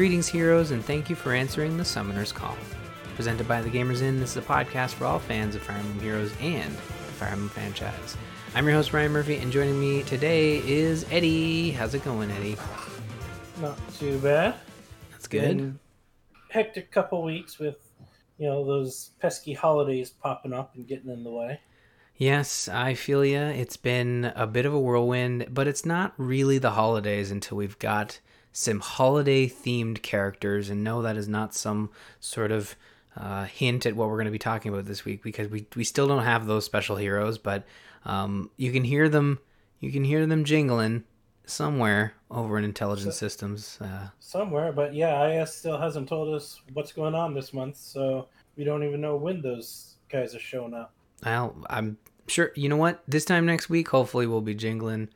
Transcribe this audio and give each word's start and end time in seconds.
Greetings, 0.00 0.28
heroes, 0.28 0.70
and 0.70 0.82
thank 0.82 1.10
you 1.10 1.14
for 1.14 1.34
answering 1.34 1.76
the 1.76 1.84
Summoner's 1.84 2.32
Call. 2.32 2.56
Presented 3.16 3.46
by 3.46 3.60
The 3.60 3.68
Gamers 3.68 4.00
Inn, 4.00 4.18
this 4.18 4.30
is 4.30 4.38
a 4.38 4.40
podcast 4.40 4.94
for 4.94 5.04
all 5.04 5.18
fans 5.18 5.54
of 5.54 5.60
Fire 5.60 5.76
Emblem 5.76 6.00
Heroes 6.00 6.32
and 6.40 6.72
the 6.72 6.78
Fire 6.78 7.28
Emblem 7.28 7.50
franchise. 7.50 8.16
I'm 8.54 8.64
your 8.64 8.76
host, 8.76 8.94
Ryan 8.94 9.12
Murphy, 9.12 9.36
and 9.36 9.52
joining 9.52 9.78
me 9.78 10.02
today 10.04 10.66
is 10.66 11.04
Eddie. 11.10 11.72
How's 11.72 11.92
it 11.92 12.02
going, 12.02 12.30
Eddie? 12.30 12.56
Not 13.60 13.76
too 13.98 14.18
bad. 14.20 14.54
That's 15.10 15.28
good. 15.28 15.58
Been 15.58 15.78
hectic 16.48 16.90
couple 16.90 17.22
weeks 17.22 17.58
with, 17.58 17.76
you 18.38 18.46
know, 18.46 18.64
those 18.64 19.10
pesky 19.20 19.52
holidays 19.52 20.08
popping 20.08 20.54
up 20.54 20.76
and 20.76 20.88
getting 20.88 21.10
in 21.10 21.24
the 21.24 21.30
way. 21.30 21.60
Yes, 22.16 22.68
I 22.68 22.94
feel 22.94 23.22
ya. 23.22 23.48
It's 23.48 23.76
been 23.76 24.32
a 24.34 24.46
bit 24.46 24.64
of 24.64 24.72
a 24.72 24.80
whirlwind, 24.80 25.48
but 25.50 25.68
it's 25.68 25.84
not 25.84 26.14
really 26.16 26.56
the 26.56 26.70
holidays 26.70 27.30
until 27.30 27.58
we've 27.58 27.78
got 27.78 28.18
some 28.52 28.80
holiday 28.80 29.46
themed 29.48 30.02
characters. 30.02 30.70
And 30.70 30.82
no, 30.84 31.02
that 31.02 31.16
is 31.16 31.28
not 31.28 31.54
some 31.54 31.90
sort 32.18 32.50
of 32.52 32.74
uh, 33.16 33.44
hint 33.44 33.86
at 33.86 33.96
what 33.96 34.08
we're 34.08 34.16
going 34.16 34.24
to 34.26 34.30
be 34.32 34.38
talking 34.38 34.72
about 34.72 34.86
this 34.86 35.04
week 35.04 35.22
because 35.22 35.48
we, 35.48 35.66
we 35.76 35.84
still 35.84 36.06
don't 36.08 36.24
have 36.24 36.46
those 36.46 36.64
special 36.64 36.96
heroes, 36.96 37.38
but 37.38 37.64
um, 38.04 38.50
you 38.56 38.72
can 38.72 38.84
hear 38.84 39.08
them. 39.08 39.38
You 39.80 39.90
can 39.92 40.04
hear 40.04 40.26
them 40.26 40.44
jingling 40.44 41.04
somewhere 41.46 42.14
over 42.30 42.58
in 42.58 42.64
intelligence 42.64 43.16
So- 43.16 43.26
Systems. 43.26 43.78
Uh, 43.80 44.08
Somewhere, 44.20 44.72
but 44.72 44.94
yeah, 44.94 45.42
IS 45.42 45.52
still 45.54 45.78
hasn't 45.78 46.08
told 46.08 46.32
us 46.34 46.60
what's 46.72 46.92
going 46.92 47.14
on 47.14 47.34
this 47.34 47.52
month, 47.52 47.76
so 47.76 48.28
we 48.56 48.62
don't 48.64 48.84
even 48.84 49.00
know 49.00 49.16
when 49.16 49.42
those 49.42 49.96
guys 50.08 50.34
are 50.34 50.38
showing 50.40 50.74
up. 50.74 50.92
Well, 51.24 51.56
I'm 51.68 51.98
sure. 52.28 52.52
You 52.54 52.68
know 52.68 52.76
what? 52.76 53.02
This 53.08 53.24
time 53.24 53.44
next 53.46 53.68
week, 53.68 53.88
hopefully, 53.88 54.26
we'll 54.26 54.40
be 54.40 54.54
jingling 54.54 55.08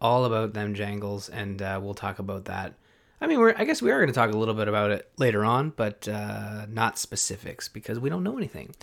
all 0.00 0.24
about 0.24 0.54
them 0.54 0.74
jangles, 0.74 1.28
and 1.28 1.60
uh, 1.60 1.80
we'll 1.82 1.94
talk 1.94 2.18
about 2.18 2.46
that. 2.46 2.74
I 3.20 3.26
mean, 3.26 3.38
we're. 3.38 3.54
I 3.56 3.64
guess 3.64 3.82
we 3.82 3.90
are 3.90 3.98
going 3.98 4.08
to 4.08 4.14
talk 4.14 4.32
a 4.32 4.36
little 4.36 4.54
bit 4.54 4.68
about 4.68 4.90
it 4.90 5.10
later 5.18 5.44
on, 5.44 5.70
but 5.70 6.06
uh, 6.06 6.66
not 6.68 6.98
specifics 6.98 7.68
because 7.68 7.98
we 7.98 8.08
don't 8.08 8.22
know 8.22 8.36
anything. 8.36 8.74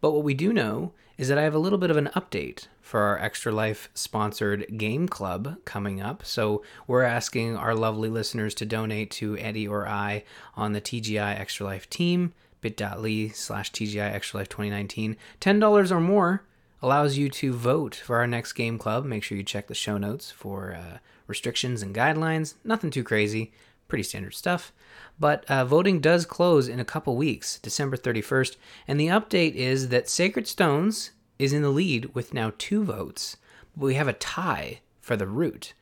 But 0.00 0.12
what 0.12 0.24
we 0.24 0.34
do 0.34 0.52
know 0.52 0.92
is 1.18 1.28
that 1.28 1.38
I 1.38 1.42
have 1.42 1.54
a 1.54 1.58
little 1.58 1.78
bit 1.78 1.90
of 1.90 1.96
an 1.96 2.10
update 2.16 2.66
for 2.80 3.02
our 3.02 3.18
Extra 3.18 3.52
Life 3.52 3.90
sponsored 3.94 4.78
game 4.78 5.08
club 5.08 5.56
coming 5.64 6.00
up. 6.00 6.24
So 6.24 6.62
we're 6.86 7.02
asking 7.02 7.56
our 7.56 7.74
lovely 7.74 8.08
listeners 8.08 8.54
to 8.56 8.66
donate 8.66 9.10
to 9.12 9.38
Eddie 9.38 9.68
or 9.68 9.86
I 9.86 10.24
on 10.56 10.72
the 10.72 10.80
TGI 10.80 11.38
Extra 11.38 11.66
Life 11.66 11.88
team 11.88 12.32
bit.ly 12.62 13.28
slash 13.34 13.70
TGI 13.72 14.12
Extra 14.12 14.38
Life 14.40 14.48
2019. 14.48 15.16
$10 15.40 15.90
or 15.90 16.00
more 16.00 16.44
allows 16.82 17.16
you 17.16 17.28
to 17.28 17.52
vote 17.52 17.94
for 17.94 18.16
our 18.16 18.26
next 18.26 18.52
game 18.54 18.76
club. 18.76 19.04
Make 19.04 19.22
sure 19.22 19.38
you 19.38 19.44
check 19.44 19.68
the 19.68 19.74
show 19.74 19.96
notes 19.96 20.30
for 20.30 20.74
uh, 20.74 20.98
restrictions 21.26 21.82
and 21.82 21.94
guidelines. 21.94 22.54
Nothing 22.64 22.90
too 22.90 23.04
crazy, 23.04 23.52
pretty 23.88 24.02
standard 24.02 24.34
stuff. 24.34 24.72
But 25.18 25.44
uh, 25.48 25.64
voting 25.64 26.00
does 26.00 26.26
close 26.26 26.68
in 26.68 26.80
a 26.80 26.84
couple 26.84 27.16
weeks, 27.16 27.58
December 27.58 27.96
31st. 27.96 28.56
And 28.88 28.98
the 28.98 29.06
update 29.06 29.54
is 29.54 29.88
that 29.88 30.08
Sacred 30.08 30.48
Stones 30.48 31.12
is 31.38 31.52
in 31.52 31.62
the 31.62 31.70
lead 31.70 32.14
with 32.14 32.34
now 32.34 32.52
two 32.58 32.84
votes. 32.84 33.36
But 33.76 33.86
we 33.86 33.94
have 33.94 34.08
a 34.08 34.12
tie 34.12 34.80
for 35.00 35.16
the 35.16 35.26
root 35.26 35.74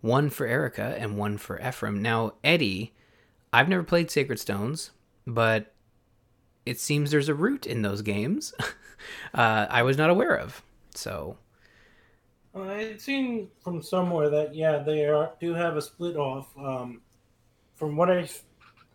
one 0.00 0.30
for 0.30 0.48
Eirika 0.48 0.98
and 0.98 1.16
one 1.16 1.36
for 1.36 1.60
Ephraim. 1.60 2.00
Now, 2.00 2.32
Eddie, 2.42 2.94
I've 3.52 3.68
never 3.68 3.82
played 3.82 4.10
Sacred 4.10 4.38
Stones, 4.38 4.92
but 5.26 5.74
it 6.66 6.78
seems 6.78 7.10
there's 7.10 7.28
a 7.28 7.34
root 7.34 7.66
in 7.66 7.82
those 7.82 8.02
games 8.02 8.54
uh, 9.34 9.66
I 9.68 9.82
was 9.82 9.96
not 9.96 10.10
aware 10.10 10.36
of. 10.36 10.62
So, 10.94 11.36
I 12.54 12.74
had 12.74 13.00
seen 13.00 13.48
from 13.62 13.82
somewhere 13.82 14.28
that 14.30 14.54
yeah, 14.54 14.78
they 14.78 15.04
are 15.06 15.32
do 15.40 15.54
have 15.54 15.76
a 15.76 15.82
split 15.82 16.16
off. 16.16 16.48
Um, 16.58 17.00
from 17.76 17.96
what 17.96 18.10
I've, 18.10 18.42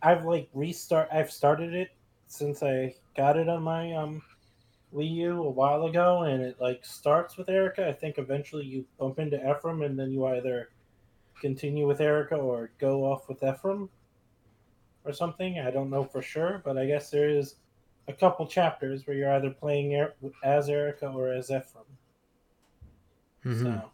I've 0.02 0.24
like 0.24 0.48
restart. 0.54 1.08
I've 1.12 1.30
started 1.30 1.74
it 1.74 1.90
since 2.28 2.62
I 2.62 2.94
got 3.16 3.36
it 3.36 3.48
on 3.48 3.62
my 3.62 3.92
um, 3.94 4.22
Wii 4.94 5.10
U 5.10 5.42
a 5.42 5.50
while 5.50 5.86
ago, 5.86 6.22
and 6.22 6.42
it 6.42 6.60
like 6.60 6.84
starts 6.84 7.36
with 7.36 7.48
Eirika. 7.48 7.80
I 7.80 7.92
think 7.92 8.18
eventually 8.18 8.64
you 8.64 8.84
bump 8.98 9.18
into 9.18 9.38
Ephraim, 9.38 9.82
and 9.82 9.98
then 9.98 10.10
you 10.10 10.26
either 10.26 10.70
continue 11.40 11.86
with 11.86 11.98
Eirika 11.98 12.38
or 12.38 12.70
go 12.78 13.04
off 13.04 13.28
with 13.28 13.42
Ephraim 13.42 13.88
or 15.04 15.12
something. 15.12 15.58
I 15.58 15.70
don't 15.70 15.90
know 15.90 16.04
for 16.04 16.22
sure, 16.22 16.62
but 16.64 16.76
I 16.76 16.86
guess 16.86 17.10
there 17.10 17.28
is 17.28 17.56
a 18.08 18.12
couple 18.12 18.46
chapters 18.46 19.06
where 19.06 19.16
you're 19.16 19.32
either 19.32 19.50
playing 19.50 19.94
Er- 19.94 20.14
as 20.42 20.68
Eirika 20.68 21.14
or 21.14 21.32
as 21.32 21.50
Ephraim. 21.50 21.84
mhm. 23.44 23.62
So. 23.62 23.90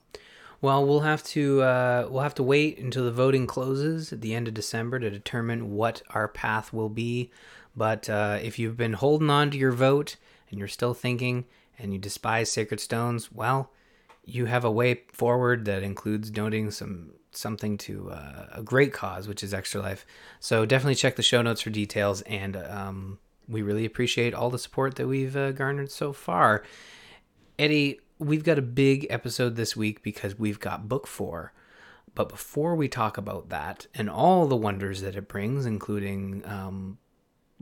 well, 0.61 0.87
we'll 0.87 1.01
have 1.01 1.23
to 1.25 1.63
uh, 1.63 2.07
we'll 2.11 2.23
have 2.23 2.35
to 2.37 2.43
wait 2.43 2.79
until 2.79 3.05
the 3.05 3.13
voting 3.13 3.47
closes 3.47 4.13
at 4.13 4.21
the 4.21 4.35
end 4.35 4.49
of 4.49 4.55
December 4.55 4.99
to 4.99 5.11
determine 5.11 5.73
what 5.75 6.03
our 6.11 6.29
path 6.29 6.73
will 6.73 6.89
be. 6.89 7.31
But 7.77 8.09
uh, 8.11 8.39
if 8.43 8.59
you've 8.59 8.77
been 8.77 8.93
holding 8.95 9.31
on 9.31 9.51
to 9.51 9.59
your 9.59 9.73
vote 9.73 10.17
and 10.51 10.59
you're 10.59 10.69
still 10.69 10.95
thinking 10.95 11.47
and 11.79 11.93
you 11.93 11.99
despise 11.99 12.51
Sacred 12.51 12.81
Stones, 12.81 13.33
well, 13.33 13.73
you 14.25 14.45
have 14.45 14.65
a 14.65 14.71
way 14.71 15.03
forward 15.13 15.65
that 15.65 15.83
includes 15.83 16.31
donating 16.31 16.71
some 16.71 17.13
something 17.35 17.79
to 17.79 18.11
uh, 18.11 18.47
a 18.53 18.63
great 18.63 18.93
cause, 18.93 19.27
which 19.27 19.43
is 19.43 19.55
Extra 19.55 19.81
Life. 19.81 20.05
So 20.39 20.67
definitely 20.67 20.97
check 20.97 21.17
the 21.17 21.23
show 21.23 21.41
notes 21.41 21.63
for 21.63 21.71
details, 21.71 22.21
and 22.23 22.57
um, 22.59 23.19
we 23.49 23.63
really 23.63 23.85
appreciate 23.85 24.35
all 24.35 24.51
the 24.51 24.59
support 24.59 24.97
that 24.97 25.07
we've 25.07 25.37
uh, 25.37 25.53
garnered 25.53 25.91
so 25.91 26.13
far. 26.13 26.63
Eddie, 27.59 28.01
we've 28.19 28.45
got 28.45 28.59
a 28.59 28.63
big 28.63 29.07
episode 29.11 29.57
this 29.57 29.77
week 29.77 30.03
because 30.03 30.39
we've 30.39 30.61
got 30.61 30.89
book 30.89 31.07
four. 31.07 31.53
But 32.15 32.29
before 32.29 32.75
we 32.77 32.89
talk 32.89 33.17
about 33.17 33.49
that 33.49 33.87
and 33.95 34.11
all 34.11 34.47
the 34.47 34.57
wonders 34.57 35.01
that 35.01 35.17
it 35.17 35.29
brings, 35.29 35.65
including 35.65 36.43
um, 36.45 36.99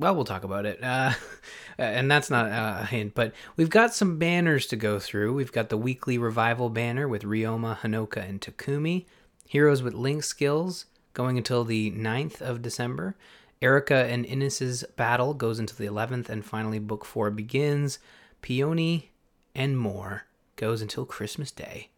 well, 0.01 0.15
we'll 0.15 0.25
talk 0.25 0.45
about 0.45 0.65
it. 0.65 0.83
Uh, 0.83 1.13
and 1.79 2.11
that's 2.11 2.31
not 2.31 2.47
a 2.47 2.87
hint, 2.87 3.15
but 3.15 3.33
we've 3.57 3.71
got 3.71 3.95
some 3.95 4.19
banners 4.19 4.67
to 4.69 4.77
go 4.77 4.99
through. 4.99 5.35
We've 5.35 5.53
got 5.53 5.69
the 5.69 5.77
weekly 5.77 6.17
revival 6.17 6.71
banner 6.71 7.07
with 7.07 7.23
Ryoma, 7.23 7.79
Hinoka, 7.79 8.27
and 8.27 8.41
Takumi. 8.41 9.05
Heroes 9.47 9.83
with 9.83 9.95
Link 9.95 10.25
skills 10.25 10.87
going 11.13 11.37
until 11.37 11.65
the 11.65 11.91
9th 11.91 12.41
of 12.41 12.63
December. 12.63 13.15
Eirika 13.63 14.09
and 14.11 14.25
Innes's 14.25 14.85
battle 14.97 15.35
goes 15.35 15.59
until 15.59 15.77
the 15.77 15.87
11th. 15.93 16.29
And 16.29 16.45
finally, 16.45 16.79
Book 16.79 17.05
4 17.05 17.31
begins. 17.31 17.99
Peony 18.41 19.11
and 19.55 19.79
more 19.79 20.25
goes 20.57 20.81
until 20.81 21.05
Christmas 21.05 21.51
Day. 21.51 21.89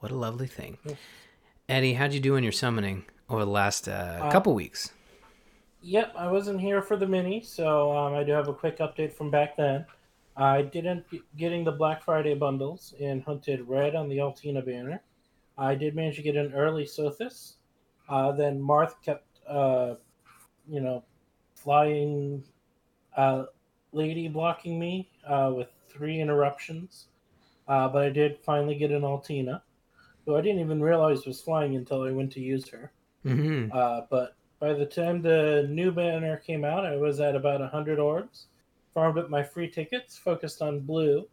What 0.00 0.12
a 0.12 0.16
lovely 0.16 0.46
thing. 0.46 0.76
Eddie, 1.68 1.94
how'd 1.94 2.12
you 2.12 2.20
do 2.20 2.36
in 2.36 2.42
your 2.44 2.52
summoning 2.52 3.04
over 3.30 3.44
the 3.44 3.50
last 3.50 3.88
uh, 3.88 4.20
Uh, 4.22 4.30
couple 4.30 4.54
weeks? 4.54 4.92
Yep, 5.82 6.12
I 6.16 6.30
wasn't 6.30 6.60
here 6.60 6.82
for 6.82 6.96
the 6.96 7.06
mini, 7.06 7.40
so 7.42 7.96
um, 7.96 8.14
I 8.14 8.22
do 8.24 8.32
have 8.32 8.48
a 8.48 8.52
quick 8.52 8.78
update 8.78 9.12
from 9.12 9.30
back 9.30 9.56
then. 9.56 9.86
I 10.36 10.62
didn't 10.62 11.04
getting 11.38 11.64
the 11.64 11.72
Black 11.72 12.02
Friday 12.02 12.34
bundles 12.34 12.92
and 13.00 13.22
hunted 13.22 13.66
red 13.66 13.94
on 13.94 14.08
the 14.08 14.20
Altina 14.20 14.60
banner. 14.60 15.00
I 15.56 15.74
did 15.74 15.94
manage 15.96 16.16
to 16.16 16.22
get 16.22 16.36
an 16.36 16.52
early 16.52 16.84
Sothis. 16.84 17.54
Uh, 18.08 18.32
then 18.32 18.60
Marth 18.60 18.94
kept, 19.02 19.24
uh, 19.48 19.94
you 20.68 20.80
know, 20.80 21.04
flying 21.54 22.44
uh, 23.16 23.44
lady 23.92 24.28
blocking 24.28 24.78
me 24.78 25.10
uh, 25.26 25.52
with 25.54 25.68
three 25.88 26.20
interruptions. 26.20 27.06
Uh, 27.68 27.88
but 27.88 28.04
I 28.04 28.10
did 28.10 28.38
finally 28.44 28.76
get 28.76 28.92
an 28.92 29.04
Altina, 29.04 29.62
who 30.24 30.36
I 30.36 30.40
didn't 30.40 30.60
even 30.60 30.80
realize 30.80 31.26
was 31.26 31.40
flying 31.40 31.74
until 31.74 32.02
I 32.02 32.12
went 32.12 32.32
to 32.32 32.40
use 32.40 32.68
her. 32.68 32.92
Mm-hmm. 33.24 33.72
Uh, 33.76 34.02
but 34.08 34.36
by 34.60 34.72
the 34.72 34.86
time 34.86 35.20
the 35.20 35.66
new 35.68 35.90
banner 35.90 36.36
came 36.36 36.64
out, 36.64 36.86
I 36.86 36.96
was 36.96 37.20
at 37.20 37.34
about 37.34 37.60
100 37.60 37.98
orbs. 37.98 38.46
Farmed 38.94 39.18
up 39.18 39.28
my 39.28 39.42
free 39.42 39.68
tickets, 39.68 40.16
focused 40.16 40.62
on 40.62 40.80
blue. 40.80 41.28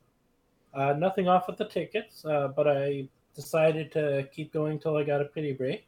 Uh, 0.73 0.93
nothing 0.93 1.27
off 1.27 1.47
with 1.47 1.57
the 1.57 1.65
tickets, 1.65 2.25
uh, 2.25 2.49
but 2.49 2.67
I 2.67 3.07
decided 3.35 3.91
to 3.93 4.27
keep 4.33 4.51
going 4.51 4.79
till 4.79 4.97
I 4.97 5.03
got 5.03 5.21
a 5.21 5.25
pity 5.25 5.53
break. 5.53 5.87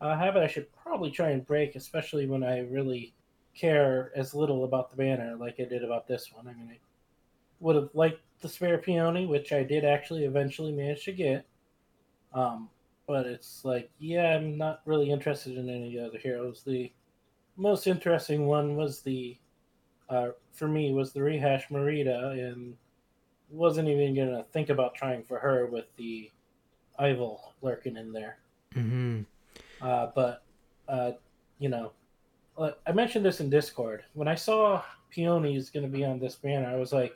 I 0.00 0.16
have 0.16 0.36
it. 0.36 0.42
I 0.42 0.46
should 0.46 0.66
probably 0.72 1.10
try 1.10 1.30
and 1.30 1.46
break, 1.46 1.76
especially 1.76 2.26
when 2.26 2.42
I 2.42 2.60
really 2.60 3.14
care 3.54 4.10
as 4.16 4.34
little 4.34 4.64
about 4.64 4.90
the 4.90 4.96
banner 4.96 5.36
like 5.36 5.56
I 5.60 5.64
did 5.64 5.84
about 5.84 6.08
this 6.08 6.30
one. 6.32 6.48
I 6.48 6.52
mean, 6.52 6.68
I 6.70 6.78
would 7.60 7.76
have 7.76 7.90
liked 7.94 8.20
the 8.40 8.48
spare 8.48 8.78
peony, 8.78 9.26
which 9.26 9.52
I 9.52 9.62
did 9.62 9.84
actually 9.84 10.24
eventually 10.24 10.72
manage 10.72 11.04
to 11.04 11.12
get. 11.12 11.46
Um, 12.32 12.68
but 13.06 13.26
it's 13.26 13.64
like, 13.64 13.90
yeah, 13.98 14.34
I'm 14.36 14.58
not 14.58 14.80
really 14.86 15.10
interested 15.10 15.56
in 15.56 15.68
any 15.68 15.98
other 15.98 16.18
heroes. 16.18 16.62
The 16.64 16.92
most 17.56 17.86
interesting 17.86 18.46
one 18.46 18.76
was 18.76 19.02
the, 19.02 19.36
uh, 20.08 20.30
for 20.52 20.68
me, 20.68 20.92
was 20.92 21.12
the 21.12 21.22
rehash 21.22 21.68
Mareeta, 21.68 22.32
and 22.32 22.76
wasn't 23.50 23.88
even 23.88 24.14
gonna 24.14 24.44
think 24.52 24.68
about 24.68 24.94
trying 24.94 25.22
for 25.22 25.38
her 25.38 25.66
with 25.66 25.84
the 25.96 26.30
Eyvel 26.98 27.38
lurking 27.62 27.96
in 27.96 28.12
there. 28.12 28.38
Mm-hmm. 28.74 29.22
Uh, 29.84 30.10
but, 30.14 30.42
uh, 30.88 31.12
you 31.58 31.68
know, 31.68 31.92
uh, 32.56 32.70
I 32.86 32.92
mentioned 32.92 33.24
this 33.24 33.40
in 33.40 33.50
Discord. 33.50 34.02
When 34.14 34.26
I 34.26 34.34
saw 34.34 34.82
Peony 35.10 35.56
is 35.56 35.68
going 35.68 35.84
to 35.84 35.92
be 35.92 36.06
on 36.06 36.18
this 36.18 36.36
banner, 36.36 36.68
I 36.68 36.76
was 36.76 36.92
like, 36.92 37.14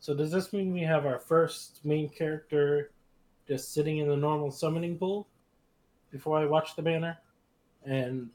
so 0.00 0.12
does 0.12 0.32
this 0.32 0.52
mean 0.52 0.72
we 0.72 0.80
have 0.80 1.06
our 1.06 1.20
first 1.20 1.84
main 1.84 2.08
character 2.08 2.90
just 3.46 3.72
sitting 3.72 3.98
in 3.98 4.08
the 4.08 4.16
normal 4.16 4.50
summoning 4.50 4.98
pool 4.98 5.28
before 6.10 6.36
I 6.36 6.46
watch 6.46 6.74
the 6.74 6.82
banner? 6.82 7.16
And 7.86 8.30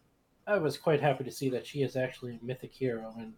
I 0.48 0.58
was 0.58 0.78
quite 0.78 1.02
happy 1.02 1.26
to 1.26 1.32
see 1.32 1.50
that 1.50 1.68
she 1.68 1.82
is 1.82 1.98
actually 1.98 2.40
a 2.42 2.46
mythic 2.46 2.74
hero 2.74 3.14
and 3.20 3.34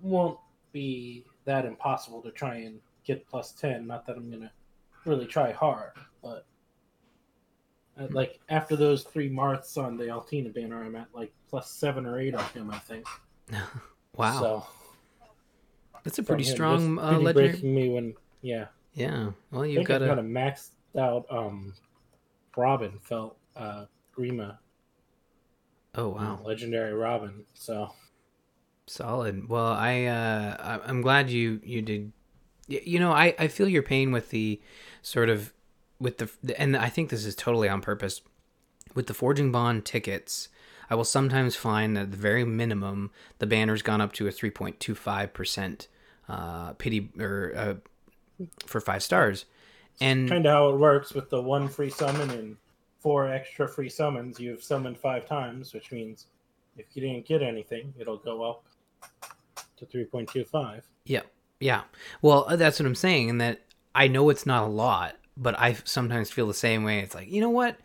won't 0.00 0.38
be 0.72 1.24
that 1.44 1.64
impossible 1.64 2.20
to 2.22 2.32
try 2.32 2.56
and 2.56 2.80
get 3.04 3.28
plus 3.28 3.52
10. 3.52 3.86
Not 3.86 4.06
that 4.06 4.16
I'm 4.16 4.28
going 4.28 4.42
to 4.42 4.50
really 5.04 5.26
try 5.26 5.52
hard, 5.52 5.92
but 6.20 6.46
uh, 7.98 8.06
like 8.10 8.40
after 8.48 8.76
those 8.76 9.02
three 9.04 9.28
Marths 9.28 9.76
on 9.76 9.96
the 9.96 10.10
Altina 10.10 10.50
banner, 10.50 10.82
I'm 10.82 10.96
at 10.96 11.08
like 11.14 11.32
plus 11.48 11.70
seven 11.70 12.06
or 12.06 12.18
eight 12.20 12.34
on 12.34 12.44
him, 12.50 12.70
I 12.70 12.78
think. 12.78 13.06
wow. 14.16 14.40
So 14.40 14.66
That's 16.04 16.18
a 16.18 16.22
pretty 16.22 16.44
him, 16.44 16.54
strong 16.54 16.98
uh, 16.98 17.18
legendary. 17.18 17.48
breaking 17.50 17.74
me 17.74 17.88
when 17.90 18.14
yeah. 18.42 18.66
Yeah. 18.94 19.30
Well, 19.50 19.66
you've 19.66 19.86
got 19.86 20.02
a 20.02 20.12
a 20.12 20.22
maxed 20.22 20.70
out 20.98 21.26
um 21.30 21.74
Robin 22.56 22.98
felt 23.02 23.36
uh 23.56 23.84
Grima 24.16 24.58
Oh 25.94 26.08
wow. 26.10 26.40
legendary 26.44 26.92
Robin. 26.94 27.44
So 27.54 27.90
Solid. 28.86 29.48
Well, 29.48 29.72
I 29.72 30.04
uh, 30.04 30.80
I'm 30.86 31.02
glad 31.02 31.30
you 31.30 31.60
you 31.62 31.82
did. 31.82 32.12
You 32.68 32.98
know, 32.98 33.12
I 33.12 33.34
I 33.38 33.48
feel 33.48 33.68
your 33.68 33.82
pain 33.82 34.12
with 34.12 34.30
the 34.30 34.60
sort 35.02 35.28
of 35.28 35.52
with 36.00 36.18
the 36.18 36.60
and 36.60 36.76
I 36.76 36.88
think 36.88 37.10
this 37.10 37.24
is 37.24 37.34
totally 37.34 37.68
on 37.68 37.80
purpose 37.80 38.20
with 38.94 39.06
the 39.06 39.14
forging 39.14 39.52
bond 39.52 39.84
tickets. 39.84 40.48
I 40.90 40.94
will 40.94 41.04
sometimes 41.04 41.54
find 41.54 41.96
that 41.96 42.02
at 42.02 42.10
the 42.12 42.16
very 42.16 42.44
minimum 42.44 43.10
the 43.38 43.46
banner's 43.46 43.82
gone 43.82 44.00
up 44.00 44.12
to 44.14 44.26
a 44.26 44.30
3.25 44.30 45.32
percent 45.32 45.88
uh, 46.28 46.72
pity 46.74 47.10
or 47.18 47.52
uh, 47.56 47.74
for 48.66 48.80
five 48.80 49.02
stars, 49.02 49.44
and 50.00 50.28
kind 50.28 50.46
of 50.46 50.52
how 50.52 50.68
it 50.70 50.76
works 50.76 51.14
with 51.14 51.30
the 51.30 51.40
one 51.40 51.68
free 51.68 51.90
summon 51.90 52.30
and 52.30 52.56
four 53.00 53.28
extra 53.28 53.68
free 53.68 53.88
summons. 53.88 54.38
You've 54.38 54.62
summoned 54.62 54.98
five 54.98 55.26
times, 55.26 55.72
which 55.72 55.92
means 55.92 56.26
if 56.76 56.86
you 56.94 57.02
didn't 57.02 57.26
get 57.26 57.42
anything, 57.42 57.92
it'll 57.98 58.18
go 58.18 58.42
up 58.42 58.64
to 59.76 59.86
three 59.86 60.04
point 60.04 60.28
two 60.28 60.44
five. 60.44 60.84
Yeah, 61.04 61.22
yeah. 61.60 61.82
Well, 62.22 62.44
uh, 62.48 62.56
that's 62.56 62.78
what 62.78 62.86
I'm 62.86 62.94
saying, 62.94 63.30
and 63.30 63.40
that 63.40 63.62
I 63.94 64.08
know 64.08 64.30
it's 64.30 64.46
not 64.46 64.64
a 64.64 64.68
lot, 64.70 65.16
but 65.38 65.58
I 65.58 65.74
sometimes 65.84 66.30
feel 66.30 66.46
the 66.46 66.54
same 66.54 66.84
way. 66.84 66.98
It's 67.00 67.14
like, 67.14 67.30
you 67.30 67.40
know 67.40 67.50
what? 67.50 67.78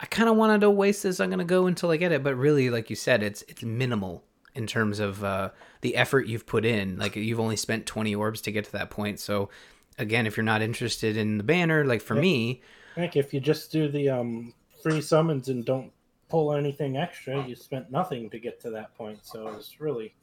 I 0.00 0.06
kind 0.06 0.28
of 0.28 0.36
wanted 0.36 0.60
to 0.60 0.70
waste 0.70 1.02
this. 1.02 1.18
I'm 1.18 1.30
gonna 1.30 1.44
go 1.44 1.66
until 1.66 1.90
I 1.90 1.96
get 1.96 2.12
it, 2.12 2.22
but 2.22 2.36
really, 2.36 2.70
like 2.70 2.90
you 2.90 2.96
said, 2.96 3.22
it's 3.22 3.42
it's 3.48 3.62
minimal 3.62 4.24
in 4.54 4.66
terms 4.66 5.00
of 5.00 5.24
uh, 5.24 5.50
the 5.80 5.96
effort 5.96 6.26
you've 6.26 6.46
put 6.46 6.64
in. 6.64 6.98
Like 6.98 7.16
you've 7.16 7.40
only 7.40 7.56
spent 7.56 7.86
20 7.86 8.14
orbs 8.14 8.40
to 8.42 8.52
get 8.52 8.64
to 8.66 8.72
that 8.72 8.90
point. 8.90 9.18
So, 9.20 9.50
again, 9.98 10.26
if 10.26 10.36
you're 10.36 10.44
not 10.44 10.62
interested 10.62 11.16
in 11.16 11.38
the 11.38 11.44
banner, 11.44 11.84
like 11.84 12.00
for 12.02 12.14
Yep. 12.14 12.22
me, 12.22 12.62
think 12.98 13.16
if 13.16 13.32
you 13.32 13.40
just 13.40 13.70
do 13.70 13.88
the 13.88 14.08
um, 14.08 14.52
free 14.82 15.00
summons 15.00 15.48
and 15.48 15.64
don't 15.64 15.92
pull 16.28 16.52
anything 16.52 16.96
extra, 16.96 17.46
you 17.46 17.54
spent 17.54 17.90
nothing 17.90 18.28
to 18.30 18.38
get 18.38 18.60
to 18.60 18.70
that 18.70 18.94
point. 18.96 19.20
So 19.22 19.48
it's 19.48 19.80
really 19.80 20.14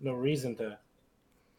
no 0.00 0.12
reason 0.12 0.56
to 0.56 0.78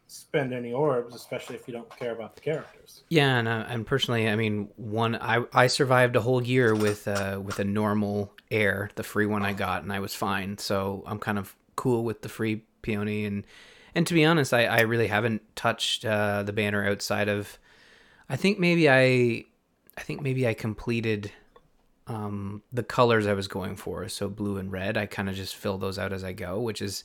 spend 0.07 0.54
any 0.54 0.71
orbs, 0.71 1.15
especially 1.15 1.56
if 1.56 1.68
you 1.68 1.74
don't 1.74 1.89
care 1.98 2.13
about 2.13 2.36
the 2.36 2.42
characters. 2.42 3.04
Yeah, 3.09 3.38
and 3.38 3.48
uh, 3.48 3.65
and 3.68 3.86
personally, 3.86 4.30
I 4.30 4.36
mean, 4.36 4.69
one 4.77 5.15
I 5.15 5.44
I 5.54 5.68
survived 5.68 6.15
a 6.15 6.21
whole 6.21 6.42
year 6.42 6.74
with 6.74 7.07
uh 7.07 7.39
with 7.44 7.59
a 7.59 7.63
normal 7.63 8.33
Eir, 8.50 8.89
the 8.95 9.04
free 9.04 9.25
one 9.25 9.44
I 9.44 9.54
got, 9.54 9.83
and 9.83 9.92
I 9.92 10.00
was 10.00 10.15
fine. 10.15 10.57
So 10.57 11.04
I'm 11.06 11.19
kind 11.19 11.38
of 11.38 11.56
cool 11.75 12.04
with 12.04 12.21
the 12.21 12.30
free 12.30 12.63
peony, 12.81 13.25
and 13.25 13.45
and 13.94 14.07
to 14.07 14.13
be 14.13 14.25
honest, 14.25 14.54
I 14.54 14.65
I 14.65 14.81
really 14.81 15.07
haven't 15.07 15.42
touched 15.56 16.06
uh, 16.06 16.44
the 16.44 16.54
banner 16.54 16.88
outside 16.88 17.27
of, 17.27 17.59
I 18.30 18.38
think 18.38 18.59
maybe 18.59 18.89
I, 18.89 19.45
I 19.98 20.01
think 20.01 20.21
maybe 20.21 20.48
I 20.48 20.54
completed. 20.54 21.31
Um, 22.09 22.62
the 22.71 22.83
colors 22.83 23.27
I 23.27 23.33
was 23.33 23.50
going 23.50 23.75
for, 23.75 24.07
so 24.07 24.30
blue 24.30 24.56
and 24.56 24.71
red, 24.71 24.95
I 24.95 25.07
kind 25.07 25.27
of 25.27 25.36
just 25.36 25.57
fill 25.57 25.77
those 25.77 26.00
out 26.00 26.13
as 26.13 26.24
I 26.24 26.31
go, 26.31 26.57
which 26.57 26.81
is 26.81 27.04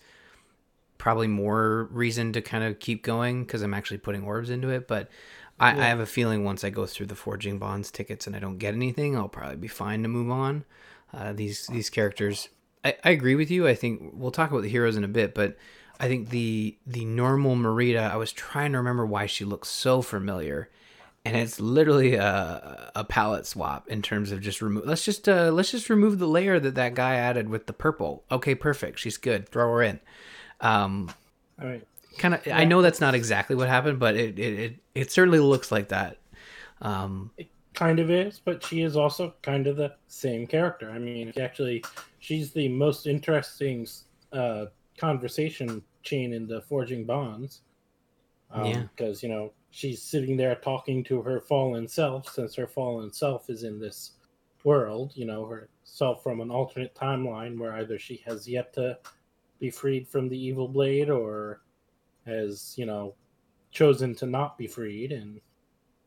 probably 1.02 1.26
more 1.26 1.88
reason 1.90 2.32
to 2.32 2.40
kind 2.40 2.62
of 2.62 2.78
keep 2.78 3.02
going 3.02 3.42
because 3.42 3.60
I'm 3.60 3.74
actually 3.74 3.98
putting 3.98 4.22
orbs 4.22 4.50
into 4.50 4.68
it. 4.68 4.86
But 4.86 5.10
I, 5.58 5.70
I 5.70 5.86
have 5.86 5.98
a 5.98 6.06
feeling 6.06 6.44
once 6.44 6.62
I 6.62 6.70
go 6.70 6.86
through 6.86 7.06
the 7.06 7.16
forging 7.16 7.58
bonds 7.58 7.90
tickets 7.90 8.28
and 8.28 8.36
I 8.36 8.38
don't 8.38 8.58
get 8.58 8.72
anything, 8.72 9.16
I'll 9.16 9.28
probably 9.28 9.56
be 9.56 9.66
fine 9.66 10.04
to 10.04 10.08
move 10.08 10.30
on. 10.30 10.64
Uh, 11.12 11.32
these 11.32 11.66
these 11.66 11.90
characters, 11.90 12.50
I, 12.84 12.94
I 13.02 13.10
agree 13.10 13.34
with 13.34 13.50
you. 13.50 13.66
I 13.66 13.74
think 13.74 14.12
we'll 14.14 14.30
talk 14.30 14.52
about 14.52 14.62
the 14.62 14.68
heroes 14.68 14.96
in 14.96 15.02
a 15.02 15.08
bit, 15.08 15.34
but 15.34 15.56
I 15.98 16.06
think 16.06 16.30
the 16.30 16.78
the 16.86 17.04
normal 17.04 17.56
Mareeta. 17.56 18.08
I 18.08 18.16
was 18.16 18.30
trying 18.30 18.70
to 18.70 18.78
remember 18.78 19.04
why 19.04 19.26
she 19.26 19.44
looks 19.44 19.68
so 19.68 20.02
familiar. 20.02 20.70
And 21.24 21.36
it's 21.36 21.60
literally 21.60 22.14
a, 22.14 22.90
a 22.96 23.04
palette 23.04 23.46
swap 23.46 23.88
in 23.88 24.02
terms 24.02 24.32
of 24.32 24.40
just 24.40 24.60
remove. 24.60 24.86
Let's 24.86 25.04
just 25.04 25.28
uh, 25.28 25.50
let's 25.50 25.70
just 25.72 25.90
remove 25.90 26.20
the 26.20 26.26
layer 26.26 26.60
that 26.60 26.76
that 26.76 26.94
guy 26.94 27.14
added 27.14 27.48
with 27.48 27.66
the 27.66 27.72
purple. 27.72 28.24
Okay, 28.30 28.54
perfect. 28.56 28.98
She's 28.98 29.16
good. 29.16 29.48
Throw 29.48 29.68
her 29.72 29.82
in. 29.82 30.00
Um, 30.62 31.10
All 31.60 31.66
right. 31.68 31.86
kind 32.18 32.34
of 32.34 32.46
i 32.52 32.64
know 32.64 32.82
that's 32.82 33.00
not 33.00 33.14
exactly 33.14 33.56
what 33.56 33.68
happened 33.68 33.98
but 33.98 34.16
it 34.16 34.38
it, 34.38 34.58
it, 34.58 34.74
it 34.94 35.10
certainly 35.12 35.38
looks 35.38 35.72
like 35.72 35.88
that 35.88 36.18
um 36.82 37.30
It 37.36 37.50
kind 37.74 37.98
of 37.98 38.10
is, 38.10 38.40
but 38.40 38.62
she 38.64 38.82
is 38.82 38.96
also 38.96 39.34
kind 39.42 39.66
of 39.66 39.76
the 39.76 39.94
same 40.08 40.46
character. 40.46 40.90
I 40.90 40.98
mean, 40.98 41.32
actually, 41.40 41.84
she's 42.18 42.52
the 42.52 42.68
most 42.68 43.06
interesting 43.06 43.86
uh, 44.32 44.66
conversation 44.98 45.82
chain 46.02 46.32
in 46.32 46.46
the 46.46 46.62
Forging 46.62 47.04
Bonds. 47.04 47.62
Um, 48.50 48.62
Yeah. 48.64 48.88
Because, 48.96 49.22
you 49.22 49.28
know, 49.28 49.52
she's 49.70 50.02
sitting 50.02 50.36
there 50.36 50.56
talking 50.56 51.04
to 51.04 51.22
her 51.22 51.40
fallen 51.40 51.88
self, 51.88 52.28
since 52.28 52.54
her 52.56 52.66
fallen 52.68 53.12
self 53.12 53.50
is 53.50 53.64
in 53.64 53.78
this 53.80 54.12
world, 54.64 55.12
you 55.16 55.26
know, 55.26 55.46
her 55.46 55.68
self 55.84 56.22
from 56.22 56.40
an 56.40 56.50
alternate 56.50 56.94
timeline 56.94 57.58
where 57.58 57.74
either 57.74 57.98
she 57.98 58.22
has 58.26 58.48
yet 58.48 58.72
to 58.74 58.98
be 59.62 59.70
freed 59.70 60.08
from 60.08 60.28
the 60.28 60.36
evil 60.36 60.66
blade 60.66 61.08
or 61.08 61.60
has, 62.26 62.74
you 62.76 62.84
know, 62.84 63.14
chosen 63.70 64.12
to 64.16 64.26
not 64.26 64.58
be 64.58 64.66
freed 64.66 65.12
and 65.12 65.40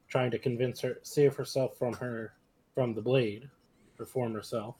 trying 0.09 0.29
to 0.29 0.37
convince 0.37 0.81
her 0.81 0.97
save 1.03 1.33
herself 1.37 1.77
from 1.77 1.93
her 1.93 2.33
from 2.75 2.93
the 2.93 3.01
blade 3.01 3.49
her 3.97 4.05
former 4.05 4.41
self. 4.41 4.75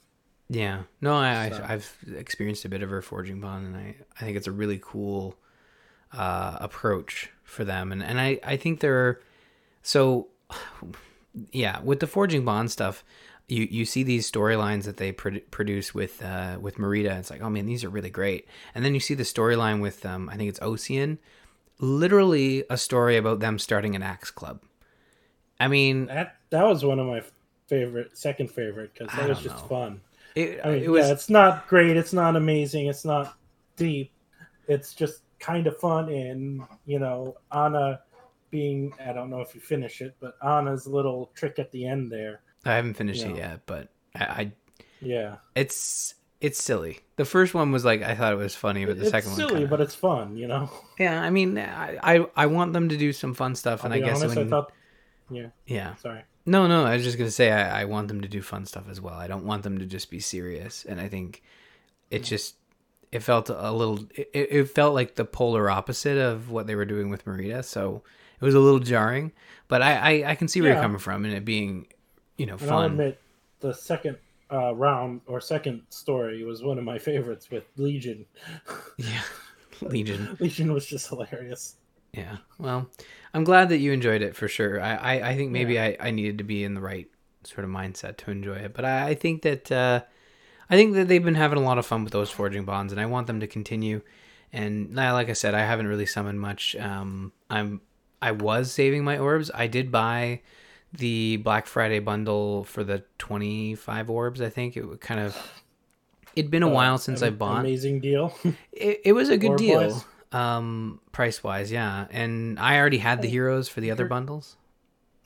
Yeah. 0.50 0.84
No 1.02 1.16
i, 1.16 1.50
So- 1.50 1.64
I 1.64 1.74
i've 1.74 1.98
experienced 2.16 2.66
a 2.66 2.70
bit 2.70 2.84
of 2.84 2.90
her 2.90 3.02
forging 3.02 3.40
bond 3.40 3.66
and 3.68 3.78
i 3.78 3.96
i 4.20 4.24
think 4.26 4.36
it's 4.38 4.46
a 4.46 4.52
really 4.52 4.80
cool 4.84 5.36
uh 6.12 6.58
approach 6.60 7.32
for 7.46 7.64
them. 7.64 7.92
And 7.94 8.04
and 8.04 8.20
i 8.20 8.40
i 8.44 8.58
think 8.58 8.82
they're 8.82 9.22
so 9.82 10.28
yeah 11.52 11.80
with 11.82 12.02
the 12.02 12.08
forging 12.08 12.44
bond 12.46 12.70
stuff 12.72 13.04
you 13.48 13.68
you 13.70 13.86
see 13.86 14.04
these 14.04 14.30
storylines 14.30 14.84
that 14.84 14.98
they 14.98 15.14
produ- 15.14 15.44
produce 15.52 15.94
with 15.94 16.24
uh 16.24 16.58
with 16.60 16.78
mareeta 16.78 17.18
it's 17.20 17.30
like 17.30 17.42
oh 17.42 17.50
man 17.50 17.66
these 17.66 17.84
are 17.84 17.90
really 17.90 18.10
great. 18.10 18.48
And 18.74 18.84
then 18.84 18.94
you 18.94 19.00
see 19.00 19.14
the 19.14 19.24
storyline 19.24 19.82
with 19.82 20.06
um 20.06 20.30
i 20.30 20.38
think 20.38 20.50
it's 20.50 20.60
ocean. 20.62 21.20
Literally 21.80 22.64
a 22.70 22.78
story 22.78 23.18
about 23.18 23.40
them 23.40 23.60
starting 23.60 23.96
an 23.96 24.02
axe 24.04 24.32
club. 24.32 24.62
I 25.60 25.68
mean 25.68 26.08
that 26.08 26.38
that 26.50 26.64
was 26.64 26.84
one 26.84 27.00
of 27.00 27.08
my 27.08 27.22
favorite 27.68 28.18
second 28.18 28.50
favorite 28.50 28.92
because 28.94 29.14
that 29.16 29.30
was 29.30 29.42
just 29.42 29.58
know. 29.58 29.68
fun. 29.68 30.02
It, 30.36 30.60
i 30.66 30.70
mean 30.70 30.84
it 30.84 30.90
was 30.90 31.06
yeah 31.06 31.14
it's 31.14 31.30
not 31.30 31.68
great 31.68 31.96
it's 31.98 32.14
not 32.14 32.36
amazing 32.36 32.88
it's 32.88 33.06
not 33.06 33.38
deep. 33.78 34.12
It's 34.68 34.94
just 34.94 35.22
kind 35.40 35.68
of 35.68 35.78
fun 35.78 36.10
and 36.10 36.62
you 36.86 36.98
know 36.98 37.38
anna 37.52 38.02
being 38.50 38.94
i 39.06 39.14
don't 39.14 39.30
know 39.30 39.42
if 39.42 39.54
you 39.54 39.62
finish 39.62 40.02
it 40.02 40.16
but 40.20 40.36
anna's 40.44 40.88
little 40.88 41.30
trick 41.36 41.60
at 41.60 41.72
the 41.72 41.86
end 41.86 42.12
there 42.12 42.42
I 42.66 42.76
haven't 42.76 42.96
finished 42.96 43.24
it 43.24 43.36
yet, 43.36 43.62
but 43.66 43.90
I, 44.16 44.24
I 44.24 44.52
yeah 45.02 45.38
it's 45.56 46.16
it's 46.42 46.62
silly. 46.62 47.00
The 47.16 47.26
first 47.26 47.54
one 47.54 47.72
was 47.72 47.86
like 47.86 48.02
I 48.02 48.16
thought 48.16 48.34
it 48.34 48.38
was 48.38 48.56
funny, 48.56 48.86
but 48.86 48.98
the 48.98 49.04
it's 49.04 49.12
second 49.12 49.32
one, 49.32 49.40
silly 49.40 49.66
but 49.66 49.82
it's 49.82 49.96
fun 49.96 50.38
you 50.38 50.48
know 50.48 50.70
yeah. 51.00 51.22
I 51.22 51.30
mean, 51.30 51.58
I, 51.58 51.98
I 52.02 52.28
I 52.36 52.46
want 52.48 52.74
them 52.74 52.90
to 52.90 52.98
do 52.98 53.14
some 53.14 53.34
fun 53.34 53.56
stuff, 53.56 53.84
I'll 53.84 53.92
and 53.92 53.94
I 53.94 54.06
guess 54.06 54.22
honest, 54.22 54.36
when 54.36 54.48
i 54.48 54.50
thought 54.50 54.72
yeah 55.30 55.48
yeah, 55.66 55.96
sorry 55.96 56.24
no, 56.46 56.68
no, 56.68 56.86
I 56.86 56.94
was 56.94 57.04
just 57.04 57.18
gonna 57.18 57.32
say 57.32 57.52
I, 57.52 57.82
I 57.82 57.86
want 57.86 58.08
them 58.08 58.22
to 58.22 58.28
do 58.28 58.42
fun 58.42 58.66
stuff 58.66 58.88
as 58.90 59.02
well. 59.02 59.16
I 59.16 59.28
don't 59.28 59.46
want 59.46 59.64
them 59.64 59.80
to 59.80 59.86
just 59.86 60.12
be 60.12 60.20
serious, 60.20 60.86
and 60.86 61.02
I 61.02 61.08
think 61.08 61.42
it 62.12 62.22
mm. 62.22 62.26
just 62.26 62.56
it 63.12 63.22
felt 63.22 63.50
a 63.50 63.72
little 63.72 64.00
it, 64.14 64.30
it 64.34 64.66
felt 64.66 64.94
like 64.94 65.16
the 65.16 65.26
polar 65.26 65.70
opposite 65.70 66.18
of 66.18 66.52
what 66.52 66.68
they 66.68 66.76
were 66.76 66.86
doing 66.86 67.10
with 67.10 67.26
Mareeta, 67.26 67.64
so 67.64 68.04
it 68.40 68.46
was 68.46 68.54
a 68.54 68.60
little 68.60 68.80
jarring. 68.80 69.32
But 69.68 69.82
I 69.82 69.96
I, 69.96 70.32
I 70.32 70.36
can 70.36 70.48
see 70.48 70.62
where 70.62 70.72
you're 70.72 70.82
coming 70.82 71.00
from, 71.00 71.26
and 71.26 71.34
it 71.34 71.46
being 71.46 71.88
you 72.38 72.46
know 72.46 72.58
And 72.60 72.72
I'll 72.72 72.82
admit, 72.82 73.20
the 73.60 73.74
second 73.74 74.18
uh, 74.52 74.76
round 74.76 75.22
or 75.26 75.40
second 75.42 75.82
story 75.90 76.44
was 76.44 76.62
one 76.64 76.78
of 76.78 76.84
my 76.84 76.98
favorites 76.98 77.50
with 77.50 77.66
Legion. 77.78 78.26
yeah, 78.98 79.22
Legion. 79.82 80.38
Legion 80.40 80.74
was 80.74 80.86
just 80.86 81.08
hilarious. 81.10 81.76
Yeah. 82.14 82.38
Well, 82.58 82.88
I'm 83.34 83.44
glad 83.44 83.70
that 83.70 83.80
you 83.80 83.92
enjoyed 83.92 84.22
it 84.22 84.36
for 84.36 84.48
sure. 84.48 84.80
I, 84.82 84.96
I, 84.96 85.30
I 85.32 85.36
think 85.36 85.52
maybe 85.52 85.80
I, 85.80 85.98
I 86.00 86.12
needed 86.12 86.38
to 86.38 86.44
be 86.46 86.64
in 86.64 86.74
the 86.74 86.82
right 86.82 87.08
sort 87.44 87.66
of 87.66 87.70
mindset 87.70 88.18
to 88.18 88.32
enjoy 88.32 88.56
it. 88.56 88.74
But 88.74 88.86
I, 88.86 89.10
I 89.10 89.16
think 89.16 89.42
that 89.42 89.72
uh, 89.72 90.02
I 90.70 90.76
think 90.76 90.94
that 90.96 91.08
they've 91.08 91.24
been 91.24 91.36
having 91.36 91.58
a 91.58 91.62
lot 91.62 91.78
of 91.78 91.86
fun 91.86 92.04
with 92.04 92.14
those 92.14 92.32
forging 92.32 92.64
bonds, 92.64 92.94
and 92.94 93.02
I 93.02 93.06
want 93.06 93.28
them 93.28 93.42
to 93.42 93.48
continue. 93.48 94.02
And 94.54 94.92
now, 94.92 95.14
like 95.14 95.30
I 95.30 95.34
said, 95.34 95.54
I 95.54 95.62
haven't 95.62 95.88
really 95.88 96.06
summoned 96.06 96.40
much. 96.40 96.76
Um, 96.78 97.34
I'm 97.50 97.82
I 98.22 98.32
was 98.32 98.72
saving 98.72 99.04
my 99.04 99.18
orbs. 99.18 99.52
I 99.54 99.68
did 99.68 99.92
buy 99.92 100.42
the 100.98 101.38
Black 101.38 101.68
Friday 101.68 102.00
bundle 102.00 102.64
for 102.66 102.84
the 102.84 103.04
25 103.18 104.10
orbs. 104.10 104.42
I 104.42 104.50
think 104.50 104.78
it 104.78 104.86
would 104.88 105.02
kind 105.02 105.20
of 105.20 105.36
It'd 106.36 106.52
been 106.52 106.64
a 106.64 106.68
Uh, 106.70 106.74
while 106.74 106.98
since 106.98 107.22
I 107.24 107.30
bought. 107.30 107.60
Amazing 107.62 108.02
deal. 108.02 108.38
It, 108.74 109.02
it 109.06 109.14
was 109.14 109.30
a 109.30 109.38
good 109.38 109.56
deal, 109.58 109.80
Orb-wise? 109.84 110.06
um, 110.34 111.00
price 111.14 111.42
wise, 111.44 111.72
yeah. 111.72 112.08
And 112.12 112.60
I 112.60 112.78
already 112.78 112.98
had 112.98 113.22
the 113.22 113.30
heroes 113.30 113.70
for 113.70 113.80
the 113.82 113.90
other 113.92 114.04
you're- 114.04 114.10
bundles. 114.10 114.58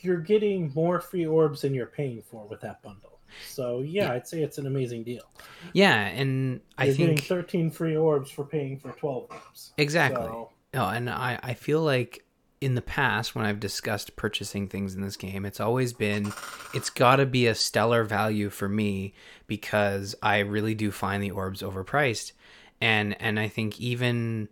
You're 0.02 0.22
getting 0.22 0.72
more 0.76 1.02
free 1.02 1.26
orbs 1.26 1.62
than 1.64 1.74
you're 1.74 1.88
paying 1.88 2.22
for 2.22 2.46
with 2.48 2.62
that 2.62 2.82
bundle. 2.84 3.20
So 3.48 3.82
yeah, 3.82 4.06
Yeah. 4.06 4.14
I'd 4.14 4.28
say 4.28 4.42
it's 4.44 4.58
an 4.60 4.66
amazing 4.68 5.04
deal. 5.04 5.24
Yeah, 5.74 5.96
and 6.08 6.62
I 6.78 6.86
You're 6.86 6.96
getting 6.96 7.16
think 7.18 7.28
13 7.28 7.70
free 7.72 7.98
orbs 7.98 8.32
for 8.32 8.46
paying 8.46 8.78
for 8.78 8.92
12 8.94 9.28
orbs. 9.30 9.74
exactly. 9.78 10.24
So, 10.26 10.52
Oh, 10.76 10.86
and 10.88 11.10
I, 11.10 11.40
I 11.44 11.54
feel 11.56 11.82
like 11.82 12.24
in 12.62 12.76
the 12.76 12.82
past 12.82 13.36
when 13.36 13.46
I've 13.46 13.60
discussed 13.60 14.16
purchasing 14.16 14.68
things 14.68 14.94
in 14.94 15.02
this 15.02 15.16
game, 15.16 15.46
it's 15.46 15.60
always 15.60 15.94
been 15.94 16.34
it's 16.74 16.90
got 16.90 17.18
to 17.18 17.26
be 17.26 17.48
a 17.48 17.56
stellar 17.56 18.04
value 18.04 18.50
for 18.50 18.68
me 18.68 19.14
because 19.48 20.16
I 20.22 20.40
really 20.40 20.76
do 20.76 20.92
find 20.92 21.24
the 21.24 21.32
orbs 21.32 21.62
overpriced. 21.62 22.34
And 22.82 23.20
and 23.22 23.40
I 23.40 23.48
think 23.48 23.80
even 23.80 24.50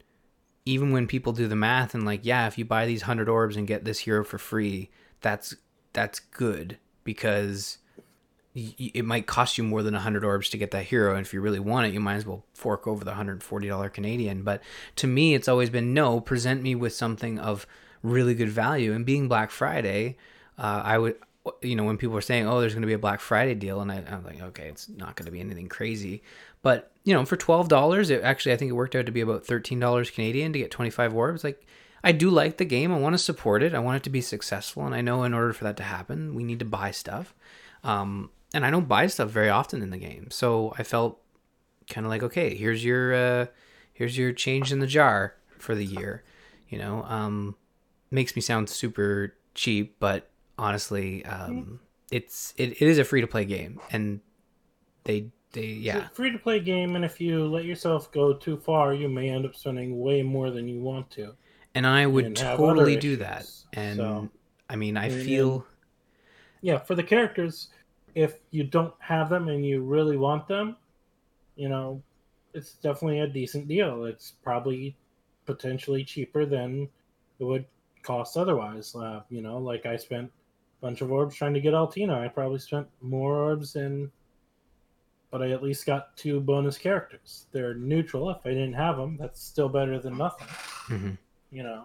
even 0.66 0.92
when 0.92 1.08
people 1.08 1.34
do 1.34 1.48
the 1.48 1.56
math 1.56 1.94
and 1.94 2.06
like, 2.06 2.22
yeah, 2.24 2.48
if 2.48 2.58
you 2.58 2.66
buy 2.66 2.86
these 2.86 3.02
100 3.02 3.30
orbs 3.30 3.56
and 3.56 3.68
get 3.68 3.86
this 3.86 4.00
hero 4.00 4.24
for 4.24 4.38
free, 4.38 4.90
that's 5.22 5.56
that's 5.94 6.20
good 6.20 6.78
because 7.04 7.80
it 8.56 9.06
might 9.06 9.28
cost 9.28 9.58
you 9.58 9.64
more 9.64 9.84
than 9.84 9.94
100 9.94 10.24
orbs 10.24 10.50
to 10.50 10.58
get 10.58 10.72
that 10.72 10.86
hero 10.86 11.16
and 11.16 11.24
if 11.24 11.32
you 11.32 11.40
really 11.40 11.60
want 11.60 11.86
it 11.86 11.94
you 11.94 12.00
might 12.00 12.16
as 12.16 12.26
well 12.26 12.44
fork 12.56 12.88
over 12.88 13.06
the 13.06 13.12
$140 13.12 13.94
canadian 13.94 14.42
but 14.42 14.64
to 14.96 15.06
me 15.06 15.36
it's 15.36 15.48
always 15.48 15.70
been 15.70 15.94
no 15.94 16.20
present 16.20 16.64
me 16.64 16.74
with 16.74 16.92
something 16.92 17.38
of 17.38 17.68
really 18.04 18.34
good 18.34 18.50
value 18.50 18.94
and 18.94 19.06
being 19.06 19.27
black 19.27 19.51
friday 19.51 20.18
uh, 20.58 20.82
i 20.84 20.98
would 20.98 21.16
you 21.62 21.75
know 21.75 21.84
when 21.84 21.98
people 21.98 22.13
were 22.13 22.22
saying 22.22 22.48
oh 22.48 22.60
there's 22.60 22.74
going 22.74 22.82
to 22.82 22.88
be 22.88 22.94
a 22.94 23.00
black 23.00 23.20
friday 23.20 23.56
deal 23.56 23.80
and 23.82 23.92
I, 23.92 24.04
i'm 24.10 24.24
like 24.25 24.42
okay 24.42 24.68
it's 24.68 24.89
not 24.89 25.16
going 25.16 25.25
to 25.25 25.32
be 25.32 25.39
anything 25.39 25.70
crazy 25.70 26.22
but 26.62 26.92
you 27.04 27.13
know 27.13 27.25
for 27.25 27.38
$12 27.38 28.10
it 28.10 28.22
actually 28.24 28.54
i 28.54 28.58
think 28.58 28.70
it 28.70 28.74
worked 28.74 28.96
out 28.96 29.06
to 29.06 29.12
be 29.12 29.22
about 29.22 29.46
$13 29.46 30.13
canadian 30.13 30.54
to 30.54 30.60
get 30.60 30.72
25 30.72 31.16
orbs 31.16 31.44
like 31.44 31.66
I 32.04 32.12
do 32.12 32.30
like 32.30 32.58
the 32.58 32.66
game. 32.66 32.94
I 32.94 33.00
want 33.00 33.16
to 33.16 33.18
support 33.18 33.63
it. 33.63 33.74
I 33.74 33.80
want 33.80 33.98
it 33.98 34.04
to 34.04 34.10
be 34.10 34.22
successful, 34.22 34.86
and 34.86 34.96
I 34.96 35.01
know 35.01 35.24
in 35.24 35.34
order 35.34 35.51
for 35.51 35.66
that 35.66 35.77
to 35.77 35.84
happen, 35.84 36.36
we 36.36 36.44
need 36.44 36.60
to 36.60 36.66
buy 36.66 36.92
stuff. 36.92 37.34
Um, 37.84 38.30
and 38.54 38.66
I 38.66 38.72
don't 38.72 38.88
buy 38.88 39.08
stuff 39.08 39.30
very 39.30 39.50
often 39.50 39.82
in 39.82 39.89
the 39.89 39.98
game, 39.98 40.32
so 40.32 40.74
I 40.77 40.84
felt 40.84 41.20
kind 41.89 42.06
of 42.06 42.10
like, 42.10 42.24
okay, 42.24 42.56
here's 42.56 42.84
your 42.84 43.13
uh, 43.13 43.46
here's 43.94 44.18
your 44.18 44.32
change 44.32 44.72
in 44.72 44.80
the 44.80 44.88
jar 44.88 45.36
for 45.58 45.75
the 45.75 45.86
year. 45.86 46.24
You 46.70 46.77
know, 46.77 47.04
um, 47.04 47.56
makes 48.12 48.36
me 48.36 48.42
sound 48.42 48.70
super 48.70 49.36
cheap, 49.54 49.96
but 50.00 50.30
honestly, 50.58 51.26
um, 51.26 51.80
it's 52.12 52.54
it, 52.58 52.82
it 52.82 52.88
is 52.88 52.98
a 52.98 53.04
free 53.04 53.22
to 53.22 53.28
play 53.28 53.46
game, 53.46 53.80
and 53.92 54.20
they 55.04 55.30
they 55.54 55.66
yeah 55.66 56.08
free 56.10 56.32
to 56.32 56.40
play 56.40 56.60
game, 56.60 56.96
and 56.96 57.04
if 57.06 57.20
you 57.22 57.48
let 57.48 57.66
yourself 57.66 58.12
go 58.12 58.34
too 58.34 58.58
far, 58.58 58.94
you 58.94 59.08
may 59.10 59.30
end 59.30 59.46
up 59.46 59.56
spending 59.56 60.00
way 60.00 60.22
more 60.22 60.52
than 60.52 60.68
you 60.68 60.80
want 60.82 61.10
to. 61.12 61.36
and 61.76 61.86
I 61.86 62.06
would 62.08 62.26
and 62.26 62.36
totally 62.36 62.96
do 62.98 63.10
issues. 63.14 63.20
that. 63.20 63.46
And 63.74 63.98
So- 63.98 64.30
I 64.70 64.76
mean, 64.76 64.98
I 64.98 65.06
And- 65.10 65.24
feel 65.26 65.66
Yeah, 66.62 66.80
for 66.80 66.96
the 66.96 67.04
characters, 67.04 67.70
if 68.16 68.40
you 68.50 68.64
don't 68.64 68.94
have 69.00 69.30
them 69.30 69.48
and 69.48 69.64
you 69.64 69.82
really 69.84 70.18
want 70.18 70.48
them, 70.48 70.76
you 71.56 71.70
know, 71.70 72.02
it's 72.54 72.74
definitely 72.74 73.20
a 73.20 73.28
decent 73.28 73.68
deal. 73.68 74.06
It's 74.06 74.32
probably 74.44 74.96
potentially 75.46 76.04
cheaper 76.04 76.46
than 76.48 76.90
it 77.40 77.44
would 77.44 77.66
cost 78.08 78.38
otherwise. 78.38 78.96
Uh, 78.96 79.22
you 79.30 79.42
know, 79.42 79.58
like 79.58 79.86
I 79.86 79.98
spent 79.98 80.32
a 80.80 80.82
bunch 80.82 81.02
of 81.02 81.12
orbs 81.12 81.36
trying 81.36 81.54
to 81.54 81.60
get 81.60 81.74
Altina. 81.74 82.18
I 82.20 82.30
probably 82.30 82.60
spent 82.60 82.88
more 83.02 83.36
orbs 83.36 83.76
and 83.76 84.10
but 85.30 85.42
I 85.42 85.52
at 85.52 85.62
least 85.62 85.86
got 85.86 86.16
two 86.16 86.40
bonus 86.40 86.78
characters. 86.78 87.48
They're 87.52 87.74
neutral. 87.74 88.30
If 88.30 88.38
I 88.46 88.50
didn't 88.52 88.74
have 88.74 88.96
them, 88.96 89.18
that's 89.20 89.44
still 89.44 89.68
better 89.68 90.00
than 90.00 90.18
nothing. 90.18 90.48
Mhm. 90.88 91.18
You 91.52 91.64
know. 91.64 91.84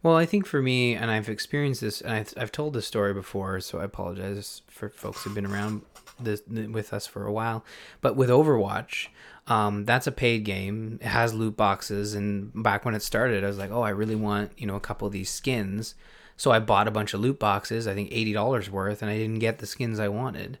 Well, 0.00 0.14
I 0.14 0.26
think 0.26 0.46
for 0.46 0.62
me, 0.62 0.94
and 0.94 1.10
I've 1.10 1.28
experienced 1.28 1.80
this, 1.80 2.00
and 2.00 2.12
I've, 2.12 2.32
I've 2.36 2.52
told 2.52 2.74
this 2.74 2.86
story 2.86 3.12
before, 3.12 3.58
so 3.58 3.80
I 3.80 3.84
apologize 3.84 4.62
for 4.68 4.88
folks 4.90 5.24
who've 5.24 5.34
been 5.34 5.44
around 5.44 5.82
this 6.20 6.42
with 6.46 6.92
us 6.92 7.04
for 7.04 7.26
a 7.26 7.32
while. 7.32 7.64
But 8.00 8.14
with 8.14 8.30
Overwatch, 8.30 9.08
um, 9.48 9.84
that's 9.84 10.06
a 10.06 10.12
paid 10.12 10.44
game. 10.44 10.98
It 11.00 11.06
has 11.06 11.34
loot 11.34 11.56
boxes, 11.56 12.14
and 12.14 12.52
back 12.62 12.84
when 12.84 12.94
it 12.94 13.02
started, 13.02 13.42
I 13.42 13.46
was 13.46 13.58
like, 13.58 13.70
oh, 13.70 13.82
I 13.82 13.90
really 13.90 14.14
want 14.14 14.52
you 14.56 14.66
know 14.66 14.76
a 14.76 14.80
couple 14.80 15.06
of 15.06 15.12
these 15.12 15.30
skins. 15.30 15.94
So 16.36 16.52
I 16.52 16.60
bought 16.60 16.86
a 16.86 16.92
bunch 16.92 17.14
of 17.14 17.20
loot 17.20 17.40
boxes, 17.40 17.88
I 17.88 17.94
think 17.94 18.10
eighty 18.12 18.32
dollars 18.32 18.70
worth, 18.70 19.02
and 19.02 19.10
I 19.10 19.16
didn't 19.16 19.40
get 19.40 19.58
the 19.58 19.66
skins 19.66 19.98
I 19.98 20.08
wanted. 20.08 20.58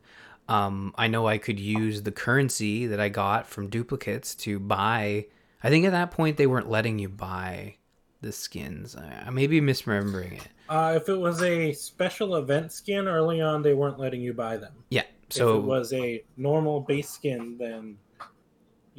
Um, 0.48 0.94
I 0.96 1.08
know 1.08 1.28
I 1.28 1.36
could 1.36 1.60
use 1.60 2.02
the 2.02 2.10
currency 2.10 2.86
that 2.86 2.98
I 2.98 3.10
got 3.10 3.46
from 3.46 3.68
duplicates 3.68 4.34
to 4.36 4.58
buy. 4.58 5.26
I 5.62 5.68
think 5.68 5.84
at 5.84 5.92
that 5.92 6.10
point 6.10 6.38
they 6.38 6.46
weren't 6.46 6.70
letting 6.70 6.98
you 6.98 7.10
buy 7.10 7.76
the 8.22 8.32
skins. 8.32 8.96
I, 8.96 9.28
may 9.30 9.46
be 9.46 9.60
misremembering 9.60 10.38
it. 10.38 10.48
Uh, 10.68 10.94
if 10.96 11.08
it 11.08 11.18
was 11.18 11.42
a 11.42 11.72
special 11.72 12.36
event 12.36 12.72
skin 12.72 13.06
early 13.06 13.40
on, 13.40 13.62
they 13.62 13.74
weren't 13.74 13.98
letting 13.98 14.22
you 14.22 14.32
buy 14.32 14.56
them. 14.56 14.72
Yeah. 14.88 15.04
So 15.28 15.58
if 15.58 15.64
it 15.64 15.66
was 15.66 15.92
a 15.92 16.24
normal 16.36 16.80
base 16.80 17.10
skin, 17.10 17.56
then 17.58 17.98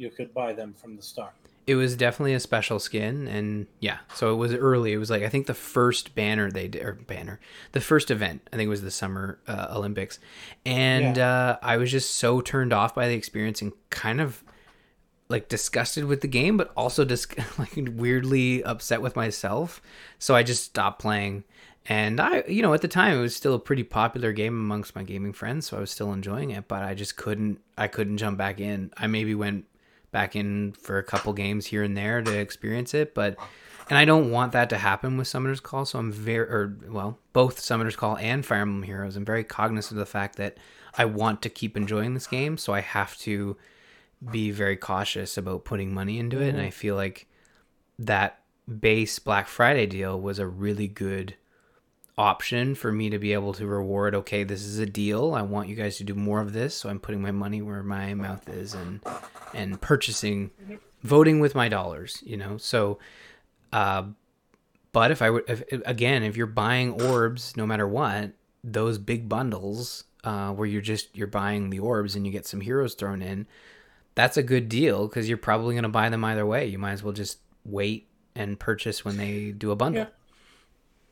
you 0.00 0.10
could 0.10 0.32
buy 0.34 0.52
them 0.52 0.72
from 0.72 0.96
the 0.96 1.02
start. 1.02 1.34
it 1.66 1.74
was 1.76 1.94
definitely 1.94 2.34
a 2.34 2.40
special 2.40 2.78
skin, 2.80 3.28
and 3.28 3.66
yeah. 3.78 3.98
So 4.14 4.32
it 4.32 4.36
was 4.36 4.52
early. 4.54 4.92
It 4.92 4.98
was 4.98 5.10
like 5.10 5.22
I 5.22 5.28
think 5.28 5.46
the 5.46 5.54
first 5.54 6.14
banner 6.14 6.50
they 6.50 6.66
did, 6.68 6.82
or 6.82 6.94
banner, 6.94 7.38
the 7.72 7.80
first 7.80 8.10
event. 8.10 8.48
I 8.52 8.56
think 8.56 8.66
it 8.66 8.70
was 8.70 8.82
the 8.82 8.90
Summer 8.90 9.38
uh, 9.46 9.68
Olympics, 9.70 10.18
and 10.66 11.18
uh, 11.18 11.58
I 11.62 11.76
was 11.76 11.90
just 11.92 12.16
so 12.16 12.40
turned 12.40 12.72
off 12.72 12.94
by 12.94 13.08
the 13.08 13.14
experience 13.14 13.62
and 13.62 13.72
kind 13.90 14.20
of 14.20 14.42
like 15.28 15.48
disgusted 15.48 16.04
with 16.06 16.22
the 16.22 16.28
game, 16.28 16.56
but 16.56 16.72
also 16.76 17.04
just 17.04 17.36
like 17.58 17.72
weirdly 17.76 18.64
upset 18.64 19.00
with 19.00 19.14
myself. 19.14 19.80
So 20.18 20.34
I 20.34 20.42
just 20.42 20.64
stopped 20.64 21.00
playing. 21.00 21.44
And 21.86 22.20
I, 22.20 22.42
you 22.46 22.62
know, 22.62 22.74
at 22.74 22.82
the 22.82 22.88
time 22.88 23.16
it 23.16 23.20
was 23.20 23.34
still 23.34 23.54
a 23.54 23.58
pretty 23.58 23.84
popular 23.84 24.32
game 24.32 24.52
amongst 24.54 24.94
my 24.94 25.02
gaming 25.02 25.32
friends, 25.32 25.66
so 25.66 25.76
I 25.76 25.80
was 25.80 25.90
still 25.90 26.12
enjoying 26.12 26.50
it. 26.50 26.68
But 26.68 26.82
I 26.82 26.94
just 26.94 27.16
couldn't, 27.16 27.60
I 27.78 27.86
couldn't 27.88 28.18
jump 28.18 28.36
back 28.38 28.60
in. 28.60 28.90
I 28.96 29.06
maybe 29.06 29.34
went 29.34 29.64
back 30.12 30.36
in 30.36 30.72
for 30.72 30.98
a 30.98 31.02
couple 31.02 31.32
games 31.32 31.66
here 31.66 31.82
and 31.82 31.96
there 31.96 32.22
to 32.22 32.38
experience 32.38 32.94
it, 32.94 33.14
but 33.14 33.36
and 33.90 33.98
I 33.98 34.04
don't 34.04 34.30
want 34.30 34.52
that 34.52 34.70
to 34.70 34.78
happen 34.78 35.16
with 35.16 35.26
Summoner's 35.26 35.58
Call. 35.58 35.84
So 35.84 35.98
I'm 35.98 36.12
very, 36.12 36.48
or 36.48 36.76
well, 36.88 37.18
both 37.32 37.58
Summoner's 37.58 37.96
Call 37.96 38.16
and 38.18 38.46
Fire 38.46 38.60
Emblem 38.60 38.84
Heroes. 38.84 39.16
I'm 39.16 39.24
very 39.24 39.42
cognizant 39.42 39.92
of 39.92 40.06
the 40.06 40.10
fact 40.10 40.36
that 40.36 40.58
I 40.96 41.06
want 41.06 41.42
to 41.42 41.50
keep 41.50 41.76
enjoying 41.76 42.14
this 42.14 42.28
game, 42.28 42.56
so 42.56 42.72
I 42.72 42.80
have 42.80 43.18
to 43.18 43.56
be 44.30 44.52
very 44.52 44.76
cautious 44.76 45.36
about 45.36 45.64
putting 45.64 45.92
money 45.92 46.18
into 46.20 46.40
it. 46.40 46.50
And 46.50 46.58
mm-hmm. 46.58 46.66
I 46.66 46.70
feel 46.70 46.94
like 46.94 47.26
that 47.98 48.40
base 48.78 49.18
Black 49.18 49.48
Friday 49.48 49.86
deal 49.86 50.20
was 50.20 50.38
a 50.38 50.46
really 50.46 50.86
good 50.86 51.34
option 52.20 52.74
for 52.74 52.92
me 52.92 53.08
to 53.08 53.18
be 53.18 53.32
able 53.32 53.54
to 53.54 53.66
reward 53.66 54.14
okay 54.14 54.44
this 54.44 54.62
is 54.62 54.78
a 54.78 54.86
deal. 54.86 55.34
I 55.34 55.42
want 55.42 55.68
you 55.68 55.74
guys 55.74 55.96
to 55.98 56.04
do 56.04 56.14
more 56.14 56.40
of 56.40 56.52
this 56.52 56.74
so 56.74 56.88
i'm 56.88 57.00
putting 57.00 57.22
my 57.22 57.30
money 57.30 57.62
where 57.62 57.82
my 57.82 58.14
mouth 58.14 58.48
is 58.48 58.74
and 58.74 59.00
and 59.54 59.80
purchasing 59.80 60.50
voting 61.02 61.40
with 61.40 61.54
my 61.54 61.68
dollars 61.68 62.22
you 62.24 62.36
know? 62.36 62.58
So 62.58 62.98
uh 63.72 64.04
but 64.92 65.10
if 65.10 65.22
i 65.22 65.30
would 65.30 65.44
if, 65.48 65.62
again 65.86 66.22
if 66.22 66.36
you're 66.36 66.46
buying 66.46 67.00
orbs 67.00 67.56
no 67.56 67.66
matter 67.66 67.88
what 67.88 68.32
those 68.62 68.98
big 68.98 69.28
bundles 69.28 70.04
uh 70.24 70.50
where 70.50 70.66
you're 70.66 70.82
just 70.82 71.16
you're 71.16 71.26
buying 71.26 71.70
the 71.70 71.78
orbs 71.78 72.16
and 72.16 72.26
you 72.26 72.32
get 72.32 72.46
some 72.46 72.60
heroes 72.60 72.94
thrown 72.94 73.22
in 73.22 73.46
that's 74.14 74.36
a 74.36 74.42
good 74.42 74.68
deal 74.68 75.08
because 75.08 75.28
you're 75.28 75.38
probably 75.38 75.74
going 75.74 75.84
to 75.84 75.88
buy 75.88 76.08
them 76.08 76.24
either 76.24 76.44
way. 76.44 76.66
You 76.66 76.78
might 76.78 76.92
as 76.92 77.02
well 77.02 77.12
just 77.12 77.38
wait 77.64 78.08
and 78.34 78.58
purchase 78.58 79.04
when 79.04 79.16
they 79.16 79.52
do 79.52 79.70
a 79.70 79.76
bundle. 79.76 80.02
Yeah. 80.02 80.08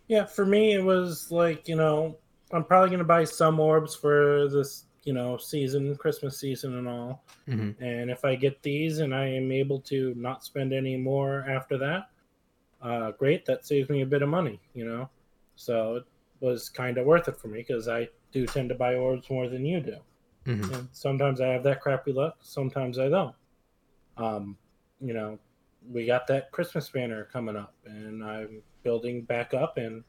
Yeah, 0.08 0.24
for 0.24 0.46
me, 0.46 0.72
it 0.72 0.82
was 0.82 1.30
like, 1.30 1.68
you 1.68 1.76
know, 1.76 2.16
I'm 2.52 2.64
probably 2.64 2.88
going 2.88 2.98
to 2.98 3.04
buy 3.04 3.24
some 3.24 3.60
orbs 3.60 3.94
for 3.94 4.48
this, 4.48 4.84
you 5.04 5.12
know, 5.12 5.36
season, 5.36 5.94
Christmas 5.96 6.38
season 6.38 6.78
and 6.78 6.88
all. 6.88 7.24
Mhm. 7.46 7.80
And 7.80 8.10
if 8.10 8.24
I 8.24 8.34
get 8.34 8.62
these 8.62 8.98
and 8.98 9.14
I 9.14 9.26
am 9.26 9.52
able 9.52 9.80
to 9.82 10.14
not 10.16 10.44
spend 10.44 10.72
any 10.72 10.96
more 10.96 11.44
after 11.48 11.76
that, 11.78 12.10
uh, 12.80 13.12
great. 13.12 13.44
That 13.44 13.66
saves 13.66 13.90
me 13.90 14.00
a 14.00 14.06
bit 14.06 14.22
of 14.22 14.28
money, 14.28 14.60
you 14.74 14.86
know? 14.86 15.10
So 15.56 15.96
it 15.96 16.04
was 16.40 16.68
kind 16.70 16.96
of 16.96 17.06
worth 17.06 17.28
it 17.28 17.36
for 17.36 17.48
me 17.48 17.58
because 17.58 17.86
I 17.88 18.08
do 18.32 18.46
tend 18.46 18.70
to 18.70 18.74
buy 18.74 18.94
orbs 18.94 19.28
more 19.28 19.48
than 19.48 19.66
you 19.66 19.80
do. 19.80 19.96
Mhm. 20.46 20.74
And 20.74 20.88
sometimes 20.92 21.40
I 21.40 21.48
have 21.48 21.62
that 21.64 21.82
crappy 21.82 22.12
luck, 22.12 22.38
sometimes 22.40 22.98
I 22.98 23.08
don't. 23.10 23.34
Um, 24.16 24.56
you 25.00 25.12
know, 25.12 25.38
we 25.90 26.06
got 26.06 26.26
that 26.28 26.50
Christmas 26.52 26.88
banner 26.88 27.28
coming 27.32 27.56
up, 27.56 27.74
and 27.86 28.22
I'm 28.22 28.62
building 28.82 29.22
back 29.22 29.54
up, 29.54 29.78
and 29.78 30.04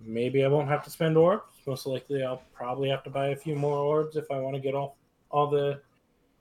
maybe 0.00 0.44
I 0.44 0.48
won't 0.48 0.68
have 0.68 0.82
to 0.84 0.90
spend 0.90 1.16
orbs. 1.16 1.52
Most 1.66 1.86
likely, 1.86 2.24
I'll 2.24 2.42
probably 2.52 2.88
have 2.88 3.02
to 3.04 3.10
buy 3.10 3.28
a 3.28 3.36
few 3.36 3.54
more 3.54 3.78
orbs 3.78 4.16
if 4.16 4.30
I 4.30 4.38
want 4.38 4.56
to 4.56 4.60
get 4.60 4.74
all 4.74 4.96
all 5.30 5.48
the 5.48 5.80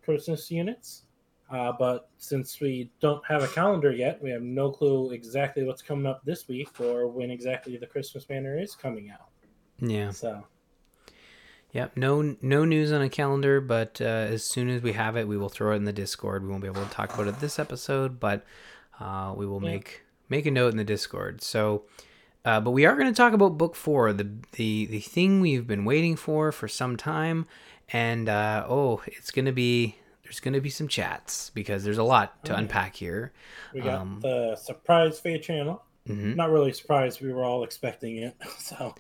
Christmas 0.04 0.50
units. 0.52 1.04
Uh, 1.50 1.72
but 1.78 2.10
since 2.18 2.60
we 2.60 2.90
don't 3.00 3.24
have 3.26 3.44
a 3.44 3.48
calendar 3.48 3.92
yet, 3.92 4.22
we 4.24 4.30
have 4.30 4.42
no 4.42 4.72
clue 4.72 5.12
exactly 5.12 5.64
what's 5.64 5.82
coming 5.82 6.06
up 6.06 6.24
this 6.26 6.48
week 6.48 6.80
or 6.80 7.08
when 7.08 7.30
exactly 7.30 7.78
the 7.78 7.86
Christmas 7.86 8.26
banner 8.26 8.60
is 8.60 8.76
coming 8.76 9.12
out. 9.12 9.30
yeah 9.80 10.10
So 10.10 10.44
Yep. 11.74 11.98
No 11.98 12.36
no 12.42 12.66
news 12.66 12.92
on 12.92 13.02
a 13.02 13.10
calendar, 13.10 13.60
but 13.60 14.00
uh, 14.00 14.06
as 14.06 14.44
soon 14.44 14.70
as 14.70 14.82
we 14.82 14.94
have 14.94 15.18
it, 15.18 15.28
we 15.28 15.38
will 15.38 15.50
throw 15.50 15.74
it 15.74 15.78
in 15.78 15.86
the 15.86 15.94
Discord. 15.94 16.44
We 16.44 16.50
won't 16.50 16.62
be 16.62 16.68
able 16.68 16.84
to 16.86 16.90
talk 16.92 17.14
about 17.14 17.28
it 17.28 17.40
this 17.40 17.58
episode, 17.60 18.20
but 18.20 18.46
uh, 19.00 19.34
we 19.36 19.46
will 19.48 19.62
Yeah. 19.64 19.72
make 19.72 20.04
make 20.30 20.46
a 20.46 20.52
note 20.52 20.72
in 20.72 20.78
the 20.78 20.84
Discord. 20.84 21.42
So, 21.42 21.84
uh, 22.46 22.60
but 22.62 22.72
we 22.72 22.86
are 22.86 22.96
going 22.96 23.12
to 23.12 23.18
talk 23.18 23.34
about 23.34 23.58
book 23.58 23.76
four, 23.76 24.14
the 24.14 24.30
the 24.54 24.86
the 24.86 25.00
thing 25.00 25.42
we've 25.42 25.66
been 25.66 25.84
waiting 25.84 26.16
for 26.16 26.52
for 26.52 26.68
some 26.68 26.96
time, 26.96 27.48
and 27.92 28.30
uh, 28.30 28.66
oh, 28.70 29.02
it's 29.08 29.32
going 29.32 29.46
to 29.46 29.52
be 29.52 29.98
there's 30.24 30.40
going 30.40 30.54
to 30.54 30.62
be 30.62 30.70
some 30.70 30.88
chats 30.88 31.50
because 31.50 31.84
there's 31.84 31.98
a 31.98 32.04
lot 32.04 32.44
to 32.46 32.54
Oh, 32.54 32.58
unpack 32.58 32.96
here. 32.96 33.34
We 33.74 33.82
got 33.82 34.00
Um, 34.02 34.20
the 34.22 34.56
surprise 34.56 35.20
Feh 35.20 35.40
channel. 35.40 35.84
Hmm 36.08 36.36
Not 36.36 36.50
really 36.52 36.74
surprised. 36.74 37.22
We 37.22 37.32
were 37.34 37.44
all 37.44 37.64
expecting 37.64 38.18
it. 38.18 38.36
So 38.60 38.96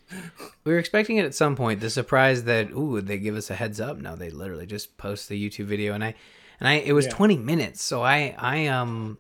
We 0.64 0.72
were 0.74 0.80
expecting 0.80 1.18
it 1.18 1.26
at 1.26 1.36
some 1.36 1.56
point. 1.56 1.80
The 1.80 1.90
surprise 1.90 2.44
that 2.46 2.72
ooh, 2.72 3.02
they 3.02 3.18
give 3.18 3.36
us 3.36 3.50
a 3.50 3.56
heads 3.56 3.80
up. 3.82 3.98
No, 3.98 4.16
they 4.16 4.30
literally 4.30 4.66
just 4.66 4.98
post 4.98 5.30
the 5.30 5.50
YouTube 5.50 5.66
video, 5.66 5.94
and 5.94 6.04
I 6.04 6.16
and 6.60 6.68
I 6.68 6.74
it 6.76 6.94
was 6.94 7.06
Yeah. 7.06 7.12
20 7.14 7.38
minutes, 7.38 7.82
so 7.82 8.02
I 8.04 8.36
I 8.38 8.68
um 8.68 9.18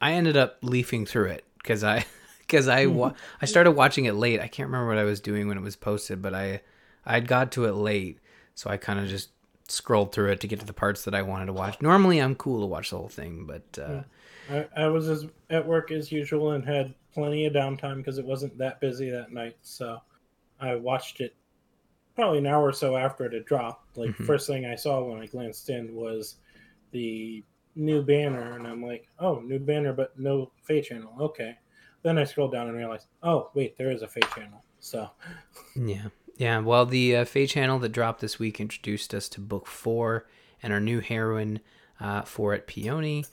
I 0.00 0.12
ended 0.12 0.36
up 0.36 0.58
leafing 0.62 1.06
through 1.06 1.26
it 1.30 1.44
because 1.58 1.82
I 1.84 2.04
because 2.38 2.68
I 2.68 2.86
wa- 2.86 3.14
I 3.42 3.46
started 3.46 3.72
watching 3.72 4.04
it 4.06 4.14
late. 4.14 4.40
I 4.40 4.48
can't 4.48 4.68
remember 4.68 4.88
what 4.88 4.98
I 4.98 5.04
was 5.04 5.20
doing 5.20 5.48
when 5.48 5.58
it 5.58 5.62
was 5.62 5.76
posted, 5.76 6.22
but 6.22 6.34
I 6.34 6.62
I'd 7.04 7.28
got 7.28 7.52
to 7.52 7.64
it 7.66 7.72
late, 7.72 8.18
so 8.54 8.70
I 8.70 8.76
kind 8.76 8.98
of 8.98 9.06
just 9.08 9.30
scrolled 9.68 10.12
through 10.12 10.30
it 10.30 10.40
to 10.40 10.46
get 10.48 10.60
to 10.60 10.66
the 10.66 10.72
parts 10.72 11.04
that 11.04 11.14
I 11.14 11.22
wanted 11.22 11.46
to 11.46 11.52
watch. 11.52 11.80
Normally, 11.82 12.18
I'm 12.20 12.34
cool 12.34 12.60
to 12.60 12.66
watch 12.66 12.90
the 12.90 12.98
whole 12.98 13.08
thing, 13.08 13.46
but 13.46 13.78
uh, 13.82 14.02
I, 14.50 14.66
I 14.76 14.86
was 14.88 15.08
as, 15.08 15.26
at 15.50 15.66
work 15.66 15.90
as 15.90 16.10
usual 16.12 16.52
and 16.52 16.64
had 16.64 16.94
plenty 17.12 17.46
of 17.46 17.52
downtime 17.52 17.96
because 17.96 18.18
it 18.18 18.24
wasn't 18.24 18.56
that 18.58 18.80
busy 18.80 19.10
that 19.10 19.32
night. 19.32 19.56
So 19.62 19.98
I 20.60 20.74
watched 20.76 21.20
it 21.20 21.34
probably 22.14 22.38
an 22.38 22.46
hour 22.46 22.62
or 22.68 22.72
so 22.72 22.96
after 22.96 23.24
it 23.24 23.32
had 23.32 23.44
dropped. 23.44 23.96
Like 23.96 24.10
Mhm. 24.10 24.26
first 24.26 24.46
thing 24.46 24.64
I 24.66 24.74
saw 24.74 25.02
when 25.02 25.20
I 25.20 25.26
glanced 25.26 25.68
in 25.70 25.94
was 25.94 26.36
the 26.92 27.42
new 27.74 28.02
banner, 28.02 28.56
and 28.56 28.66
I'm 28.66 28.82
like, 28.82 29.06
oh, 29.18 29.40
new 29.40 29.58
banner, 29.58 29.92
but 29.92 30.18
no 30.18 30.50
Feh 30.62 30.80
channel. 30.80 31.12
Okay. 31.20 31.56
Then 32.02 32.18
I 32.18 32.24
scrolled 32.24 32.52
down 32.52 32.68
and 32.68 32.76
realized, 32.76 33.06
oh 33.22 33.50
wait, 33.54 33.76
there 33.76 33.90
is 33.90 34.02
a 34.02 34.08
Feh 34.08 34.20
channel. 34.34 34.62
So 34.80 35.10
Yeah. 35.74 36.08
Yeah. 36.36 36.58
Well, 36.60 36.86
the 36.86 37.16
uh, 37.16 37.24
Feh 37.24 37.46
channel 37.46 37.78
that 37.80 37.90
dropped 37.90 38.20
this 38.20 38.38
week 38.38 38.60
introduced 38.60 39.12
us 39.14 39.28
to 39.30 39.40
book 39.40 39.66
four 39.66 40.26
and 40.62 40.72
our 40.72 40.80
new 40.80 41.00
heroine 41.00 41.60
uh, 42.00 42.22
for 42.22 42.54
it, 42.54 42.66
Peony. 42.66 43.24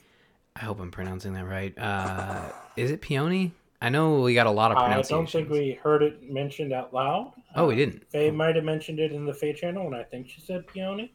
I 0.56 0.60
hope 0.60 0.80
I'm 0.80 0.90
pronouncing 0.90 1.32
that 1.34 1.46
right. 1.46 1.76
Uh, 1.76 2.52
is 2.76 2.90
it 2.90 3.00
Peony? 3.00 3.52
I 3.82 3.88
know 3.88 4.20
we 4.20 4.34
got 4.34 4.46
a 4.46 4.50
lot 4.50 4.70
of 4.70 4.78
pronunciations. 4.78 5.10
I 5.10 5.16
don't 5.16 5.30
think 5.30 5.50
we 5.50 5.72
heard 5.82 6.02
it 6.02 6.30
mentioned 6.30 6.72
out 6.72 6.94
loud. 6.94 7.32
Oh, 7.56 7.66
we 7.66 7.74
didn't. 7.74 8.08
Feh 8.10 8.30
might 8.30 8.54
have 8.56 8.64
mentioned 8.64 9.00
it 9.00 9.12
in 9.12 9.26
the 9.26 9.34
Feh 9.34 9.52
channel, 9.52 9.86
and 9.86 9.96
I 9.96 10.04
think 10.04 10.28
she 10.28 10.40
said 10.40 10.66
Peony. 10.66 11.12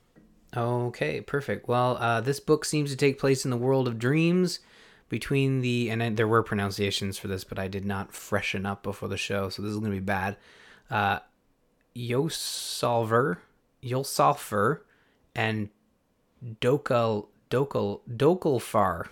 Okay, 0.55 1.21
perfect. 1.21 1.67
Well, 1.67 1.97
uh, 1.97 2.21
this 2.21 2.39
book 2.39 2.65
seems 2.65 2.91
to 2.91 2.97
take 2.97 3.17
place 3.17 3.45
in 3.45 3.51
the 3.51 3.57
world 3.57 3.87
of 3.87 3.97
dreams 3.97 4.59
between 5.07 5.61
the 5.61 5.89
and 5.89 6.03
I, 6.03 6.09
there 6.09 6.27
were 6.27 6.43
pronunciations 6.43 7.17
for 7.17 7.27
this, 7.27 7.43
but 7.43 7.57
I 7.57 7.67
did 7.67 7.85
not 7.85 8.13
freshen 8.13 8.65
up 8.65 8.83
before 8.83 9.09
the 9.09 9.17
show, 9.17 9.49
so 9.49 9.61
this 9.61 9.71
is 9.71 9.79
going 9.79 9.91
to 9.91 9.97
be 9.97 10.03
bad. 10.03 10.37
Uh, 10.91 11.19
Yosalver, 11.95 13.37
Yosalfer, 13.83 14.81
and 15.33 15.69
Dokal 16.61 17.27
Dokal 17.49 18.01
Dokalfar. 18.07 19.07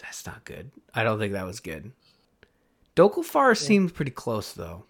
That's 0.00 0.26
not 0.26 0.44
good. 0.44 0.70
I 0.94 1.04
don't 1.04 1.18
think 1.18 1.32
that 1.32 1.46
was 1.46 1.60
good. 1.60 1.92
Dokalfar 2.96 3.56
seemed 3.56 3.94
pretty 3.94 4.10
close 4.10 4.52
though. 4.52 4.84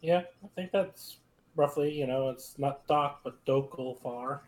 Yeah, 0.00 0.22
I 0.44 0.48
think 0.54 0.70
that's 0.70 1.16
roughly, 1.56 1.92
you 1.92 2.06
know, 2.06 2.28
it's 2.28 2.58
not 2.58 2.86
Doc, 2.86 3.20
but 3.24 3.42
Dokalfar. 3.46 4.40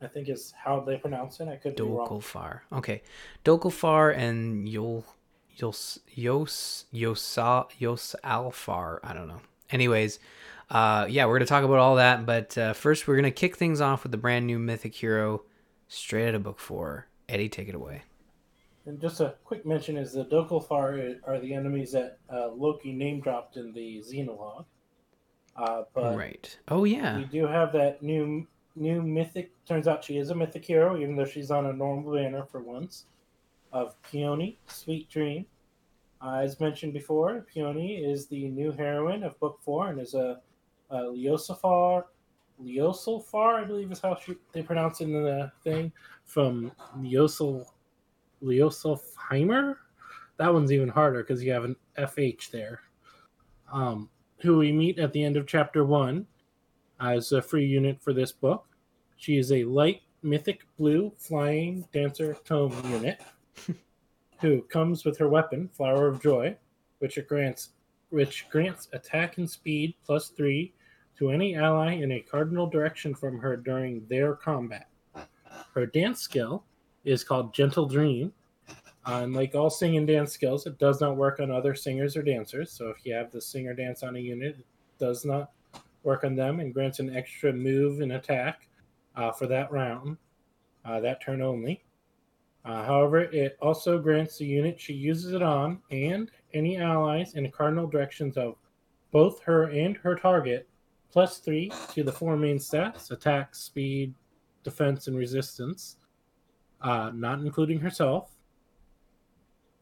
I 0.00 0.06
think 0.06 0.28
is 0.28 0.52
how 0.56 0.80
they 0.80 0.96
pronounce 0.96 1.40
it. 1.40 1.48
I 1.48 1.56
could 1.56 1.76
be 1.76 1.82
wrong. 1.82 2.08
Dokalfar. 2.08 2.60
Okay. 2.72 3.02
Dokalfar 3.44 4.16
and 4.16 4.66
Yol 4.68 5.04
Yos 5.56 5.98
Yos 6.14 6.84
Yosa 6.92 7.66
Yos 7.78 8.14
Alfar. 8.24 8.98
I 9.02 9.14
don't 9.14 9.28
know. 9.28 9.40
Anyways, 9.70 10.18
uh 10.70 11.06
yeah, 11.08 11.26
we're 11.26 11.38
gonna 11.38 11.46
talk 11.46 11.64
about 11.64 11.78
all 11.78 11.96
that, 11.96 12.26
but 12.26 12.56
uh, 12.58 12.72
first 12.72 13.06
we're 13.06 13.16
gonna 13.16 13.30
kick 13.30 13.56
things 13.56 13.80
off 13.80 14.02
with 14.02 14.12
the 14.12 14.18
brand 14.18 14.46
new 14.46 14.58
mythic 14.58 14.94
hero 14.94 15.42
straight 15.88 16.28
out 16.28 16.34
of 16.34 16.42
book 16.42 16.58
four. 16.58 17.06
Eddie, 17.28 17.48
take 17.48 17.68
it 17.68 17.74
away. 17.74 18.02
And 18.86 19.00
just 19.00 19.20
a 19.20 19.34
quick 19.44 19.64
mention 19.64 19.96
is 19.96 20.12
the 20.12 20.26
Dokalfar 20.26 21.18
are 21.26 21.40
the 21.40 21.54
enemies 21.54 21.92
that 21.92 22.18
uh, 22.30 22.48
Loki 22.48 22.92
name 22.92 23.20
dropped 23.20 23.56
in 23.56 23.72
the 23.72 24.02
Xenologue. 24.06 24.66
Uh, 25.56 25.82
but 25.94 26.16
right. 26.16 26.58
Oh 26.68 26.84
yeah. 26.84 27.16
we 27.16 27.24
do 27.24 27.46
have 27.46 27.72
that 27.72 28.02
new 28.02 28.46
new 28.76 29.00
mythic. 29.02 29.52
Turns 29.66 29.88
out 29.88 30.04
she 30.04 30.18
is 30.18 30.30
a 30.30 30.34
mythic 30.34 30.64
hero, 30.64 30.98
even 30.98 31.16
though 31.16 31.24
she's 31.24 31.50
on 31.50 31.66
a 31.66 31.72
normal 31.72 32.14
banner 32.14 32.44
for 32.44 32.60
once. 32.60 33.06
Of 33.72 34.00
Peony, 34.02 34.58
Sweet 34.66 35.08
Dream. 35.08 35.46
Uh, 36.20 36.40
as 36.42 36.60
mentioned 36.60 36.92
before, 36.92 37.44
Peony 37.52 37.96
is 37.96 38.26
the 38.26 38.48
new 38.48 38.72
heroine 38.72 39.24
of 39.24 39.38
Book 39.40 39.58
Four 39.62 39.88
and 39.88 40.00
is 40.00 40.14
a, 40.14 40.40
a 40.90 40.96
Leosifar, 40.96 42.04
Leosilfar, 42.62 43.62
I 43.62 43.64
believe 43.64 43.90
is 43.90 44.00
how 44.00 44.16
she, 44.16 44.36
they 44.52 44.62
pronounce 44.62 45.00
it 45.00 45.04
in 45.04 45.12
the 45.12 45.50
thing, 45.62 45.92
from 46.24 46.72
Leosil, 46.98 47.66
Leosilfheimer. 48.44 49.76
That 50.36 50.52
one's 50.52 50.72
even 50.72 50.88
harder 50.88 51.22
because 51.22 51.42
you 51.42 51.52
have 51.52 51.64
an 51.64 51.76
FH 51.98 52.50
there. 52.50 52.82
Um, 53.72 54.10
who 54.40 54.58
we 54.58 54.72
meet 54.72 54.98
at 54.98 55.12
the 55.12 55.24
end 55.24 55.36
of 55.36 55.46
chapter 55.46 55.84
one 55.84 56.26
as 57.00 57.32
a 57.32 57.42
free 57.42 57.66
unit 57.66 58.02
for 58.02 58.12
this 58.12 58.32
book. 58.32 58.66
She 59.16 59.38
is 59.38 59.52
a 59.52 59.64
light 59.64 60.02
mythic 60.22 60.66
blue 60.78 61.12
flying 61.18 61.86
dancer 61.92 62.36
tome 62.44 62.74
unit 62.90 63.20
who 64.40 64.62
comes 64.62 65.04
with 65.04 65.18
her 65.18 65.28
weapon, 65.28 65.68
Flower 65.68 66.08
of 66.08 66.22
Joy, 66.22 66.56
which 66.98 67.18
it 67.18 67.28
grants 67.28 67.70
which 68.10 68.48
grants 68.48 68.88
attack 68.92 69.38
and 69.38 69.50
speed 69.50 69.94
plus 70.04 70.28
three 70.28 70.72
to 71.18 71.30
any 71.30 71.56
ally 71.56 71.94
in 71.94 72.12
a 72.12 72.20
cardinal 72.20 72.66
direction 72.66 73.14
from 73.14 73.38
her 73.38 73.56
during 73.56 74.06
their 74.08 74.34
combat. 74.34 74.88
Her 75.74 75.86
dance 75.86 76.20
skill 76.20 76.64
is 77.04 77.24
called 77.24 77.54
Gentle 77.54 77.86
Dream. 77.86 78.32
Uh, 79.06 79.20
and 79.22 79.34
like 79.34 79.54
all 79.54 79.68
sing 79.68 79.96
and 79.96 80.06
dance 80.06 80.32
skills, 80.32 80.66
it 80.66 80.78
does 80.78 81.00
not 81.00 81.16
work 81.16 81.38
on 81.38 81.50
other 81.50 81.74
singers 81.74 82.16
or 82.16 82.22
dancers. 82.22 82.72
So 82.72 82.88
if 82.88 83.04
you 83.04 83.12
have 83.14 83.30
the 83.30 83.40
singer 83.40 83.74
dance 83.74 84.02
on 84.02 84.16
a 84.16 84.18
unit, 84.18 84.56
it 84.58 84.66
does 84.98 85.24
not 85.26 85.50
work 86.02 86.24
on 86.24 86.34
them 86.34 86.60
and 86.60 86.72
grants 86.72 87.00
an 87.00 87.14
extra 87.14 87.52
move 87.52 88.00
and 88.00 88.12
attack 88.12 88.68
uh, 89.16 89.30
for 89.30 89.46
that 89.46 89.70
round, 89.70 90.16
uh, 90.84 91.00
that 91.00 91.22
turn 91.22 91.42
only. 91.42 91.84
Uh, 92.64 92.82
however, 92.84 93.20
it 93.20 93.58
also 93.60 93.98
grants 93.98 94.38
the 94.38 94.46
unit 94.46 94.80
she 94.80 94.94
uses 94.94 95.34
it 95.34 95.42
on 95.42 95.80
and 95.90 96.30
any 96.54 96.78
allies 96.78 97.34
in 97.34 97.50
cardinal 97.50 97.86
directions 97.86 98.38
of 98.38 98.56
both 99.10 99.42
her 99.42 99.64
and 99.64 99.98
her 99.98 100.14
target 100.14 100.66
plus 101.12 101.38
three 101.38 101.70
to 101.92 102.02
the 102.02 102.10
four 102.10 102.36
main 102.36 102.58
stats 102.58 103.10
attack, 103.10 103.54
speed, 103.54 104.14
defense, 104.62 105.06
and 105.08 105.16
resistance, 105.16 105.96
uh, 106.84 107.10
not 107.12 107.40
including 107.40 107.80
herself. 107.80 108.30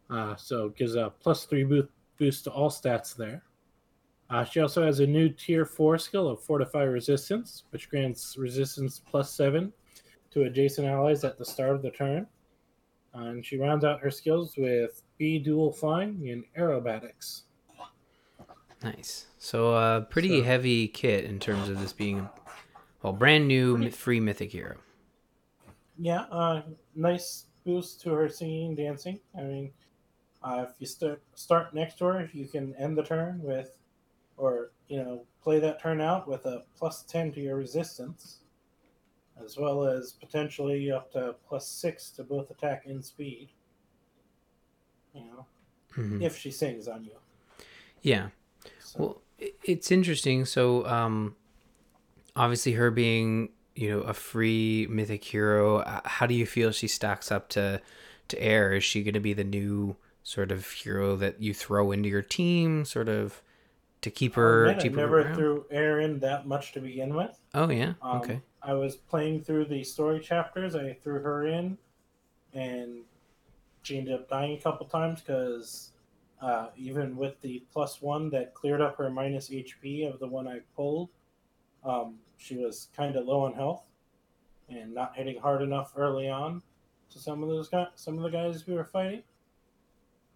Uh, 0.08 0.34
so 0.36 0.70
gives 0.70 0.94
a 0.94 1.12
plus 1.20 1.44
three 1.44 1.64
boost, 1.64 1.88
boost 2.18 2.44
to 2.44 2.50
all 2.50 2.70
stats 2.70 3.14
there. 3.14 3.42
Uh, 4.30 4.44
she 4.44 4.60
also 4.60 4.82
has 4.84 5.00
a 5.00 5.06
new 5.06 5.28
tier 5.28 5.66
4 5.66 5.98
skill 5.98 6.28
of 6.28 6.42
Fortify 6.42 6.84
Resistance, 6.84 7.64
which 7.70 7.90
grants 7.90 8.36
resistance 8.38 8.98
plus 8.98 9.30
7 9.34 9.70
to 10.30 10.42
adjacent 10.44 10.86
allies 10.88 11.22
at 11.24 11.38
the 11.38 11.44
start 11.44 11.74
of 11.76 11.82
the 11.82 11.90
turn. 11.90 12.26
Uh, 13.14 13.24
and 13.24 13.44
she 13.44 13.58
rounds 13.58 13.84
out 13.84 14.00
her 14.00 14.10
skills 14.10 14.56
with 14.56 15.02
B 15.18 15.38
dual 15.38 15.70
flying 15.70 16.30
and 16.30 16.44
aerobatics. 16.58 17.42
Nice. 18.82 19.26
So 19.38 19.74
uh 19.74 20.00
pretty 20.02 20.40
So- 20.40 20.44
heavy 20.44 20.88
kit 20.88 21.24
in 21.24 21.38
terms 21.38 21.68
of 21.68 21.78
this 21.80 21.92
being 21.92 22.28
well 23.02 23.12
brand 23.12 23.46
new 23.46 23.90
free 23.90 24.18
mythic 24.18 24.50
hero. 24.52 24.76
Yeah, 26.02 26.22
uh, 26.32 26.62
nice 26.96 27.46
boost 27.64 28.00
to 28.00 28.10
her 28.12 28.28
singing, 28.28 28.74
dancing. 28.74 29.20
I 29.38 29.42
mean, 29.42 29.72
uh, 30.42 30.66
if 30.68 30.74
you 30.80 30.86
start 30.88 31.22
start 31.36 31.72
next 31.74 31.98
to 31.98 32.06
her, 32.06 32.20
if 32.20 32.34
you 32.34 32.48
can 32.48 32.74
end 32.74 32.98
the 32.98 33.04
turn 33.04 33.40
with, 33.40 33.78
or 34.36 34.72
you 34.88 34.96
know, 34.96 35.24
play 35.44 35.60
that 35.60 35.80
turn 35.80 36.00
out 36.00 36.26
with 36.26 36.44
a 36.44 36.64
plus 36.76 37.04
ten 37.04 37.30
to 37.34 37.40
your 37.40 37.54
resistance, 37.54 38.40
as 39.44 39.56
well 39.56 39.84
as 39.84 40.14
potentially 40.14 40.90
up 40.90 41.12
to 41.12 41.36
plus 41.46 41.68
six 41.68 42.10
to 42.10 42.24
both 42.24 42.50
attack 42.50 42.84
and 42.86 43.04
speed. 43.04 43.50
You 45.14 45.20
know, 45.20 45.46
Mhm. 45.92 46.20
if 46.20 46.36
she 46.36 46.50
sings 46.50 46.88
on 46.88 47.04
you. 47.04 47.16
Yeah. 48.00 48.30
So, 48.80 48.98
Well, 48.98 49.22
it's 49.62 49.92
interesting. 49.92 50.46
So, 50.46 50.84
um, 50.84 51.36
obviously, 52.34 52.72
her 52.72 52.90
being 52.90 53.50
you 53.74 53.90
know 53.90 54.00
a 54.00 54.14
free 54.14 54.86
mythic 54.90 55.24
hero, 55.24 55.78
uh, 55.78 56.00
how 56.04 56.26
do 56.26 56.34
you 56.34 56.46
feel 56.46 56.70
she 56.72 56.88
stacks 56.88 57.32
up 57.32 57.48
to 57.50 57.80
to 58.28 58.36
Eir? 58.40 58.76
Is 58.76 58.84
she 58.84 59.02
going 59.02 59.14
to 59.14 59.20
be 59.20 59.32
the 59.32 59.44
new 59.44 59.96
sort 60.22 60.52
of 60.52 60.70
hero 60.70 61.16
that 61.16 61.40
you 61.40 61.54
throw 61.54 61.92
into 61.92 62.08
your 62.08 62.22
team? 62.22 62.84
Sort 62.84 63.08
of, 63.08 63.42
to 64.02 64.10
keep 64.10 64.34
her. 64.34 64.68
I 64.68 64.74
keep 64.74 64.92
her 64.92 64.98
never 64.98 65.20
around? 65.20 65.34
threw 65.34 65.64
Aaron 65.70 66.18
that 66.20 66.46
much 66.46 66.72
to 66.72 66.80
begin 66.80 67.14
with. 67.14 67.38
Oh 67.54 67.70
yeah. 67.70 67.94
Um, 68.02 68.18
okay. 68.18 68.40
I 68.62 68.74
was 68.74 68.94
playing 68.96 69.42
through 69.42 69.66
the 69.66 69.82
story 69.82 70.20
chapters. 70.20 70.76
I 70.76 70.92
threw 71.02 71.20
her 71.20 71.46
in, 71.46 71.78
and 72.54 72.98
she 73.82 73.98
ended 73.98 74.14
up 74.14 74.28
dying 74.28 74.56
a 74.56 74.60
couple 74.60 74.86
times 74.86 75.20
because 75.20 75.90
uh, 76.40 76.68
even 76.76 77.16
with 77.16 77.40
the 77.40 77.62
plus 77.72 78.02
one 78.02 78.30
that 78.30 78.54
cleared 78.54 78.80
up 78.80 78.96
her 78.98 79.10
minus 79.10 79.48
HP 79.48 80.12
of 80.12 80.20
the 80.20 80.26
one 80.26 80.46
I 80.46 80.60
pulled, 80.76 81.08
um, 81.84 82.16
she 82.42 82.56
was 82.56 82.88
kind 82.96 83.14
of 83.16 83.24
low 83.26 83.44
on 83.44 83.54
health 83.54 83.84
and 84.68 84.92
not 84.92 85.16
hitting 85.16 85.40
hard 85.40 85.62
enough 85.62 85.92
early 85.96 86.28
on 86.28 86.62
to 87.10 87.18
some 87.18 87.42
of 87.42 87.48
those 87.48 87.68
guys, 87.68 87.88
some 87.94 88.16
of 88.16 88.24
the 88.24 88.30
guys 88.30 88.66
we 88.66 88.74
were 88.74 88.84
fighting. 88.84 89.22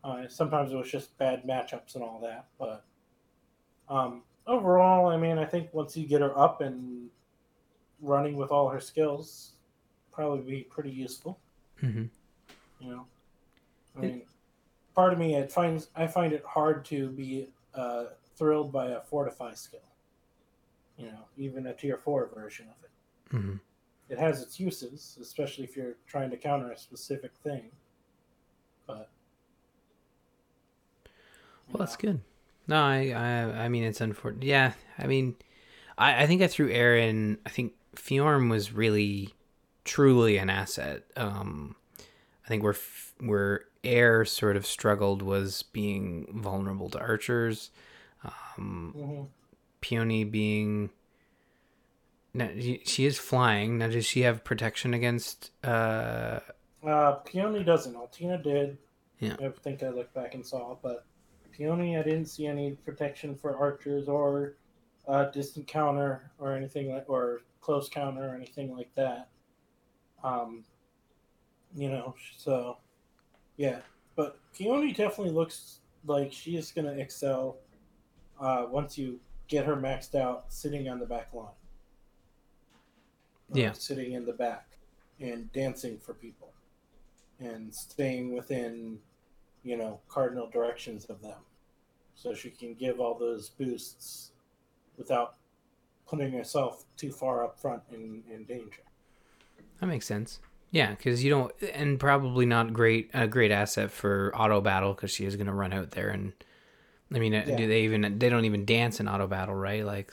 Uh, 0.05 0.29
sometimes 0.29 0.73
it 0.73 0.77
was 0.77 0.91
just 0.91 1.17
bad 1.19 1.43
matchups 1.45 1.95
and 1.97 2.05
all 2.05 2.21
that, 2.21 2.47
but 2.59 2.85
um, 3.89 4.23
overall, 4.47 5.09
I 5.09 5.17
mean, 5.17 5.39
I 5.39 5.45
think 5.45 5.73
once 5.75 5.97
you 5.97 6.07
get 6.07 6.21
her 6.21 6.39
up 6.39 6.61
and 6.61 7.09
running 8.01 8.37
with 8.37 8.51
all 8.51 8.69
her 8.69 8.81
skills 8.81 9.53
probably 10.13 10.59
be 10.59 10.63
pretty 10.63 10.91
useful. 10.91 11.39
hmm 11.81 12.05
You 12.81 12.91
know, 12.91 13.07
I 13.97 14.01
mean, 14.01 14.23
part 14.95 15.13
of 15.13 15.19
me 15.19 15.35
it 15.35 15.51
finds 15.51 15.89
I 15.97 16.07
find 16.07 16.33
it 16.33 16.45
hard 16.45 16.85
to 16.87 17.11
be 17.11 17.49
uh, 17.75 18.05
thrilled 18.37 18.73
by 18.73 18.89
a 18.89 19.01
fortify 19.01 19.55
skill. 19.55 19.81
You 20.99 21.07
know, 21.07 21.25
even 21.37 21.67
a 21.67 21.75
tier 21.75 21.99
four 21.99 22.31
version 22.35 22.67
of 22.69 22.85
it. 22.85 23.37
hmm 23.37 23.55
It 24.09 24.19
has 24.19 24.43
its 24.43 24.59
uses, 24.59 25.19
especially 25.21 25.65
if 25.65 25.77
you're 25.77 25.97
trying 26.07 26.31
to 26.31 26.37
counter 26.37 26.71
a 26.73 26.79
specific 26.79 27.33
thing. 27.43 27.71
But 28.87 29.11
Well, 31.69 31.79
that's 31.79 31.97
good. 31.97 32.21
No, 32.69 32.83
I, 32.83 33.11
I, 33.11 33.65
I 33.65 33.69
mean, 33.69 33.85
it's 33.85 34.01
unfortunate. 34.01 34.45
Yeah, 34.45 34.73
I 34.99 35.07
mean, 35.07 35.37
I, 35.99 36.23
I 36.25 36.27
think 36.27 36.43
I 36.43 36.47
threw 36.47 36.71
Aaron. 36.71 37.39
I 37.47 37.51
think 37.51 37.75
Fjorm 37.97 38.51
was 38.51 38.73
really, 38.73 39.35
truly 39.85 40.37
an 40.39 40.51
asset. 40.51 41.05
Um, 41.17 41.77
I 42.45 42.49
think 42.49 42.63
where 42.63 42.73
F- 42.73 43.15
where 43.21 43.65
Eir 43.85 44.27
sort 44.27 44.57
of 44.57 44.67
struggled 44.67 45.23
was 45.23 45.63
being 45.63 46.27
vulnerable 46.43 46.91
to 46.91 46.99
archers. 46.99 47.71
Um, 48.25 48.95
Mhm. 48.97 49.29
Peony 49.87 50.25
being. 50.25 50.91
Now, 52.35 52.51
she 52.57 53.07
is 53.07 53.19
flying. 53.19 53.79
Now, 53.79 53.87
does 53.87 54.05
she 54.05 54.23
have 54.23 54.43
protection 54.43 54.93
against? 54.93 55.53
Uh, 55.63 56.41
Uh, 56.85 57.13
Peony 57.25 57.63
doesn't. 57.63 57.95
Altina 57.95 58.37
did. 58.43 58.79
Yeah. 59.21 59.37
I 59.41 59.49
think 59.63 59.85
I 59.85 59.91
looked 59.91 60.13
back 60.13 60.35
and 60.35 60.45
saw, 60.45 60.77
but 60.83 61.07
Peony, 61.53 61.97
I 61.97 62.03
didn't 62.03 62.27
see 62.27 62.47
any 62.47 62.73
protection 62.73 63.37
for 63.37 63.57
archers 63.57 64.09
or 64.09 64.57
uh, 65.07 65.27
distant 65.27 65.69
counter 65.69 66.33
or 66.39 66.55
anything 66.57 66.93
like, 66.93 67.09
or 67.09 67.43
close 67.61 67.89
counter 67.89 68.29
or 68.29 68.35
anything 68.35 68.77
like 68.77 68.93
that. 68.97 69.29
Um, 70.25 70.65
you 71.77 71.89
know, 71.89 72.15
so 72.37 72.79
yeah, 73.57 73.79
but 74.17 74.39
Peony 74.53 74.93
definitely 74.93 75.33
looks 75.33 75.79
like 76.05 76.33
she 76.33 76.57
is 76.57 76.73
going 76.73 76.87
to 76.87 77.01
excel 77.01 77.59
uh, 78.41 78.67
once 78.69 78.99
you 78.99 79.21
get 79.49 79.65
her 79.65 79.77
maxed 79.77 80.15
out 80.15 80.47
sitting 80.49 80.89
on 80.89 80.99
the 80.99 81.07
back 81.07 81.33
line. 81.33 81.47
Yeah. 83.53 83.73
sitting 83.73 84.13
in 84.13 84.27
the 84.27 84.33
back 84.33 84.79
and 85.21 85.51
dancing 85.53 85.99
for 85.99 86.15
people 86.15 86.53
and 87.39 87.73
staying 87.73 88.35
within, 88.35 88.99
you 89.63 89.77
know, 89.77 90.01
cardinal 90.09 90.51
directions 90.51 91.05
of 91.05 91.23
them. 91.23 91.39
So 92.15 92.35
she 92.35 92.51
can 92.51 92.75
give 92.75 92.99
all 92.99 93.17
those 93.17 93.51
boosts 93.51 94.33
without 94.97 95.37
putting 96.09 96.33
herself 96.33 96.85
too 96.97 97.13
far 97.13 97.45
up 97.45 97.59
front 97.61 97.83
in, 97.93 98.25
in 98.33 98.45
danger. 98.45 98.83
That 99.81 99.87
makes 99.87 100.07
sense. 100.07 100.41
Yeah, 100.73 100.91
because 100.91 101.23
you 101.23 101.31
don't, 101.31 101.53
and 101.73 102.01
probably 102.01 102.47
not 102.47 102.73
great 102.73 103.11
a 103.15 103.29
great 103.29 103.53
asset 103.53 103.93
for 103.93 104.33
auto 104.35 104.61
battle 104.61 104.93
because 104.93 105.13
she 105.13 105.25
is 105.25 105.37
going 105.37 105.47
to 105.47 105.53
run 105.53 105.73
out 105.73 105.93
there 105.93 106.09
and. 106.09 106.33
I 107.15 107.19
mean, 107.19 107.35
uh 107.35 107.45
Yeah. 107.47 107.57
do 107.57 107.67
they 107.69 107.83
even? 107.83 108.19
They 108.19 108.29
don't 108.29 108.45
even 108.45 108.65
dance 108.65 109.01
in 109.01 109.09
auto 109.09 109.27
battle, 109.27 109.55
right? 109.55 109.85
Like, 109.85 110.13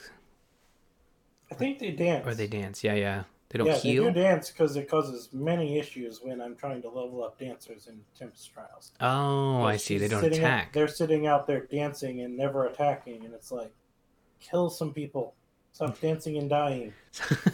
I 1.50 1.54
think 1.54 1.78
they 1.78 1.90
dance. 1.90 2.26
or 2.26 2.34
they 2.34 2.46
dance? 2.46 2.82
Yeah, 2.84 2.94
yeah. 2.94 3.24
They 3.50 3.58
don't 3.58 3.66
yeah, 3.68 3.76
heal. 3.76 4.04
they 4.04 4.12
do 4.12 4.20
dance 4.20 4.50
because 4.50 4.74
it 4.74 4.88
causes 4.88 5.28
many 5.32 5.78
issues 5.78 6.20
when 6.20 6.40
I'm 6.40 6.56
trying 6.56 6.82
to 6.82 6.88
level 6.88 7.22
up 7.22 7.38
dancers 7.38 7.86
in 7.86 8.00
Tempest 8.18 8.52
Trials. 8.52 8.92
oh, 9.00 9.62
I 9.62 9.76
see. 9.76 9.98
They 9.98 10.08
don't 10.08 10.24
attack. 10.24 10.72
they're 10.72 10.88
sitting 10.88 11.26
out 11.28 11.46
there 11.46 11.60
dancing 11.66 12.20
and 12.22 12.36
never 12.36 12.66
attacking, 12.66 13.24
and 13.24 13.32
it's 13.32 13.52
like, 13.52 13.72
kill 14.40 14.70
some 14.70 14.92
people. 14.92 15.34
Stop 15.72 16.00
dancing 16.06 16.36
and 16.36 16.48
dying. 16.50 16.94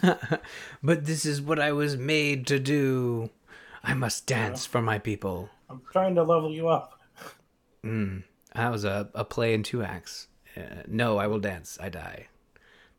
but 0.83 1.05
this 1.05 1.25
is 1.25 1.41
what 1.41 1.59
I 1.59 1.71
was 1.71 1.97
made 1.97 2.47
to 2.47 2.57
do. 2.59 3.29
I 3.83 3.93
must 3.95 4.25
dance 4.27 4.65
for 4.65 4.81
my 4.81 4.97
people. 4.99 5.49
I'm 5.69 5.81
trying 5.91 6.15
to 6.15 6.23
level 6.23 6.51
you 6.51 6.67
up. 6.67 6.99
Mm, 7.83 8.21
that 8.55 8.71
was 8.71 8.83
a, 8.85 9.09
a 9.13 9.23
play 9.23 9.53
in 9.53 9.63
two 9.63 9.83
acts. 9.83 10.27
Uh, 10.55 10.83
no, 10.87 11.17
I 11.17 11.27
will 11.27 11.39
dance. 11.39 11.77
I 11.81 11.89
die. 11.89 12.27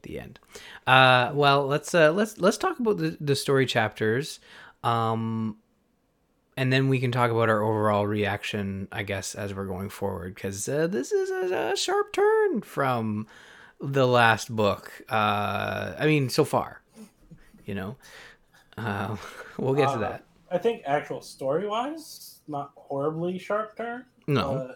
The 0.02 0.18
end. 0.18 0.40
Uh, 0.86 1.30
well, 1.34 1.66
let's 1.66 1.94
uh, 1.94 2.10
let's 2.10 2.38
let's 2.38 2.58
talk 2.58 2.80
about 2.80 2.96
the, 2.96 3.16
the 3.20 3.36
story 3.36 3.66
chapters, 3.66 4.40
um, 4.82 5.58
and 6.56 6.72
then 6.72 6.88
we 6.88 6.98
can 6.98 7.12
talk 7.12 7.30
about 7.30 7.48
our 7.48 7.62
overall 7.62 8.04
reaction, 8.06 8.88
I 8.90 9.04
guess, 9.04 9.36
as 9.36 9.54
we're 9.54 9.66
going 9.66 9.90
forward, 9.90 10.34
because 10.34 10.68
uh, 10.68 10.88
this 10.88 11.12
is 11.12 11.30
a, 11.30 11.72
a 11.72 11.76
sharp 11.76 12.12
turn 12.12 12.62
from 12.62 13.28
the 13.80 14.06
last 14.08 14.54
book. 14.54 14.90
Uh, 15.08 15.94
I 15.96 16.06
mean, 16.06 16.28
so 16.30 16.44
far, 16.44 16.82
you 17.64 17.76
know. 17.76 17.96
Uh, 18.76 19.16
we'll 19.56 19.74
get 19.74 19.92
to 19.92 19.98
that. 20.00 20.24
I 20.50 20.58
think 20.58 20.82
actual 20.84 21.20
story 21.22 21.68
wise, 21.68 22.40
not 22.48 22.72
horribly 22.74 23.38
sharp 23.38 23.76
turn. 23.76 24.04
No. 24.26 24.74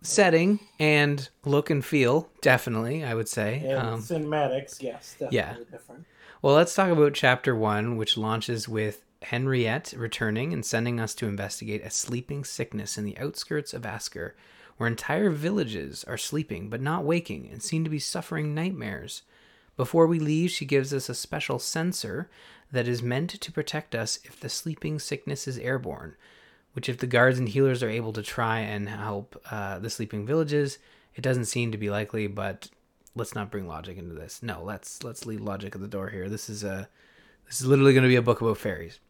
Setting 0.00 0.60
and 0.78 1.28
look 1.44 1.70
and 1.70 1.84
feel 1.84 2.30
definitely 2.40 3.02
i 3.02 3.14
would 3.14 3.28
say 3.28 3.64
in 3.64 3.76
um, 3.76 4.00
cinematics, 4.00 4.80
yes, 4.80 5.16
definitely 5.18 5.36
yeah. 5.36 5.54
different. 5.70 6.06
well 6.40 6.54
let's 6.54 6.74
talk 6.74 6.90
about 6.90 7.14
chapter 7.14 7.54
one 7.56 7.96
which 7.96 8.16
launches 8.16 8.68
with 8.68 9.04
henriette 9.22 9.92
returning 9.96 10.52
and 10.52 10.64
sending 10.64 11.00
us 11.00 11.14
to 11.16 11.26
investigate 11.26 11.84
a 11.84 11.90
sleeping 11.90 12.44
sickness 12.44 12.96
in 12.96 13.04
the 13.04 13.18
outskirts 13.18 13.74
of 13.74 13.82
askr 13.82 14.32
where 14.76 14.86
entire 14.86 15.30
villages 15.30 16.04
are 16.04 16.16
sleeping 16.16 16.70
but 16.70 16.80
not 16.80 17.04
waking 17.04 17.48
and 17.50 17.60
seem 17.60 17.82
to 17.82 17.90
be 17.90 17.98
suffering 17.98 18.54
nightmares 18.54 19.22
before 19.76 20.06
we 20.06 20.20
leave 20.20 20.50
she 20.50 20.64
gives 20.64 20.94
us 20.94 21.08
a 21.08 21.14
special 21.14 21.58
sensor 21.58 22.30
that 22.70 22.86
is 22.86 23.02
meant 23.02 23.30
to 23.30 23.50
protect 23.50 23.96
us 23.96 24.20
if 24.22 24.38
the 24.38 24.48
sleeping 24.48 25.00
sickness 25.00 25.48
is 25.48 25.58
airborne 25.58 26.14
which 26.72 26.88
if 26.88 26.98
the 26.98 27.06
guards 27.06 27.38
and 27.38 27.48
healers 27.48 27.82
are 27.82 27.90
able 27.90 28.12
to 28.12 28.22
try 28.22 28.60
and 28.60 28.88
help 28.88 29.40
uh, 29.50 29.78
the 29.78 29.90
sleeping 29.90 30.26
villages, 30.26 30.78
it 31.14 31.22
doesn't 31.22 31.46
seem 31.46 31.72
to 31.72 31.78
be 31.78 31.90
likely. 31.90 32.26
But 32.26 32.68
let's 33.14 33.34
not 33.34 33.50
bring 33.50 33.66
logic 33.66 33.98
into 33.98 34.14
this. 34.14 34.42
No, 34.42 34.62
let's 34.62 35.02
let's 35.02 35.26
leave 35.26 35.40
logic 35.40 35.74
at 35.74 35.80
the 35.80 35.88
door 35.88 36.08
here. 36.08 36.28
This 36.28 36.48
is 36.48 36.64
a 36.64 36.88
this 37.46 37.60
is 37.60 37.66
literally 37.66 37.92
going 37.92 38.04
to 38.04 38.08
be 38.08 38.16
a 38.16 38.22
book 38.22 38.40
about 38.40 38.58
fairies. 38.58 39.00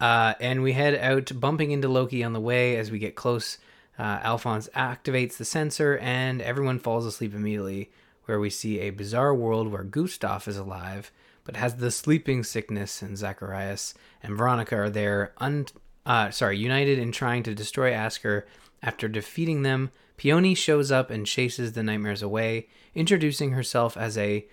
Uh, 0.00 0.34
and 0.40 0.62
we 0.62 0.72
head 0.72 0.96
out, 0.96 1.30
bumping 1.38 1.70
into 1.70 1.88
Loki 1.88 2.24
on 2.24 2.32
the 2.32 2.40
way. 2.40 2.76
As 2.76 2.90
we 2.90 2.98
get 2.98 3.14
close, 3.14 3.58
uh, 3.98 4.18
Alphonse 4.22 4.68
activates 4.74 5.36
the 5.36 5.44
sensor, 5.44 5.98
and 5.98 6.42
everyone 6.42 6.80
falls 6.80 7.06
asleep 7.06 7.34
immediately. 7.34 7.90
Where 8.24 8.40
we 8.40 8.50
see 8.50 8.78
a 8.80 8.90
bizarre 8.90 9.34
world 9.34 9.70
where 9.70 9.82
Gustav 9.82 10.46
is 10.46 10.56
alive, 10.56 11.10
but 11.44 11.56
has 11.56 11.76
the 11.76 11.90
sleeping 11.90 12.44
sickness, 12.44 13.02
and 13.02 13.18
Zacharias 13.18 13.94
and 14.22 14.36
Veronica 14.36 14.76
are 14.76 14.90
there, 14.90 15.32
un- 15.38 15.66
uh, 16.04 16.30
sorry, 16.30 16.58
united 16.58 16.98
in 16.98 17.12
trying 17.12 17.42
to 17.44 17.54
destroy 17.54 17.92
Askr. 17.92 18.42
After 18.82 19.08
defeating 19.08 19.62
them, 19.62 19.90
Peony 20.16 20.54
shows 20.54 20.90
up 20.90 21.10
and 21.10 21.26
chases 21.26 21.72
the 21.72 21.82
nightmares 21.82 22.22
away, 22.22 22.68
introducing 22.94 23.52
herself 23.52 23.96
as 23.96 24.18
a 24.18 24.46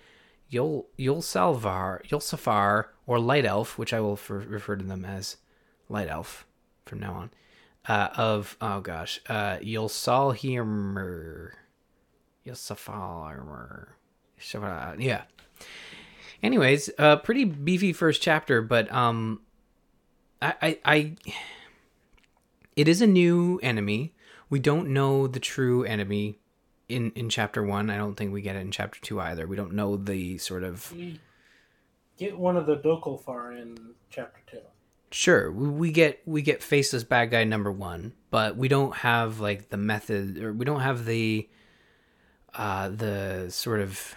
Yul 0.52 0.86
Yulsalvar, 0.98 2.06
Yulsafar, 2.08 2.86
or 3.06 3.18
Light 3.18 3.44
Elf, 3.44 3.78
which 3.78 3.92
I 3.92 4.00
will 4.00 4.16
fer- 4.16 4.38
refer 4.38 4.76
to 4.76 4.84
them 4.84 5.04
as 5.04 5.36
Light 5.88 6.08
Elf 6.08 6.46
from 6.86 7.00
now 7.00 7.14
on. 7.14 7.30
Uh, 7.88 8.08
of 8.16 8.56
oh 8.60 8.80
gosh, 8.80 9.20
uh, 9.28 9.56
Yulsalhirmer, 9.58 11.52
Yulsafalmer, 12.46 13.88
yeah. 14.98 15.22
Anyways, 16.42 16.90
uh, 16.98 17.16
pretty 17.16 17.44
beefy 17.44 17.92
first 17.92 18.22
chapter, 18.22 18.62
but 18.62 18.92
um, 18.92 19.40
I, 20.42 20.54
I, 20.62 20.78
I, 20.84 21.16
it 22.76 22.88
is 22.88 23.02
a 23.02 23.06
new 23.06 23.60
enemy. 23.62 24.14
We 24.48 24.58
don't 24.58 24.88
know 24.88 25.26
the 25.26 25.40
true 25.40 25.84
enemy 25.84 26.38
in 26.88 27.12
in 27.12 27.28
chapter 27.28 27.62
one. 27.62 27.88
I 27.88 27.96
don't 27.96 28.16
think 28.16 28.32
we 28.32 28.42
get 28.42 28.56
it 28.56 28.60
in 28.60 28.70
chapter 28.70 29.00
two 29.00 29.20
either. 29.20 29.46
We 29.46 29.56
don't 29.56 29.72
know 29.72 29.96
the 29.96 30.38
sort 30.38 30.64
of 30.64 30.92
get 32.16 32.36
one 32.36 32.56
of 32.56 32.66
the 32.66 32.76
Dokalfar 32.76 33.60
in 33.60 33.76
chapter 34.10 34.40
two. 34.50 34.60
sure 35.10 35.50
we, 35.52 35.68
we 35.68 35.92
get 35.92 36.20
we 36.26 36.42
get 36.42 36.62
faceless 36.62 37.04
bad 37.04 37.30
guy 37.30 37.44
number 37.44 37.70
one, 37.70 38.12
but 38.30 38.56
we 38.56 38.68
don't 38.68 38.96
have 38.96 39.40
like 39.40 39.68
the 39.68 39.76
method 39.76 40.42
or 40.42 40.52
we 40.52 40.64
don't 40.64 40.80
have 40.80 41.04
the 41.06 41.48
uh, 42.54 42.88
the 42.88 43.46
sort 43.50 43.80
of 43.80 44.14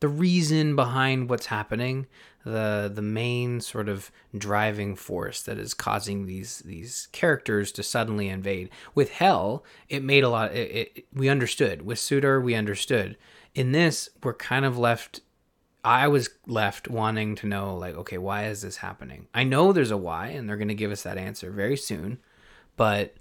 the 0.00 0.08
reason 0.08 0.76
behind 0.76 1.28
what's 1.28 1.46
happening, 1.46 2.06
the 2.44 2.90
the 2.92 3.02
main 3.02 3.60
sort 3.60 3.88
of 3.88 4.10
driving 4.36 4.96
force 4.96 5.42
that 5.42 5.58
is 5.58 5.74
causing 5.74 6.26
these 6.26 6.60
these 6.60 7.08
characters 7.12 7.72
to 7.72 7.82
suddenly 7.82 8.28
invade. 8.28 8.70
With 8.94 9.12
Hel, 9.12 9.64
it 9.88 10.02
made 10.02 10.24
a 10.24 10.28
lot. 10.28 10.52
It, 10.52 10.96
it, 10.96 11.06
we 11.12 11.28
understood. 11.28 11.82
With 11.82 11.98
Surtr, 11.98 12.42
we 12.42 12.54
understood. 12.54 13.16
In 13.54 13.72
this, 13.72 14.08
we're 14.22 14.34
kind 14.34 14.64
of 14.64 14.78
left. 14.78 15.20
I 15.84 16.08
was 16.08 16.30
left 16.46 16.88
wanting 16.88 17.34
to 17.36 17.46
know, 17.46 17.76
like, 17.76 17.94
okay, 17.94 18.18
why 18.18 18.46
is 18.46 18.62
this 18.62 18.78
happening? 18.78 19.28
I 19.32 19.44
know 19.44 19.72
there's 19.72 19.92
a 19.92 19.96
why, 19.96 20.28
and 20.28 20.48
they're 20.48 20.56
going 20.56 20.68
to 20.68 20.74
give 20.74 20.90
us 20.90 21.04
that 21.04 21.16
answer 21.16 21.50
very 21.50 21.76
soon, 21.76 22.18
but 22.76 23.14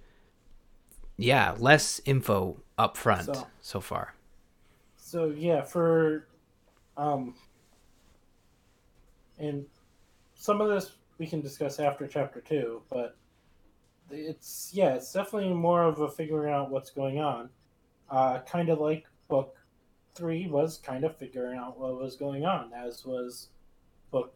yeah, 1.17 1.55
less 1.57 2.01
info 2.05 2.61
up 2.77 2.97
front 2.97 3.25
so, 3.25 3.47
so 3.61 3.79
far. 3.79 4.15
So 4.97 5.33
yeah, 5.35 5.61
for 5.61 6.27
um, 6.97 7.35
and 9.37 9.65
some 10.35 10.61
of 10.61 10.69
this 10.69 10.91
we 11.17 11.27
can 11.27 11.41
discuss 11.41 11.79
after 11.79 12.07
chapter 12.07 12.41
two, 12.41 12.81
but 12.89 13.17
it's 14.09 14.71
yeah, 14.73 14.95
it's 14.95 15.11
definitely 15.11 15.53
more 15.53 15.83
of 15.83 15.99
a 15.99 16.09
figuring 16.09 16.53
out 16.53 16.69
what's 16.69 16.91
going 16.91 17.19
on. 17.19 17.49
Uh, 18.09 18.39
kind 18.39 18.69
of 18.69 18.79
like 18.79 19.05
book 19.27 19.57
three 20.15 20.47
was 20.47 20.77
kind 20.77 21.03
of 21.03 21.15
figuring 21.17 21.57
out 21.57 21.79
what 21.79 21.99
was 21.99 22.15
going 22.15 22.45
on, 22.45 22.71
as 22.73 23.05
was 23.05 23.49
book 24.11 24.33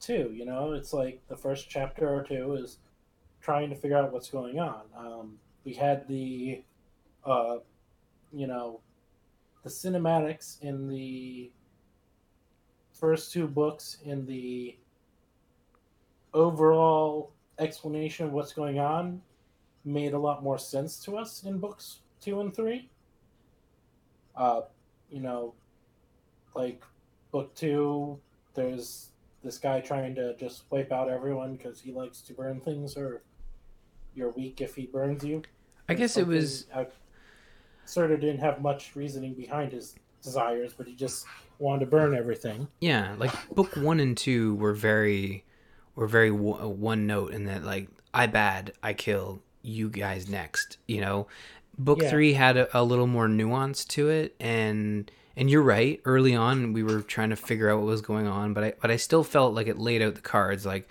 two. 0.00 0.32
You 0.34 0.46
know, 0.46 0.72
it's 0.72 0.92
like 0.92 1.20
the 1.28 1.36
first 1.36 1.68
chapter 1.68 2.08
or 2.08 2.22
two 2.22 2.54
is 2.54 2.78
trying 3.40 3.70
to 3.70 3.76
figure 3.76 3.98
out 3.98 4.12
what's 4.12 4.30
going 4.30 4.58
on. 4.58 4.82
Um, 4.96 5.38
we 5.64 5.74
had 5.74 6.08
the, 6.08 6.62
uh, 7.24 7.56
you 8.32 8.46
know, 8.46 8.80
the 9.62 9.70
cinematics 9.70 10.60
in 10.62 10.88
the 10.88 11.50
first 13.02 13.32
two 13.32 13.48
books 13.48 13.98
in 14.04 14.24
the 14.26 14.76
overall 16.32 17.32
explanation 17.58 18.26
of 18.26 18.32
what's 18.32 18.52
going 18.52 18.78
on 18.78 19.20
made 19.84 20.12
a 20.12 20.18
lot 20.18 20.40
more 20.40 20.56
sense 20.56 21.00
to 21.04 21.16
us 21.16 21.42
in 21.42 21.58
books 21.58 21.98
two 22.20 22.40
and 22.40 22.54
three. 22.54 22.88
Uh, 24.36 24.60
you 25.10 25.18
know, 25.18 25.52
like 26.54 26.84
book 27.32 27.52
two, 27.56 28.16
there's 28.54 29.08
this 29.42 29.58
guy 29.58 29.80
trying 29.80 30.14
to 30.14 30.36
just 30.36 30.62
wipe 30.70 30.92
out 30.92 31.10
everyone 31.10 31.56
because 31.56 31.80
he 31.80 31.90
likes 31.90 32.20
to 32.20 32.32
burn 32.32 32.60
things, 32.60 32.96
or 32.96 33.24
you're 34.14 34.30
weak 34.30 34.60
if 34.60 34.76
he 34.76 34.86
burns 34.86 35.24
you. 35.24 35.42
I 35.88 35.94
guess 35.94 36.16
it 36.16 36.28
was. 36.28 36.66
I 36.72 36.86
sort 37.84 38.12
of 38.12 38.20
didn't 38.20 38.38
have 38.38 38.62
much 38.62 38.94
reasoning 38.94 39.34
behind 39.34 39.72
his 39.72 39.96
desires, 40.22 40.72
but 40.76 40.86
he 40.86 40.94
just 40.94 41.26
wanted 41.58 41.80
to 41.80 41.90
burn 41.90 42.14
everything. 42.14 42.68
Yeah, 42.80 43.14
like 43.18 43.32
book 43.54 43.76
one 43.76 44.00
and 44.00 44.16
two 44.16 44.54
were 44.56 44.74
very 44.74 45.44
were 45.94 46.06
very 46.06 46.30
w- 46.30 46.68
one 46.68 47.06
note 47.06 47.32
in 47.32 47.44
that 47.44 47.64
like 47.64 47.88
I 48.14 48.26
bad, 48.26 48.72
I 48.82 48.92
kill 48.92 49.42
you 49.62 49.88
guys 49.88 50.28
next. 50.28 50.78
You 50.86 51.00
know, 51.00 51.26
book 51.78 52.02
yeah. 52.02 52.10
three 52.10 52.34
had 52.34 52.56
a, 52.56 52.78
a, 52.78 52.82
little 52.82 53.06
more 53.06 53.28
nuance 53.28 53.84
to 53.86 54.08
it, 54.08 54.34
and 54.40 55.10
and 55.36 55.50
you're 55.50 55.62
right. 55.62 56.00
Early 56.04 56.34
on, 56.34 56.72
we 56.72 56.82
were 56.82 57.00
trying 57.00 57.30
to 57.30 57.36
figure 57.36 57.70
out 57.70 57.78
what 57.78 57.86
was 57.86 58.02
going 58.02 58.26
on, 58.26 58.52
but 58.52 58.64
I 58.64 58.72
but 58.80 58.90
I 58.90 58.96
still 58.96 59.24
felt 59.24 59.54
like 59.54 59.66
it 59.66 59.78
laid 59.78 60.02
out 60.02 60.14
the 60.14 60.20
cards. 60.20 60.66
Like 60.66 60.88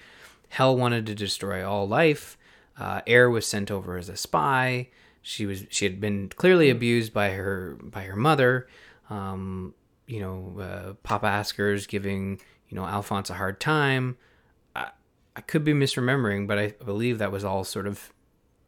Hel 0.50 0.76
wanted 0.76 1.06
to 1.08 1.16
destroy 1.16 1.68
all 1.68 1.88
life. 1.88 2.38
Uh, 2.78 3.02
Eir 3.02 3.32
was 3.32 3.46
sent 3.46 3.70
over 3.70 3.98
as 3.98 4.10
a 4.10 4.18
spy. 4.18 4.90
She 5.22 5.46
was 5.46 5.66
she 5.70 5.86
had 5.86 6.02
been 6.02 6.30
clearly 6.30 6.70
abused 6.70 7.14
by 7.14 7.32
her 7.32 7.78
by 7.82 8.04
her 8.04 8.16
mother. 8.16 8.68
Um, 9.12 9.76
you 10.08 10.22
know, 10.22 10.60
uh, 10.60 10.94
Papa 11.04 11.28
Askr's 11.28 11.86
giving, 11.86 12.40
you 12.70 12.76
know, 12.76 12.86
Alphonse 12.86 13.30
a 13.30 13.34
hard 13.34 13.60
time. 13.60 14.18
I, 14.76 14.90
I 15.36 15.42
could 15.42 15.64
be 15.64 15.74
misremembering, 15.74 16.48
but 16.48 16.58
I 16.58 16.74
believe 16.84 17.18
that 17.20 17.32
was 17.32 17.44
all 17.44 17.64
sort 17.64 17.88
of 17.88 18.14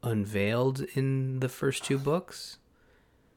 unveiled 0.03 0.81
in 0.95 1.39
the 1.39 1.49
first 1.49 1.85
two 1.85 1.97
books. 1.97 2.57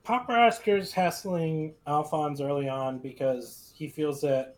Papa 0.02 0.32
Askr's 0.32 0.92
hassling 0.92 1.74
Alphonse 1.86 2.40
early 2.40 2.68
on 2.68 2.98
because 2.98 3.72
he 3.74 3.88
feels 3.88 4.20
that 4.22 4.56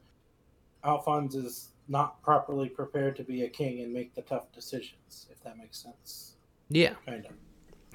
Alphonse 0.85 1.35
is 1.35 1.69
not 1.89 2.23
properly 2.23 2.69
prepared 2.69 3.17
to 3.17 3.25
be 3.25 3.45
a 3.45 3.49
king 3.49 3.81
and 3.81 3.93
make 3.93 4.15
the 4.15 4.23
tough 4.23 4.53
decisions, 4.53 5.27
if 5.31 5.43
that 5.43 5.57
makes 5.59 5.79
sense. 5.79 6.37
Yeah. 6.71 6.95
Kind 7.07 7.27
of. 7.27 7.33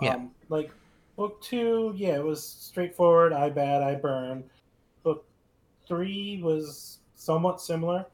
Yeah. 0.01 0.15
Um, 0.15 0.31
like 0.49 0.71
book 1.15 1.41
two, 1.41 1.93
yeah, 1.95 2.15
it 2.15 2.23
was 2.23 2.43
straightforward. 2.43 3.33
I 3.33 3.49
bad, 3.49 3.81
I 3.81 3.95
burn 3.95 4.43
Book 5.03 5.25
three 5.87 6.41
was 6.41 6.99
somewhat 7.15 7.61
similar, 7.61 8.05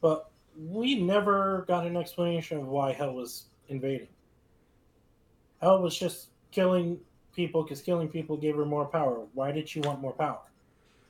but 0.00 0.30
we 0.58 1.00
never 1.00 1.64
got 1.66 1.86
an 1.86 1.96
explanation 1.96 2.58
of 2.58 2.68
why 2.68 2.92
Hel 2.92 3.14
was 3.14 3.46
invading. 3.68 4.08
Hel 5.60 5.82
was 5.82 5.98
just 5.98 6.28
killing 6.50 7.00
people 7.34 7.62
because 7.62 7.80
killing 7.80 8.08
people 8.08 8.36
gave 8.36 8.56
her 8.56 8.64
more 8.64 8.84
power. 8.84 9.26
Why 9.32 9.50
did 9.50 9.68
she 9.68 9.80
want 9.80 10.00
more 10.00 10.12
power? 10.12 10.40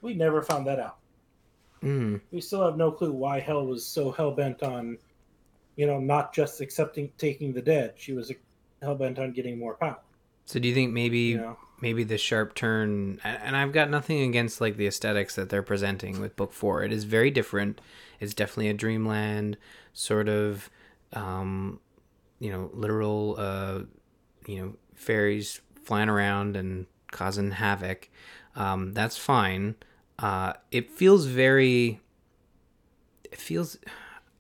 We 0.00 0.14
never 0.14 0.42
found 0.42 0.66
that 0.66 0.78
out. 0.78 0.98
Mm. 1.83 2.20
We 2.30 2.40
still 2.40 2.64
have 2.64 2.76
no 2.76 2.90
clue 2.90 3.12
why 3.12 3.40
Hel 3.40 3.66
was 3.66 3.85
so 3.85 4.11
hell 4.11 4.30
bent 4.30 4.62
on, 4.62 4.96
you 5.76 5.87
know, 5.87 5.98
not 5.98 6.33
just 6.33 6.61
accepting 6.61 7.11
taking 7.18 7.52
the 7.52 7.61
dead. 7.61 7.94
She 7.96 8.12
was 8.12 8.33
hell 8.80 8.94
bent 8.94 9.18
on 9.18 9.33
getting 9.33 9.59
more 9.59 9.74
power. 9.74 9.98
So 10.44 10.59
do 10.59 10.68
you 10.68 10.74
think 10.74 10.92
maybe 10.92 11.18
you 11.18 11.38
know? 11.38 11.57
maybe 11.80 12.04
the 12.04 12.18
sharp 12.18 12.54
turn 12.54 13.20
and 13.24 13.57
I've 13.57 13.72
got 13.72 13.90
nothing 13.90 14.22
against 14.22 14.61
like 14.61 14.76
the 14.76 14.87
aesthetics 14.87 15.35
that 15.37 15.50
they're 15.50 15.62
presenting 15.62 16.20
with 16.20 16.37
book 16.37 16.52
4. 16.52 16.83
It 16.85 16.92
is 16.92 17.04
very 17.04 17.30
different. 17.30 17.80
It's 18.20 18.35
definitely 18.35 18.68
a 18.68 18.74
dreamland 18.74 19.57
sort 19.92 20.28
of 20.28 20.70
um 21.12 21.80
you 22.40 22.50
know, 22.50 22.70
literal 22.72 23.37
uh 23.38 23.80
you 24.46 24.61
know, 24.61 24.74
fairies 24.94 25.61
flying 25.83 26.09
around 26.09 26.57
and 26.57 26.87
causing 27.11 27.50
havoc. 27.52 28.09
Um 28.57 28.92
that's 28.92 29.16
fine. 29.16 29.74
Uh 30.18 30.54
it 30.70 30.90
feels 30.90 31.26
very 31.26 32.00
it 33.30 33.38
feels 33.38 33.78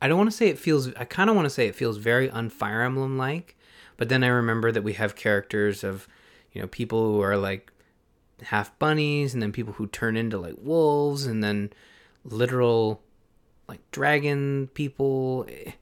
I 0.00 0.08
don't 0.08 0.18
want 0.18 0.30
to 0.30 0.36
say 0.36 0.48
it 0.48 0.58
feels 0.58 0.92
I 0.94 1.04
kind 1.04 1.30
of 1.30 1.36
want 1.36 1.46
to 1.46 1.50
say 1.50 1.66
it 1.66 1.74
feels 1.74 1.96
very 1.96 2.28
unfire 2.28 2.84
emblem 2.84 3.16
like 3.18 3.56
but 3.96 4.08
then 4.08 4.24
I 4.24 4.28
remember 4.28 4.72
that 4.72 4.82
we 4.82 4.94
have 4.94 5.16
characters 5.16 5.84
of, 5.84 6.08
you 6.52 6.60
know, 6.60 6.68
people 6.68 7.12
who 7.12 7.20
are 7.20 7.36
like 7.36 7.72
half 8.42 8.76
bunnies 8.78 9.34
and 9.34 9.42
then 9.42 9.52
people 9.52 9.74
who 9.74 9.86
turn 9.86 10.16
into 10.16 10.38
like 10.38 10.56
wolves 10.58 11.26
and 11.26 11.42
then 11.42 11.72
literal 12.24 13.02
like 13.68 13.80
dragon 13.90 14.68
people. 14.74 15.44
It, 15.48 15.74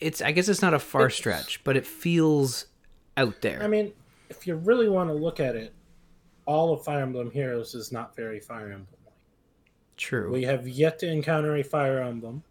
it's 0.00 0.22
I 0.22 0.32
guess 0.32 0.48
it's 0.48 0.62
not 0.62 0.74
a 0.74 0.78
far 0.78 1.06
it's, 1.06 1.16
stretch, 1.16 1.62
but 1.64 1.76
it 1.76 1.86
feels 1.86 2.66
out 3.16 3.40
there. 3.42 3.62
I 3.62 3.66
mean, 3.66 3.92
if 4.30 4.46
you 4.46 4.54
really 4.54 4.88
want 4.88 5.10
to 5.10 5.14
look 5.14 5.40
at 5.40 5.56
it, 5.56 5.74
all 6.46 6.72
of 6.72 6.84
Fire 6.84 7.02
Emblem 7.02 7.30
Heroes 7.30 7.74
is 7.74 7.92
not 7.92 8.14
very 8.16 8.40
Fire 8.40 8.66
Emblem. 8.66 8.86
True. 9.96 10.30
We 10.30 10.44
have 10.44 10.68
yet 10.68 10.98
to 11.00 11.10
encounter 11.10 11.56
a 11.56 11.62
Fire 11.62 12.00
Emblem. 12.00 12.42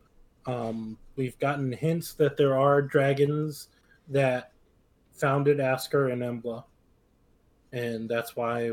Um, 0.46 0.98
we've 1.16 1.38
gotten 1.40 1.72
hints 1.72 2.14
that 2.14 2.38
there 2.38 2.58
are 2.58 2.82
dragons 2.82 3.70
that 4.10 4.52
founded 5.18 5.58
Askr 5.58 6.12
and 6.12 6.22
Embla, 6.22 6.64
and 7.72 8.08
that's 8.10 8.36
why, 8.36 8.72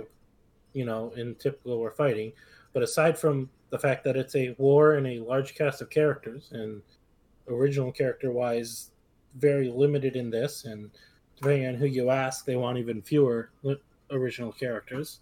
you 0.73 0.85
know, 0.85 1.13
in 1.17 1.35
typical 1.37 1.79
we're 1.81 1.91
fighting. 1.91 2.33
But 2.73 2.83
aside 2.83 3.19
from 3.19 3.51
the 3.71 3.79
fact 3.79 4.05
that 4.05 4.17
it's 4.17 4.35
a 4.37 4.55
war 4.59 4.95
and 4.95 5.07
a 5.07 5.21
large 5.21 5.55
cast 5.55 5.81
of 5.81 5.91
characters, 5.91 6.51
and 6.53 6.83
original 7.49 7.93
character 7.93 8.31
wise, 8.33 8.91
very 9.37 9.69
limited 9.69 10.17
in 10.17 10.31
this, 10.31 10.65
and 10.65 10.91
depending 11.37 11.67
on 11.67 11.75
who 11.75 11.87
you 11.87 12.11
ask, 12.11 12.45
they 12.45 12.57
want 12.57 12.79
even 12.79 13.03
fewer 13.03 13.51
original 14.11 14.53
characters. 14.53 15.21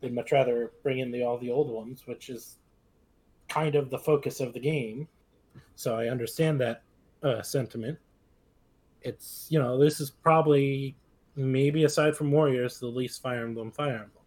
They'd 0.00 0.14
much 0.14 0.32
rather 0.32 0.72
bring 0.82 0.98
in 0.98 1.10
the 1.10 1.22
all 1.22 1.38
the 1.38 1.50
old 1.50 1.70
ones, 1.70 2.06
which 2.06 2.28
is 2.28 2.56
kind 3.48 3.74
of 3.74 3.90
the 3.90 3.98
focus 3.98 4.40
of 4.40 4.52
the 4.52 4.60
game. 4.60 5.06
So 5.76 5.96
I 5.96 6.08
understand 6.08 6.60
that 6.60 6.82
uh, 7.22 7.42
sentiment 7.42 7.98
it's 9.04 9.46
you 9.50 9.58
know 9.58 9.78
this 9.78 10.00
is 10.00 10.10
probably 10.10 10.96
maybe 11.36 11.84
aside 11.84 12.16
from 12.16 12.30
Warriors 12.30 12.78
the 12.78 12.86
least 12.86 13.22
Fire 13.22 13.44
Emblem 13.44 13.70
Fire 13.70 13.94
Emblem. 13.94 14.24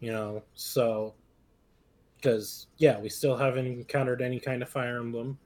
You 0.00 0.12
know, 0.12 0.42
so 0.54 1.14
because 2.16 2.66
yeah, 2.78 2.98
we 2.98 3.08
still 3.08 3.36
haven't 3.36 3.66
encountered 3.66 4.22
any 4.22 4.40
kind 4.40 4.62
of 4.62 4.68
Fire 4.68 4.98
Emblem 4.98 5.38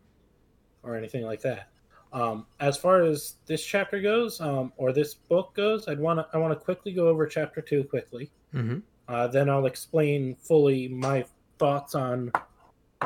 or 0.82 0.96
anything 0.96 1.24
like 1.24 1.40
that. 1.42 1.68
Um, 2.12 2.46
as 2.60 2.76
far 2.76 3.02
as 3.02 3.36
this 3.46 3.64
chapter 3.64 4.00
goes, 4.00 4.40
um, 4.40 4.72
or 4.76 4.92
this 4.92 5.14
book 5.14 5.54
goes, 5.54 5.88
I'd 5.88 5.98
want 5.98 6.18
to 6.18 6.26
I 6.34 6.38
want 6.38 6.58
to 6.58 6.62
quickly 6.62 6.92
go 6.92 7.08
over 7.08 7.26
chapter 7.26 7.60
two 7.60 7.84
quickly. 7.84 8.30
Mm-hmm. 8.54 8.78
Uh, 9.08 9.26
then 9.28 9.48
I'll 9.48 9.66
explain 9.66 10.36
fully 10.36 10.88
my 10.88 11.24
thoughts 11.58 11.94
on 11.94 12.30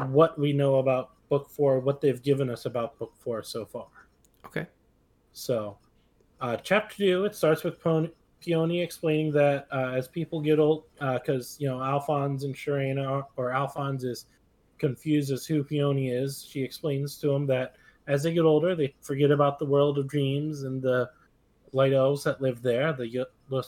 what 0.08 0.38
we 0.38 0.52
know 0.52 0.76
about 0.76 1.10
book 1.28 1.48
four, 1.50 1.80
what 1.80 2.00
they've 2.00 2.22
given 2.22 2.50
us 2.50 2.66
about 2.66 2.98
book 2.98 3.12
four 3.18 3.42
so 3.42 3.64
far. 3.64 3.86
So, 5.36 5.76
uh, 6.40 6.56
chapter 6.56 6.96
two, 6.96 7.26
it 7.26 7.34
starts 7.34 7.62
with 7.62 7.78
Pony, 7.78 8.08
Peony 8.40 8.80
explaining 8.80 9.32
that 9.32 9.66
uh, 9.70 9.92
as 9.94 10.08
people 10.08 10.40
get 10.40 10.58
old, 10.58 10.84
because 10.94 11.56
uh, 11.56 11.60
you 11.60 11.68
know 11.68 11.82
Alphonse 11.82 12.44
and 12.44 12.54
Sharena, 12.54 13.22
or 13.36 13.52
Alphonse 13.52 14.02
is 14.02 14.24
confused 14.78 15.30
as 15.30 15.44
who 15.44 15.62
Peony 15.62 16.08
is. 16.08 16.42
She 16.48 16.62
explains 16.62 17.18
to 17.18 17.30
him 17.30 17.46
that 17.48 17.74
as 18.06 18.22
they 18.22 18.32
get 18.32 18.46
older, 18.46 18.74
they 18.74 18.94
forget 19.02 19.30
about 19.30 19.58
the 19.58 19.66
world 19.66 19.98
of 19.98 20.08
dreams 20.08 20.62
and 20.62 20.80
the 20.80 21.10
light 21.74 21.92
elves 21.92 22.24
that 22.24 22.40
live 22.40 22.62
there, 22.62 22.94
the 22.94 23.26
blah, 23.50 23.60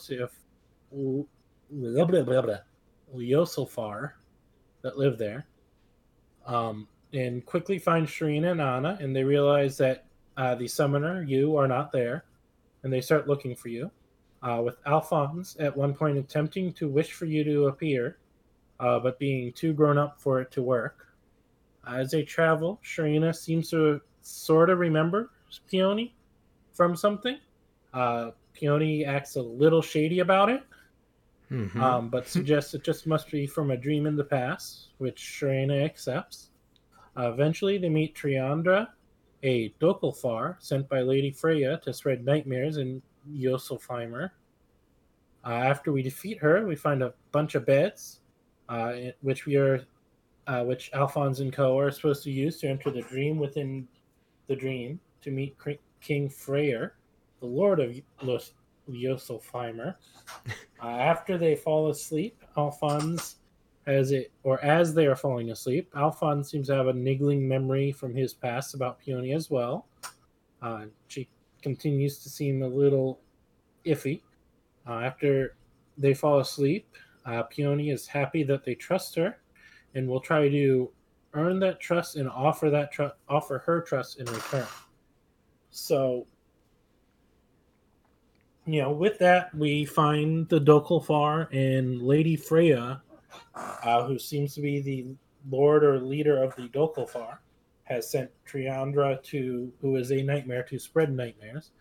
Yosofar 3.15 4.13
that 4.81 4.97
live 4.97 5.19
there, 5.19 5.45
um, 6.47 6.87
and 7.13 7.45
quickly 7.45 7.77
find 7.77 8.07
Sharena 8.07 8.53
and 8.53 8.61
Anna, 8.61 8.97
and 8.99 9.15
they 9.15 9.23
realize 9.23 9.77
that 9.77 10.05
uh, 10.39 10.55
the 10.55 10.67
summoner, 10.67 11.21
you, 11.21 11.57
are 11.57 11.67
not 11.67 11.91
there, 11.91 12.23
and 12.83 12.93
they 12.93 13.01
start 13.01 13.27
looking 13.27 13.55
for 13.55 13.67
you. 13.67 13.91
Uh, 14.41 14.61
with 14.63 14.77
Alphonse 14.85 15.57
at 15.59 15.75
one 15.75 15.93
point 15.93 16.17
attempting 16.17 16.71
to 16.71 16.87
wish 16.87 17.11
for 17.11 17.25
you 17.25 17.43
to 17.43 17.67
appear, 17.67 18.19
uh, 18.79 18.97
but 18.97 19.19
being 19.19 19.51
too 19.51 19.73
grown 19.73 19.97
up 19.97 20.17
for 20.17 20.39
it 20.39 20.49
to 20.51 20.61
work. 20.61 21.07
As 21.85 22.11
they 22.11 22.23
travel, 22.23 22.79
Sharena 22.81 23.35
seems 23.35 23.69
to 23.71 23.99
sort 24.21 24.69
of 24.69 24.79
remember 24.79 25.31
Peony 25.67 26.15
from 26.71 26.95
something. 26.95 27.37
Uh, 27.93 28.31
Peony 28.53 29.03
acts 29.03 29.35
a 29.35 29.41
little 29.41 29.81
shady 29.81 30.19
about 30.19 30.49
it, 30.49 30.63
mm-hmm. 31.51 31.83
um, 31.83 32.07
but 32.13 32.29
suggests 32.29 32.73
it 32.73 32.83
just 32.85 33.05
must 33.05 33.29
be 33.29 33.45
from 33.45 33.71
a 33.71 33.77
dream 33.77 34.07
in 34.07 34.15
the 34.15 34.23
past, 34.23 34.87
which 34.99 35.19
Sharena 35.19 35.83
accepts. 35.83 36.51
Uh, 37.17 37.29
eventually, 37.29 37.77
they 37.77 37.89
meet 37.89 38.15
Triandra, 38.15 38.87
a 39.43 39.69
Dokkalfar 39.79 40.55
sent 40.59 40.89
by 40.89 41.01
Lady 41.01 41.31
Freyja 41.31 41.81
to 41.81 41.93
spread 41.93 42.25
nightmares 42.25 42.77
in 42.77 43.01
Ljósálfheimr. 43.31 44.31
Uh, 45.45 45.47
after 45.47 45.91
we 45.91 46.01
defeat 46.01 46.37
her, 46.39 46.65
we 46.65 46.75
find 46.75 47.01
a 47.01 47.13
bunch 47.31 47.55
of 47.55 47.65
beds, 47.65 48.19
uh, 48.67 48.93
which 49.21 49.45
we 49.45 49.55
are, 49.55 49.85
uh, 50.47 50.63
which 50.63 50.91
Alphonse 50.93 51.39
and 51.39 51.53
Co 51.53 51.77
are 51.79 51.91
supposed 51.91 52.23
to 52.23 52.31
use 52.31 52.59
to 52.59 52.67
enter 52.67 52.91
the 52.91 53.01
dream 53.03 53.37
within 53.39 53.87
the 54.47 54.55
dream 54.55 54.99
to 55.21 55.31
meet 55.31 55.55
King 56.01 56.29
Freyr, 56.29 56.95
the 57.39 57.45
Lord 57.45 57.79
of 57.79 57.95
Ljósálfheimr. 58.89 59.95
uh, 60.83 60.85
after 60.85 61.37
they 61.37 61.55
fall 61.55 61.89
asleep, 61.89 62.43
Alphonse, 62.57 63.35
as 63.89 64.11
it 64.11 64.31
or 64.43 64.63
as 64.63 64.93
they 64.93 65.07
are 65.07 65.15
falling 65.15 65.49
asleep, 65.49 65.91
Alphonse 65.95 66.51
seems 66.51 66.67
to 66.67 66.75
have 66.75 66.87
a 66.87 66.93
niggling 66.93 67.47
memory 67.47 67.91
from 67.91 68.13
his 68.13 68.33
past 68.33 68.75
about 68.75 68.99
Peony 68.99 69.33
as 69.33 69.49
well. 69.49 69.87
Uh, 70.61 70.85
she 71.07 71.27
continues 71.61 72.19
to 72.19 72.29
seem 72.29 72.61
a 72.61 72.67
little 72.67 73.19
iffy. 73.85 74.21
Uh, 74.87 74.99
after 74.99 75.55
they 75.97 76.13
fall 76.13 76.39
asleep, 76.39 76.95
uh, 77.25 77.43
Peony 77.43 77.89
is 77.89 78.05
happy 78.07 78.43
that 78.43 78.63
they 78.63 78.75
trust 78.75 79.15
her 79.15 79.39
and 79.95 80.07
will 80.07 80.19
try 80.21 80.47
to 80.47 80.91
earn 81.33 81.59
that 81.59 81.79
trust 81.79 82.15
and 82.15 82.29
offer 82.29 82.69
that 82.69 82.91
tr- 82.91 83.15
offer 83.27 83.59
her 83.59 83.81
trust 83.81 84.19
in 84.19 84.25
return. 84.27 84.65
So, 85.71 86.27
you 88.65 88.81
know, 88.81 88.91
with 88.91 89.17
that, 89.19 89.53
we 89.55 89.85
find 89.85 90.47
the 90.49 90.59
Dokkalfar 90.59 91.53
and 91.53 92.01
Lady 92.01 92.37
Freyja, 92.37 93.01
uh, 93.55 94.05
who 94.05 94.19
seems 94.19 94.53
to 94.55 94.61
be 94.61 94.81
the 94.81 95.05
lord 95.49 95.83
or 95.83 95.99
leader 95.99 96.41
of 96.41 96.55
the 96.55 96.67
Dokkalfar, 96.69 97.37
has 97.83 98.09
sent 98.09 98.29
Triandra 98.45 99.21
to, 99.23 99.71
who 99.81 99.95
is 99.95 100.11
a 100.11 100.21
nightmare, 100.21 100.63
to 100.63 100.77
spread 100.77 101.11
nightmares. 101.11 101.71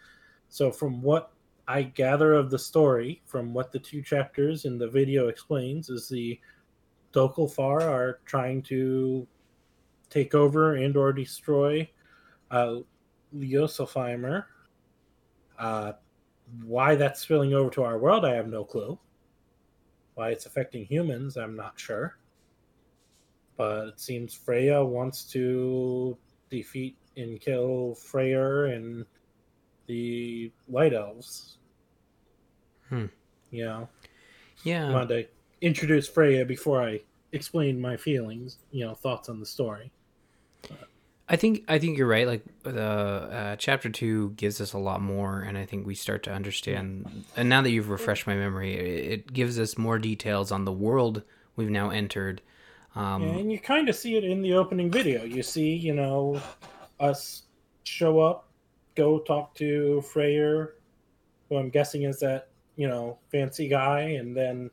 So, 0.48 0.70
from 0.70 1.02
what 1.02 1.32
I 1.66 1.82
gather 1.82 2.32
of 2.32 2.50
the 2.50 2.58
story, 2.58 3.20
from 3.26 3.52
what 3.52 3.72
the 3.72 3.78
two 3.78 4.00
chapters 4.02 4.64
in 4.64 4.78
the 4.78 4.88
video 4.88 5.28
explains, 5.28 5.90
is 5.90 6.08
the 6.08 6.40
Dokkalfar 7.12 7.82
are 7.82 8.20
trying 8.24 8.62
to 8.62 9.26
take 10.08 10.34
over 10.34 10.76
and 10.76 10.96
or 10.96 11.12
destroy 11.12 11.88
uh. 12.50 12.78
Uh, 15.58 15.92
why 16.62 16.94
that's 16.94 17.20
spilling 17.20 17.52
over 17.52 17.68
to 17.68 17.82
our 17.82 17.98
world, 17.98 18.24
I 18.24 18.34
have 18.34 18.48
no 18.48 18.64
clue. 18.64 18.98
Why 20.18 20.30
it's 20.30 20.46
affecting 20.46 20.84
humans, 20.84 21.36
I'm 21.36 21.54
not 21.54 21.78
sure. 21.78 22.18
But 23.56 23.86
it 23.86 24.00
seems 24.00 24.36
Freyja 24.36 24.84
wants 24.84 25.22
to 25.30 26.18
defeat 26.50 26.96
and 27.16 27.40
kill 27.40 27.94
Freyr 27.94 28.74
and 28.74 29.06
the 29.86 30.50
Light 30.68 30.92
Elves. 30.92 31.58
Hmm. 32.88 33.06
You 33.52 33.64
know? 33.66 33.88
Yeah. 34.64 34.88
I 34.88 34.92
wanted 34.92 35.08
to 35.08 35.28
introduce 35.64 36.10
Freyja 36.10 36.48
before 36.48 36.82
I 36.82 37.00
explain 37.30 37.80
my 37.80 37.96
feelings, 37.96 38.58
you 38.72 38.84
know, 38.84 38.94
thoughts 38.94 39.28
on 39.28 39.38
the 39.38 39.46
story. 39.46 39.92
I 41.30 41.36
think 41.36 41.64
I 41.68 41.78
think 41.78 41.98
you're 41.98 42.06
right. 42.06 42.26
Like 42.26 42.42
the 42.62 42.82
uh, 42.82 43.56
chapter 43.56 43.90
two 43.90 44.30
gives 44.30 44.60
us 44.60 44.72
a 44.72 44.78
lot 44.78 45.02
more, 45.02 45.40
and 45.40 45.58
I 45.58 45.66
think 45.66 45.86
we 45.86 45.94
start 45.94 46.22
to 46.22 46.32
understand. 46.32 47.24
And 47.36 47.50
now 47.50 47.60
that 47.60 47.70
you've 47.70 47.90
refreshed 47.90 48.26
my 48.26 48.34
memory, 48.34 48.74
it, 48.74 49.32
gives 49.32 49.58
us 49.58 49.76
more 49.76 49.98
details 49.98 50.50
on 50.50 50.64
the 50.64 50.72
world 50.72 51.22
we've 51.54 51.68
now 51.68 51.90
entered. 51.90 52.40
Um, 52.94 53.22
and 53.22 53.52
you 53.52 53.58
kind 53.58 53.90
of 53.90 53.94
see 53.94 54.16
it 54.16 54.24
in 54.24 54.40
the 54.40 54.54
opening 54.54 54.90
video. 54.90 55.22
You 55.22 55.42
see, 55.42 55.74
you 55.74 55.94
know, 55.94 56.40
us 56.98 57.42
show 57.84 58.20
up, 58.20 58.48
go 58.94 59.18
talk 59.18 59.54
to 59.56 60.02
Freyr, 60.10 60.76
who 61.48 61.58
I'm 61.58 61.68
guessing 61.68 62.04
is 62.04 62.18
that 62.20 62.48
you 62.76 62.88
know 62.88 63.18
fancy 63.30 63.68
guy, 63.68 64.00
and 64.00 64.34
then 64.34 64.70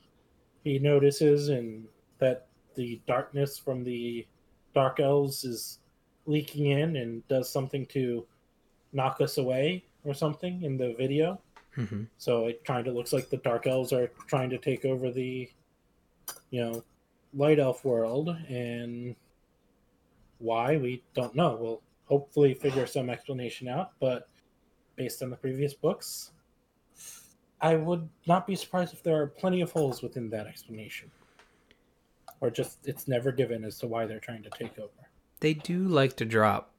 he 0.64 0.80
notices 0.80 1.50
and 1.50 1.86
that 2.20 2.48
the 2.76 3.02
darkness 3.08 3.58
from 3.60 3.84
the 3.84 4.26
dark 4.74 5.02
elves 5.02 5.44
is 5.44 5.80
leaking 6.26 6.68
in 6.68 6.96
and 6.96 7.28
does 7.28 7.50
something 7.50 7.86
to 7.88 8.26
knock 8.94 9.22
us 9.22 9.38
away 9.38 9.84
or 10.04 10.14
something 10.14 10.64
in 10.64 10.78
the 10.78 10.94
video. 10.98 11.40
Mm-hmm. 11.78 12.04
So 12.18 12.48
it 12.48 12.64
kind 12.64 12.88
of 12.88 12.96
looks 12.96 13.12
like 13.12 13.30
the 13.30 13.38
dark 13.38 13.68
elves 13.68 13.92
are 13.92 14.08
trying 14.28 14.50
to 14.52 14.58
take 14.58 14.86
over 14.86 15.12
the, 15.12 15.50
you 16.50 16.62
know, 16.62 16.84
light 17.34 17.60
elf 17.60 17.84
world, 17.84 18.30
and 18.48 19.16
why 20.40 20.78
we 20.78 21.04
don't 21.14 21.36
know. 21.36 21.58
We'll 21.60 21.82
hopefully 22.06 22.54
figure 22.54 22.88
some 22.88 23.10
explanation 23.10 23.68
out, 23.68 23.92
but 24.00 24.30
based 24.96 25.22
on 25.22 25.30
the 25.30 25.36
previous 25.36 25.74
books, 25.74 26.32
I 27.60 27.76
would 27.76 28.08
not 28.26 28.48
be 28.48 28.56
surprised 28.56 28.94
if 28.94 29.04
there 29.04 29.22
are 29.22 29.28
plenty 29.28 29.60
of 29.60 29.72
holes 29.72 30.02
within 30.02 30.30
that 30.30 30.48
explanation, 30.48 31.12
or 32.40 32.50
just 32.50 32.88
it's 32.88 33.08
never 33.08 33.34
given 33.34 33.66
as 33.66 33.80
to 33.80 33.88
why 33.88 34.06
they're 34.06 34.20
trying 34.20 34.44
to 34.44 34.50
take 34.52 34.80
over 34.80 35.05
they 35.46 35.54
do 35.54 35.88
like 35.88 36.16
to 36.18 36.26
drop 36.26 36.72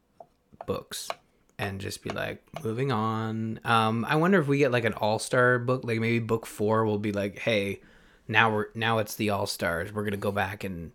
books 0.66 1.08
and 1.56 1.80
just 1.80 2.02
be 2.02 2.10
like 2.10 2.42
moving 2.64 2.90
on. 2.90 3.60
Um, 3.64 4.04
I 4.04 4.16
wonder 4.16 4.40
if 4.40 4.48
we 4.48 4.58
get 4.58 4.72
like 4.72 4.84
an 4.84 4.92
all 4.94 5.20
star 5.20 5.60
book, 5.60 5.84
like 5.84 6.00
maybe 6.00 6.18
book 6.18 6.46
four 6.46 6.84
will 6.84 6.98
be 6.98 7.12
like, 7.12 7.38
hey, 7.38 7.80
now 8.26 8.52
we're 8.52 8.66
now 8.74 8.98
it's 8.98 9.14
the 9.14 9.30
all 9.30 9.46
stars. 9.46 9.92
We're 9.92 10.02
gonna 10.02 10.16
go 10.16 10.32
back 10.32 10.64
and 10.64 10.90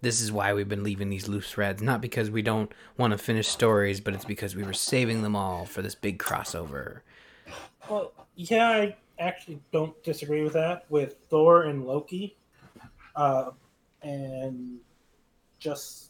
this 0.00 0.20
is 0.20 0.30
why 0.30 0.54
we've 0.54 0.68
been 0.68 0.84
leaving 0.84 1.10
these 1.10 1.26
loose 1.26 1.50
threads. 1.50 1.82
Not 1.82 2.00
because 2.00 2.30
we 2.30 2.40
don't 2.40 2.70
want 2.96 3.10
to 3.10 3.18
finish 3.18 3.48
stories, 3.48 4.00
but 4.00 4.14
it's 4.14 4.24
because 4.24 4.54
we 4.54 4.62
were 4.62 4.72
saving 4.72 5.22
them 5.22 5.34
all 5.34 5.64
for 5.64 5.82
this 5.82 5.96
big 5.96 6.20
crossover. 6.20 7.00
Well, 7.90 8.12
yeah, 8.36 8.68
I 8.68 8.96
actually 9.18 9.60
don't 9.72 10.00
disagree 10.04 10.44
with 10.44 10.52
that 10.52 10.84
with 10.88 11.16
Thor 11.28 11.64
and 11.64 11.84
Loki, 11.84 12.36
uh, 13.16 13.50
and 14.02 14.78
just 15.58 16.07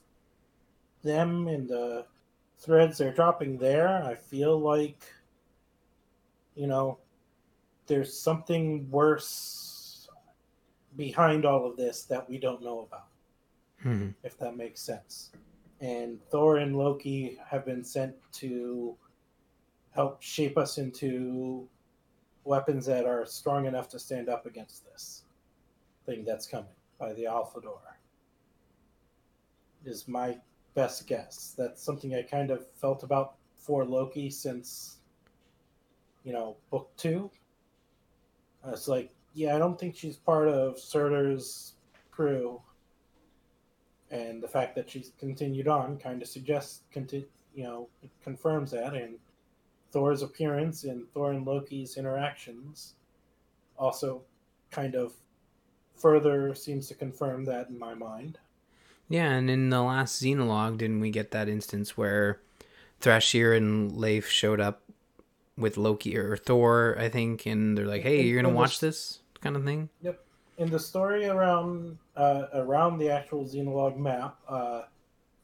them 1.03 1.49
and 1.49 1.69
the 1.69 2.07
threads 2.59 2.99
they're 2.99 3.13
dropping 3.13 3.59
there, 3.59 4.03
I 4.03 4.15
feel 4.15 4.59
like, 4.59 5.03
you 6.55 6.67
know, 6.67 6.99
there's 7.87 8.19
something 8.19 8.91
worse 8.91 10.09
behind 10.97 11.47
all 11.47 11.65
of 11.65 11.77
this 11.77 12.03
that 12.05 12.29
we 12.29 12.39
don't 12.39 12.63
know 12.63 12.81
about, 12.81 13.09
hmm 13.83 14.09
if 14.25 14.37
that 14.39 14.57
makes 14.57 14.81
sense. 14.81 15.31
And 15.81 16.19
Thor 16.31 16.57
and 16.57 16.77
Loki 16.77 17.39
have 17.47 17.65
been 17.65 17.85
sent 17.85 18.15
to 18.33 18.97
help 19.93 20.21
shape 20.21 20.59
us 20.59 20.79
into 20.79 21.69
weapons 22.45 22.87
that 22.87 23.07
are 23.07 23.25
strong 23.25 23.67
enough 23.67 23.89
to 23.91 23.99
stand 23.99 24.29
up 24.29 24.47
against 24.47 24.85
this 24.91 25.25
thing 26.05 26.25
that's 26.25 26.47
coming 26.47 26.75
by 26.99 27.13
the 27.13 27.27
Alpha 27.27 27.61
Door. 27.61 27.81
Is 29.85 30.09
my 30.09 30.37
best 30.79 31.09
guess. 31.09 31.57
That's 31.59 31.83
something 31.83 32.15
I 32.15 32.23
kind 32.23 32.53
of 32.53 32.65
felt 32.81 33.03
about 33.03 33.35
for 33.57 33.85
Loki 33.85 34.31
since, 34.31 34.99
you 36.23 36.33
know, 36.33 36.57
book 36.71 36.93
two. 36.97 37.33
It's 38.65 38.87
like, 38.87 39.11
yeah, 39.35 39.57
I 39.57 39.59
don't 39.59 39.77
think 39.77 39.97
she's 39.97 40.17
part 40.17 40.47
of 40.47 40.79
Surtr's 40.79 41.75
crew. 42.13 42.63
And 44.13 44.41
the 44.41 44.47
fact 44.47 44.77
that 44.77 44.89
she's 44.89 45.11
continued 45.19 45.67
on 45.67 45.99
kind 45.99 46.23
of 46.23 46.29
suggests, 46.29 46.83
conti- 46.93 47.27
you 47.57 47.65
know, 47.65 47.89
it 48.01 48.11
confirms 48.23 48.71
that. 48.71 48.95
And 48.95 49.17
Thor's 49.91 50.23
appearance 50.23 50.85
and 50.85 51.11
Thor 51.13 51.33
and 51.33 51.45
Loki's 51.45 51.97
interactions 51.97 52.95
also 53.77 54.23
kind 54.71 54.95
of 54.95 55.13
further 55.97 56.55
seems 56.55 56.87
to 56.87 56.95
confirm 56.95 57.45
that 57.47 57.69
in 57.69 57.77
my 57.77 57.95
mind. 57.95 58.39
Yeah, 59.09 59.31
and 59.31 59.49
in 59.49 59.71
the 59.71 59.83
last 59.83 60.23
Xenologue, 60.23 60.79
didn't 60.79 61.01
we 61.01 61.11
get 61.11 61.31
that 61.31 61.49
instance 61.49 61.97
where 61.97 62.41
Thrasir 63.01 63.57
and 63.57 63.93
Líf 63.93 64.25
showed 64.25 64.61
up 64.61 64.83
with 65.57 65.77
Loki 65.77 66.17
or 66.17 66.37
Thor, 66.37 66.97
I 66.99 67.09
think, 67.09 67.47
and 67.47 67.77
they're 67.77 67.87
like, 67.87 68.03
"Hey, 68.03 68.23
you're 68.23 68.41
gonna 68.41 68.55
watch 68.55 68.81
this 68.81 69.21
kind 69.41 69.57
of 69.57 69.65
thing." 69.65 69.89
Yep. 70.03 70.25
In 70.59 70.71
the 70.71 70.79
story 70.79 71.27
around 71.27 71.99
uh, 72.17 72.47
around 72.53 72.99
the 72.99 73.11
actual 73.11 73.45
Xenologue 73.45 73.97
map, 73.97 74.39
uh, 74.49 74.83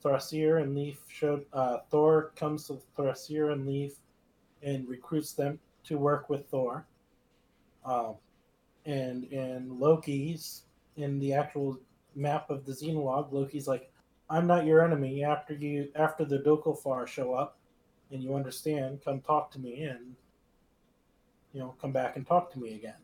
Thrasir 0.05 0.63
and 0.63 0.77
Líf 0.77 0.97
showed 1.09 1.47
uh, 1.53 1.79
Thor 1.91 2.33
comes 2.37 2.67
to 2.67 2.79
Thrasir 2.97 3.53
and 3.53 3.67
Líf 3.67 3.95
and 4.63 4.89
recruits 4.89 5.33
them 5.33 5.59
to 5.85 5.99
work 5.99 6.29
with 6.29 6.47
Thor. 6.49 6.85
Um, 7.85 8.15
and 8.87 9.25
in 9.25 9.79
Loki's 9.79 10.63
in 10.97 11.19
the 11.19 11.33
actual 11.33 11.79
map 12.15 12.51
of 12.51 12.65
the 12.65 12.73
Xenologue, 12.73 13.33
Loki's 13.33 13.67
like, 13.69 13.91
"I'm 14.31 14.47
not 14.47 14.67
your 14.67 14.83
enemy. 14.83 15.25
After 15.25 15.55
you, 15.55 15.91
after 15.95 16.25
the 16.25 16.39
Dokkalfar 16.39 17.07
show 17.07 17.35
up, 17.35 17.59
and 18.11 18.23
you 18.23 18.35
understand, 18.35 19.01
come 19.05 19.21
talk 19.21 19.51
to 19.53 19.59
me, 19.59 19.83
and 19.85 20.17
you 21.53 21.61
know, 21.61 21.75
come 21.81 21.93
back 21.93 22.17
and 22.17 22.27
talk 22.27 22.53
to 22.53 22.59
me 22.59 22.75
again." 22.75 23.01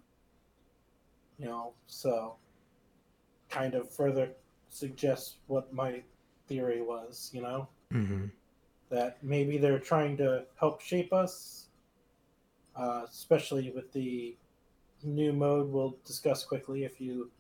You 1.39 1.47
know, 1.47 1.73
so 1.87 2.37
kind 3.49 3.75
of 3.75 3.91
further 3.91 4.31
suggests 4.69 5.37
what 5.47 5.73
my 5.73 6.03
theory 6.47 6.83
was. 6.83 7.31
You 7.33 7.43
know, 7.43 7.69
Mm-hmm. 7.93 8.27
that 8.91 9.23
maybe 9.23 9.59
they're 9.59 9.81
trying 9.81 10.17
to 10.19 10.45
help 10.59 10.81
shape 10.81 11.13
us, 11.13 11.67
uh, 12.77 13.03
especially 13.11 13.71
with 13.73 13.93
the 13.93 14.37
new 15.03 15.33
mode 15.33 15.69
we'll 15.71 15.97
discuss 16.05 16.45
quickly. 16.45 16.85
If 16.85 17.01
you 17.01 17.31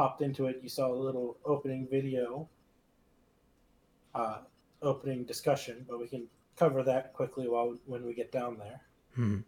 popped 0.00 0.22
into 0.22 0.46
it, 0.46 0.60
you 0.62 0.68
saw 0.70 0.90
a 0.90 0.94
little 1.06 1.36
opening 1.44 1.86
video, 1.86 2.48
uh, 4.14 4.38
opening 4.80 5.24
discussion, 5.24 5.84
but 5.86 6.00
we 6.00 6.08
can 6.08 6.26
cover 6.56 6.82
that 6.82 7.12
quickly 7.12 7.46
while 7.46 7.76
when 7.84 8.06
we 8.06 8.14
get 8.14 8.32
down 8.32 8.56
there. 8.56 8.80
hmm 9.14 9.40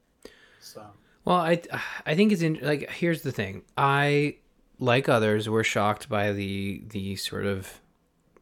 So 0.61 0.83
Well, 1.25 1.39
I 1.39 1.63
I 2.05 2.15
think 2.15 2.33
it's 2.33 2.43
in 2.43 2.59
like 2.61 2.91
here's 2.91 3.23
the 3.23 3.33
thing. 3.33 3.63
I 3.79 4.37
like 4.79 5.09
others 5.09 5.49
were 5.49 5.65
shocked 5.65 6.11
by 6.11 6.33
the 6.33 6.83
the 6.87 7.17
sort 7.17 7.47
of 7.47 7.81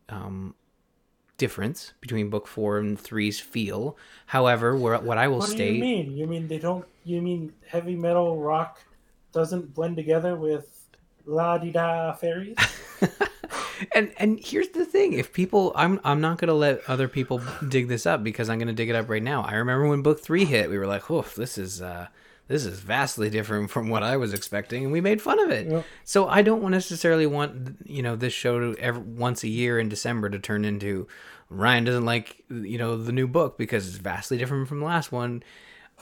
um 0.09 0.57
difference 1.37 1.93
between 2.01 2.29
book 2.29 2.49
4 2.49 2.79
and 2.79 2.99
three's 2.99 3.39
feel. 3.39 3.97
However, 4.27 4.75
where, 4.75 4.99
what 4.99 5.17
I 5.17 5.29
will 5.29 5.39
what 5.39 5.47
do 5.47 5.53
state 5.53 5.75
you 5.75 5.81
mean? 5.81 6.17
You 6.17 6.27
mean 6.27 6.49
they 6.49 6.59
don't? 6.59 6.85
You 7.05 7.23
mean 7.23 7.53
heavy 7.69 7.95
metal 7.95 8.41
rock 8.41 8.83
doesn't 9.31 9.73
blend 9.75 9.95
together 9.97 10.35
with 10.35 10.80
la 11.31 11.59
di 11.59 11.71
da 11.71 12.13
fairies? 12.13 12.57
and 13.95 14.13
and 14.19 14.39
here's 14.41 14.69
the 14.69 14.85
thing 14.85 15.15
if 15.15 15.33
people 15.33 15.73
i'm 15.75 15.99
i'm 16.05 16.21
not 16.21 16.37
going 16.39 16.49
to 16.49 16.55
let 16.55 16.81
other 16.89 17.09
people 17.09 17.41
dig 17.69 17.89
this 17.89 18.05
up 18.05 18.23
because 18.23 18.51
i'm 18.51 18.59
going 18.59 18.69
to 18.69 18.75
dig 18.75 18.91
it 18.91 18.95
up 18.97 19.09
right 19.09 19.23
now 19.23 19.43
i 19.43 19.55
remember 19.55 19.89
when 19.89 20.03
book 20.03 20.21
3 20.21 20.45
hit 20.45 20.69
we 20.69 20.77
were 20.77 20.87
like 20.87 21.11
oh 21.11 21.25
this 21.37 21.57
is 21.57 21.81
uh 21.81 22.07
this 22.47 22.67
is 22.67 22.81
vastly 22.81 23.31
different 23.31 23.71
from 23.71 23.89
what 23.89 24.03
i 24.03 24.17
was 24.19 24.35
expecting 24.35 24.85
and 24.85 24.93
we 24.93 25.01
made 25.01 25.23
fun 25.23 25.41
of 25.41 25.51
it 25.51 25.67
Yep. 25.71 25.85
so 26.05 26.29
i 26.29 26.43
don't 26.43 26.63
necessarily 26.71 27.27
want 27.27 27.79
you 27.87 28.03
know 28.03 28.17
this 28.17 28.35
show 28.35 28.59
to 28.75 28.79
ever 28.81 29.01
once 29.01 29.43
a 29.45 29.49
year 29.49 29.79
in 29.79 29.89
december 29.89 30.29
to 30.29 30.39
turn 30.39 30.65
into 30.67 31.09
ryan 31.49 31.85
doesn't 31.85 32.05
like 32.05 32.43
you 32.51 32.77
know 32.77 32.97
the 33.03 33.13
new 33.13 33.27
book 33.27 33.57
because 33.57 33.89
it's 33.89 33.97
vastly 33.97 34.37
different 34.37 34.69
from 34.69 34.81
the 34.81 34.87
last 34.87 35.11
one 35.11 35.43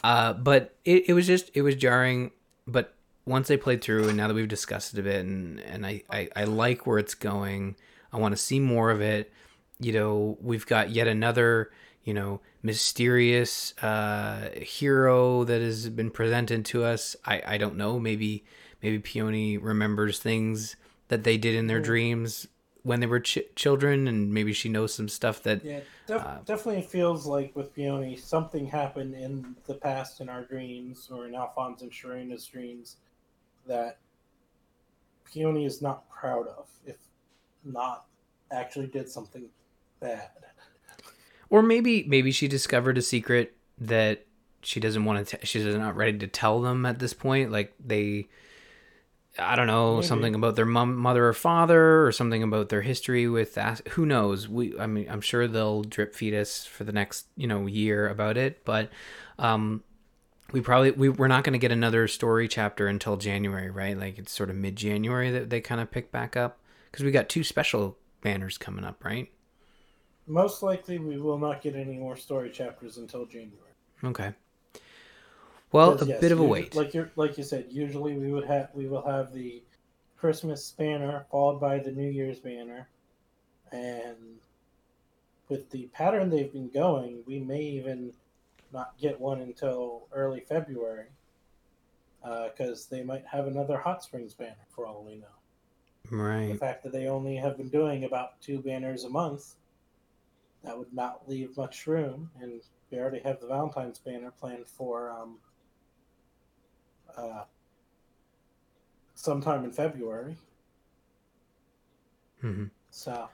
uh 0.02 0.32
but 0.32 0.74
it, 0.84 1.10
it 1.10 1.12
was 1.12 1.28
just 1.28 1.48
it 1.54 1.62
was 1.62 1.76
jarring 1.76 2.32
but 2.66 2.92
once 3.28 3.48
they 3.48 3.56
played 3.56 3.82
through 3.82 4.08
and 4.08 4.16
now 4.16 4.26
that 4.26 4.34
we've 4.34 4.48
discussed 4.48 4.94
it 4.94 5.00
a 5.00 5.02
bit 5.02 5.20
and 5.24 5.60
and 5.60 5.86
I, 5.86 6.02
I 6.10 6.28
I 6.34 6.44
like 6.44 6.86
where 6.86 6.98
it's 6.98 7.14
going. 7.14 7.76
I 8.12 8.16
want 8.16 8.32
to 8.32 8.40
see 8.40 8.58
more 8.58 8.90
of 8.90 9.00
it. 9.00 9.30
You 9.78 9.92
know, 9.92 10.38
we've 10.40 10.66
got 10.66 10.90
yet 10.90 11.06
another, 11.06 11.70
you 12.02 12.14
know, 12.14 12.40
mysterious 12.62 13.76
uh 13.82 14.48
hero 14.56 15.44
that 15.44 15.60
has 15.60 15.88
been 15.90 16.10
presented 16.10 16.64
to 16.66 16.84
us. 16.84 17.16
I 17.24 17.42
I 17.46 17.58
don't 17.58 17.76
know, 17.76 18.00
maybe 18.00 18.44
maybe 18.82 18.98
Peony 18.98 19.58
remembers 19.58 20.18
things 20.18 20.76
that 21.08 21.24
they 21.24 21.36
did 21.36 21.54
in 21.54 21.66
their 21.66 21.80
dreams 21.80 22.48
when 22.82 23.00
they 23.00 23.06
were 23.06 23.20
ch- 23.20 23.38
children 23.54 24.08
and 24.08 24.32
maybe 24.32 24.52
she 24.52 24.68
knows 24.68 24.94
some 24.94 25.08
stuff 25.08 25.42
that 25.42 25.64
Yeah, 25.64 25.80
def- 26.06 26.22
Uh, 26.22 26.38
definitely 26.46 26.82
feels 26.82 27.26
like 27.26 27.54
with 27.54 27.74
Peony, 27.74 28.16
something 28.16 28.66
happened 28.66 29.14
in 29.14 29.56
the 29.66 29.74
past 29.74 30.20
in 30.20 30.28
our 30.28 30.44
dreams 30.44 31.10
or 31.10 31.26
in 31.26 31.34
Alphonse 31.34 31.82
and 31.82 31.92
Sharena's 31.92 32.46
dreams 32.46 32.96
that 33.68 33.98
Peony 35.24 35.64
is 35.64 35.80
not 35.80 36.08
proud 36.10 36.46
of, 36.48 36.66
if 36.84 36.96
not 37.64 38.06
actually 38.50 38.86
did 38.86 39.08
something 39.08 39.44
bad. 40.00 40.30
or 41.50 41.62
maybe 41.62 42.04
maybe 42.08 42.30
she 42.32 42.48
discovered 42.48 42.96
a 42.98 43.02
secret 43.02 43.54
that 43.78 44.24
she 44.62 44.80
doesn't 44.80 45.04
want 45.04 45.26
to 45.26 45.36
t- 45.36 45.46
she's 45.46 45.64
not 45.64 45.94
ready 45.96 46.16
to 46.18 46.26
tell 46.26 46.60
them 46.60 46.84
at 46.86 46.98
this 46.98 47.12
point 47.12 47.52
like 47.52 47.74
they 47.84 48.26
i 49.38 49.54
don't 49.54 49.66
know 49.66 49.96
Maybe. 49.96 50.06
something 50.06 50.34
about 50.34 50.56
their 50.56 50.66
mom, 50.66 50.96
mother 50.96 51.26
or 51.26 51.32
father 51.32 52.04
or 52.06 52.10
something 52.12 52.42
about 52.42 52.70
their 52.70 52.82
history 52.82 53.28
with 53.28 53.54
that 53.54 53.86
who 53.88 54.06
knows 54.06 54.48
we 54.48 54.78
i 54.80 54.86
mean 54.86 55.06
i'm 55.10 55.20
sure 55.20 55.46
they'll 55.46 55.82
drip 55.82 56.14
feed 56.14 56.34
us 56.34 56.64
for 56.64 56.84
the 56.84 56.92
next 56.92 57.26
you 57.36 57.46
know 57.46 57.66
year 57.66 58.08
about 58.08 58.36
it 58.36 58.64
but 58.64 58.90
um 59.38 59.82
we 60.52 60.60
probably 60.60 60.90
we, 60.92 61.08
we're 61.08 61.28
not 61.28 61.44
going 61.44 61.52
to 61.52 61.58
get 61.58 61.72
another 61.72 62.08
story 62.08 62.48
chapter 62.48 62.86
until 62.86 63.16
january 63.16 63.70
right? 63.70 63.98
Like 63.98 64.18
it's 64.18 64.32
sort 64.32 64.50
of 64.50 64.56
mid-january 64.56 65.30
that 65.30 65.50
they 65.50 65.60
kind 65.60 65.80
of 65.80 65.90
pick 65.90 66.10
back 66.10 66.36
up. 66.36 66.58
Because 66.90 67.04
we 67.04 67.10
got 67.10 67.28
two 67.28 67.44
special 67.44 67.98
banners 68.22 68.56
coming 68.58 68.84
up 68.84 69.04
right? 69.04 69.30
Most 70.26 70.62
likely, 70.62 70.98
we 70.98 71.18
will 71.18 71.38
not 71.38 71.62
get 71.62 71.74
any 71.74 71.96
more 71.96 72.14
story 72.16 72.50
chapters 72.50 72.98
until 72.98 73.24
January. 73.24 73.72
okay. 74.04 74.34
Well 75.72 76.00
a 76.00 76.06
yes, 76.06 76.20
bit 76.20 76.32
of 76.32 76.40
a 76.40 76.44
wait. 76.44 76.74
Like 76.74 76.94
you 76.94 77.10
like 77.16 77.36
you 77.36 77.44
said, 77.44 77.66
usually 77.70 78.16
we 78.16 78.32
would 78.32 78.46
have 78.46 78.70
we 78.72 78.86
will 78.86 79.06
have 79.06 79.32
the 79.34 79.62
Christmas 80.18 80.70
banner 80.72 81.26
followed 81.30 81.60
by 81.60 81.78
the 81.78 81.92
New 81.92 82.08
Year's 82.08 82.38
banner, 82.38 82.88
and 83.70 84.16
with 85.48 85.70
the 85.70 85.88
pattern 85.92 86.30
they've 86.30 86.52
been 86.52 86.70
going, 86.70 87.22
we 87.26 87.38
may 87.38 87.60
even 87.60 88.12
not 88.72 88.98
get 89.00 89.20
one 89.20 89.40
until 89.40 90.08
early 90.12 90.40
February, 90.40 91.06
because 92.22 92.86
they 92.86 93.02
might 93.02 93.24
have 93.26 93.46
another 93.46 93.78
Hot 93.78 94.02
Springs 94.02 94.34
banner 94.34 94.66
for 94.68 94.86
all 94.86 95.04
we 95.06 95.16
know. 95.16 95.26
Right. 96.10 96.52
The 96.52 96.58
fact 96.58 96.82
that 96.84 96.92
they 96.92 97.06
only 97.06 97.36
have 97.36 97.56
been 97.56 97.68
doing 97.68 98.04
about 98.04 98.40
two 98.40 98.60
banners 98.60 99.04
a 99.04 99.10
month, 99.10 99.54
that 100.64 100.76
would 100.76 100.92
not 100.92 101.28
leave 101.28 101.56
much 101.56 101.86
room, 101.86 102.30
and 102.40 102.60
we 102.90 102.98
already 102.98 103.20
have 103.20 103.40
the 103.40 103.46
Valentine's 103.46 103.98
banner 103.98 104.30
planned 104.30 104.66
for 104.66 105.10
um, 105.10 105.38
uh, 107.16 107.44
sometime 109.14 109.64
in 109.64 109.70
February. 109.70 110.36
Mm-hmm. 112.42 112.66
So 112.90 113.28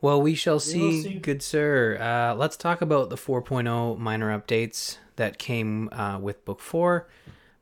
Well, 0.00 0.20
we 0.20 0.34
shall 0.34 0.60
see, 0.60 1.02
see. 1.02 1.14
good 1.14 1.42
sir. 1.42 1.96
Uh, 1.98 2.34
let's 2.34 2.56
talk 2.56 2.82
about 2.82 3.08
the 3.08 3.16
4.0 3.16 3.98
minor 3.98 4.38
updates 4.38 4.98
that 5.16 5.38
came 5.38 5.88
uh, 5.90 6.18
with 6.18 6.44
Book 6.44 6.60
4. 6.60 7.08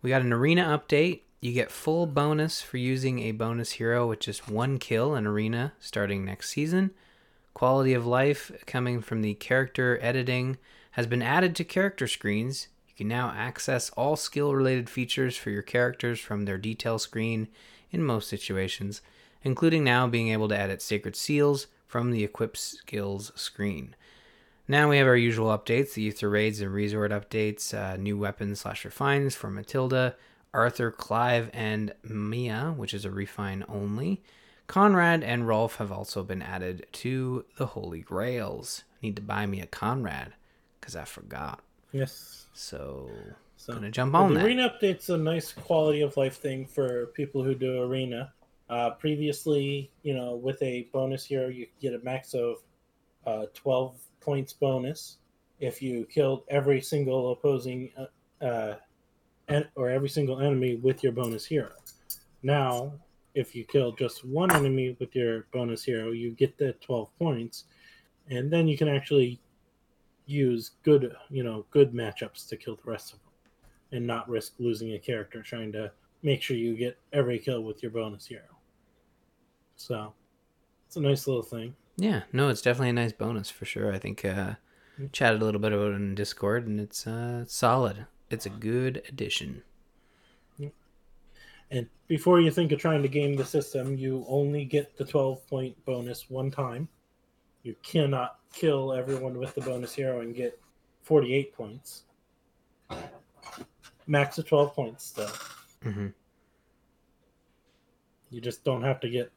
We 0.02 0.10
got 0.10 0.22
an 0.22 0.32
arena 0.32 0.76
update. 0.76 1.20
You 1.40 1.52
get 1.52 1.70
full 1.70 2.06
bonus 2.06 2.60
for 2.60 2.76
using 2.76 3.20
a 3.20 3.32
bonus 3.32 3.72
hero 3.72 4.08
with 4.08 4.18
just 4.18 4.48
one 4.48 4.78
kill 4.78 5.14
in 5.14 5.26
arena 5.26 5.74
starting 5.78 6.24
next 6.24 6.50
season. 6.50 6.90
Quality 7.52 7.94
of 7.94 8.04
life 8.04 8.50
coming 8.66 9.00
from 9.00 9.22
the 9.22 9.34
character 9.34 9.98
editing 10.02 10.58
has 10.92 11.06
been 11.06 11.22
added 11.22 11.54
to 11.56 11.64
character 11.64 12.08
screens. 12.08 12.66
You 12.88 12.94
can 12.96 13.08
now 13.08 13.32
access 13.36 13.90
all 13.90 14.16
skill 14.16 14.54
related 14.54 14.90
features 14.90 15.36
for 15.36 15.50
your 15.50 15.62
characters 15.62 16.18
from 16.18 16.44
their 16.46 16.58
detail 16.58 16.98
screen 16.98 17.46
in 17.92 18.02
most 18.02 18.28
situations, 18.28 19.02
including 19.42 19.84
now 19.84 20.08
being 20.08 20.30
able 20.30 20.48
to 20.48 20.58
edit 20.58 20.82
sacred 20.82 21.14
seals 21.14 21.68
from 21.86 22.10
the 22.10 22.24
equip 22.24 22.56
skills 22.56 23.32
screen. 23.34 23.94
Now 24.66 24.88
we 24.88 24.96
have 24.98 25.06
our 25.06 25.16
usual 25.16 25.48
updates 25.56 25.94
the 25.94 26.08
Aether 26.08 26.30
Raids 26.30 26.60
and 26.60 26.72
Resort 26.72 27.10
updates, 27.12 27.74
uh, 27.74 27.96
new 27.96 28.16
weapons 28.16 28.60
slash 28.60 28.84
refines 28.84 29.34
for 29.34 29.50
Matilda, 29.50 30.16
Arthur, 30.54 30.90
Clive, 30.90 31.50
and 31.52 31.92
Mia, 32.02 32.72
which 32.76 32.94
is 32.94 33.04
a 33.04 33.10
refine 33.10 33.64
only. 33.68 34.22
Conrad 34.66 35.22
and 35.22 35.46
Rolf 35.46 35.76
have 35.76 35.92
also 35.92 36.22
been 36.22 36.40
added 36.40 36.86
to 36.92 37.44
the 37.58 37.66
Holy 37.66 38.00
Grails. 38.00 38.84
Need 39.02 39.16
to 39.16 39.22
buy 39.22 39.44
me 39.44 39.60
a 39.60 39.66
Conrad 39.66 40.32
because 40.80 40.96
I 40.96 41.04
forgot. 41.04 41.60
yes, 41.92 42.46
So, 42.54 43.10
so 43.58 43.74
gonna 43.74 43.90
jump 43.90 44.14
Well, 44.14 44.22
on 44.22 44.32
the 44.34 44.40
that. 44.40 44.46
arena 44.46 44.70
update's 44.70 45.10
a 45.10 45.18
nice 45.18 45.52
quality 45.52 46.00
of 46.00 46.16
life 46.16 46.36
thing 46.36 46.64
for 46.66 47.06
people 47.08 47.42
who 47.42 47.54
do 47.54 47.82
arena. 47.82 48.32
Uh, 48.70 48.90
previously, 48.90 49.90
you 50.02 50.14
know, 50.14 50.36
with 50.36 50.60
a 50.62 50.88
bonus 50.92 51.24
hero, 51.24 51.48
you 51.48 51.66
get 51.80 51.94
a 51.94 51.98
max 51.98 52.34
of 52.34 52.56
uh, 53.26 53.46
12 53.54 53.94
points 54.20 54.52
bonus 54.52 55.18
if 55.60 55.82
you 55.82 56.06
killed 56.06 56.42
every 56.48 56.80
single 56.80 57.32
opposing 57.32 57.90
uh, 57.98 58.44
uh, 58.44 58.76
en- 59.48 59.68
or 59.76 59.90
every 59.90 60.08
single 60.08 60.40
enemy 60.40 60.76
with 60.76 61.02
your 61.02 61.12
bonus 61.12 61.44
hero. 61.44 61.70
Now, 62.42 62.92
if 63.34 63.54
you 63.54 63.64
kill 63.64 63.92
just 63.92 64.24
one 64.24 64.54
enemy 64.54 64.96
with 64.98 65.14
your 65.14 65.46
bonus 65.52 65.84
hero, 65.84 66.12
you 66.12 66.30
get 66.30 66.56
the 66.56 66.72
12 66.74 67.10
points, 67.18 67.64
and 68.30 68.50
then 68.50 68.68
you 68.68 68.78
can 68.78 68.88
actually 68.88 69.40
use 70.26 70.72
good, 70.84 71.14
you 71.30 71.42
know, 71.42 71.66
good 71.70 71.92
matchups 71.92 72.48
to 72.48 72.56
kill 72.56 72.76
the 72.76 72.90
rest 72.90 73.12
of 73.12 73.18
them 73.20 73.32
and 73.92 74.06
not 74.06 74.28
risk 74.28 74.54
losing 74.58 74.94
a 74.94 74.98
character 74.98 75.42
trying 75.42 75.72
to 75.72 75.90
make 76.22 76.42
sure 76.42 76.56
you 76.56 76.76
get 76.76 76.98
every 77.12 77.38
kill 77.38 77.62
with 77.62 77.82
your 77.82 77.92
bonus 77.92 78.26
hero. 78.26 78.42
So, 79.76 80.12
it's 80.86 80.96
a 80.96 81.00
nice 81.00 81.26
little 81.26 81.42
thing. 81.42 81.74
Yeah, 81.96 82.22
no, 82.32 82.48
it's 82.48 82.62
definitely 82.62 82.90
a 82.90 82.94
nice 82.94 83.12
bonus 83.12 83.50
for 83.50 83.64
sure. 83.64 83.92
I 83.92 83.98
think 83.98 84.24
uh, 84.24 84.54
chatted 85.12 85.42
a 85.42 85.44
little 85.44 85.60
bit 85.60 85.72
about 85.72 85.92
it 85.92 85.96
in 85.96 86.14
Discord, 86.14 86.66
and 86.66 86.80
it's 86.80 87.06
uh, 87.06 87.44
solid. 87.46 88.06
It's 88.30 88.46
a 88.46 88.50
good 88.50 89.02
addition. 89.08 89.62
And 91.70 91.88
before 92.06 92.40
you 92.40 92.50
think 92.50 92.72
of 92.72 92.78
trying 92.78 93.02
to 93.02 93.08
game 93.08 93.34
the 93.34 93.44
system, 93.44 93.96
you 93.96 94.24
only 94.28 94.64
get 94.64 94.96
the 94.96 95.04
12 95.04 95.46
point 95.48 95.84
bonus 95.84 96.30
one 96.30 96.50
time. 96.50 96.88
You 97.62 97.74
cannot 97.82 98.38
kill 98.52 98.92
everyone 98.92 99.38
with 99.38 99.54
the 99.54 99.62
bonus 99.62 99.94
hero 99.94 100.20
and 100.20 100.34
get 100.34 100.58
48 101.02 101.54
points. 101.54 102.04
Max 104.06 104.38
of 104.38 104.46
12 104.46 104.74
points, 104.74 105.10
though. 105.10 105.32
hmm 105.82 106.08
You 108.30 108.40
just 108.40 108.62
don't 108.64 108.82
have 108.82 109.00
to 109.00 109.08
get 109.08 109.32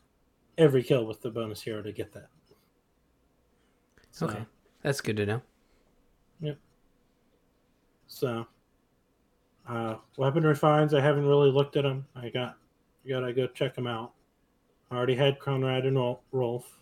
every 0.58 0.84
kill 0.84 1.06
with 1.06 1.22
the 1.22 1.30
bonus 1.30 1.62
hero 1.62 1.82
to 1.82 1.92
get 1.92 2.12
that. 2.14 2.30
So, 4.12 4.28
Okay, 4.28 4.46
that's 4.82 5.02
good 5.02 5.18
to 5.18 5.26
know. 5.26 5.42
Yep. 6.42 6.58
So, 8.08 8.48
uh, 9.68 9.96
weapon 10.18 10.44
refines. 10.44 10.94
I 10.94 11.02
haven't 11.02 11.26
really 11.26 11.52
looked 11.52 11.78
at 11.78 11.84
them. 11.84 12.06
I 12.16 12.30
got, 12.30 12.58
I 13.06 13.10
gotta 13.10 13.34
go 13.34 13.48
check 13.48 13.76
them 13.76 13.88
out. 13.88 14.14
I 14.90 14.96
already 14.96 15.16
had 15.16 15.40
Conrad 15.40 15.86
and 15.86 15.98
Rol- 15.98 16.24
Rolf, 16.32 16.80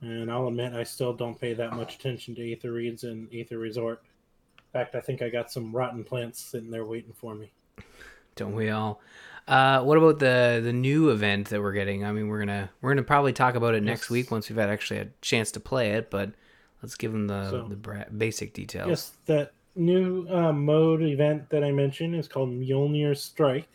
and 0.00 0.30
I'll 0.30 0.48
admit 0.48 0.72
I 0.72 0.82
still 0.82 1.12
don't 1.12 1.38
pay 1.38 1.52
that 1.54 1.74
much 1.74 1.96
attention 1.96 2.34
to 2.36 2.52
Aether 2.52 2.72
Raids 2.72 3.04
and 3.04 3.32
Aether 3.32 3.58
Resort. 3.58 4.02
In 4.58 4.72
fact, 4.72 4.94
I 4.94 5.00
think 5.00 5.22
I 5.22 5.28
got 5.28 5.50
some 5.52 5.74
rotten 5.74 6.02
plants 6.04 6.40
sitting 6.40 6.70
there 6.70 6.84
waiting 6.86 7.12
for 7.12 7.34
me. 7.34 7.52
Don't 8.34 8.54
we 8.54 8.70
all? 8.70 9.00
Uh, 9.48 9.82
what 9.82 9.96
about 9.96 10.18
the 10.18 10.60
the 10.62 10.72
new 10.72 11.08
event 11.10 11.48
that 11.48 11.60
we're 11.62 11.72
getting? 11.72 12.04
I 12.04 12.12
mean, 12.12 12.28
we're 12.28 12.40
gonna 12.40 12.70
we're 12.82 12.90
gonna 12.92 13.02
probably 13.02 13.32
talk 13.32 13.54
about 13.54 13.74
it 13.74 13.82
next 13.82 14.10
week 14.10 14.30
once 14.30 14.48
we've 14.48 14.58
had 14.58 14.68
actually 14.68 15.00
a 15.00 15.08
chance 15.22 15.50
to 15.52 15.60
play 15.60 15.92
it. 15.92 16.10
But 16.10 16.32
let's 16.82 16.94
give 16.96 17.12
them 17.12 17.26
the 17.26 17.50
So- 17.50 17.68
the 17.68 17.76
bra- 17.76 18.04
basic 18.16 18.52
details. 18.52 18.88
Yes, 18.88 19.12
that 19.26 19.52
new 19.74 20.26
uh, 20.28 20.52
mode 20.52 21.02
event 21.02 21.48
that 21.50 21.64
I 21.64 21.72
mentioned 21.72 22.14
is 22.14 22.28
called 22.28 22.50
Mjolnir 22.50 23.16
Strike. 23.16 23.68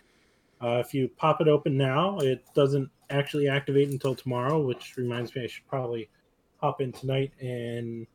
Uh, 0.62 0.78
if 0.86 0.94
you 0.94 1.10
pop 1.18 1.42
it 1.42 1.48
open 1.48 1.76
now, 1.78 2.20
it 2.20 2.44
doesn't 2.54 2.90
actually 3.10 3.48
activate 3.50 3.90
until 3.90 4.16
tomorrow, 4.16 4.62
which 4.62 4.96
reminds 4.96 5.36
me 5.36 5.44
I 5.44 5.48
should 5.48 5.68
probably 5.68 6.10
hop 6.58 6.80
in 6.82 6.92
tonight 6.92 7.32
and 7.42 8.08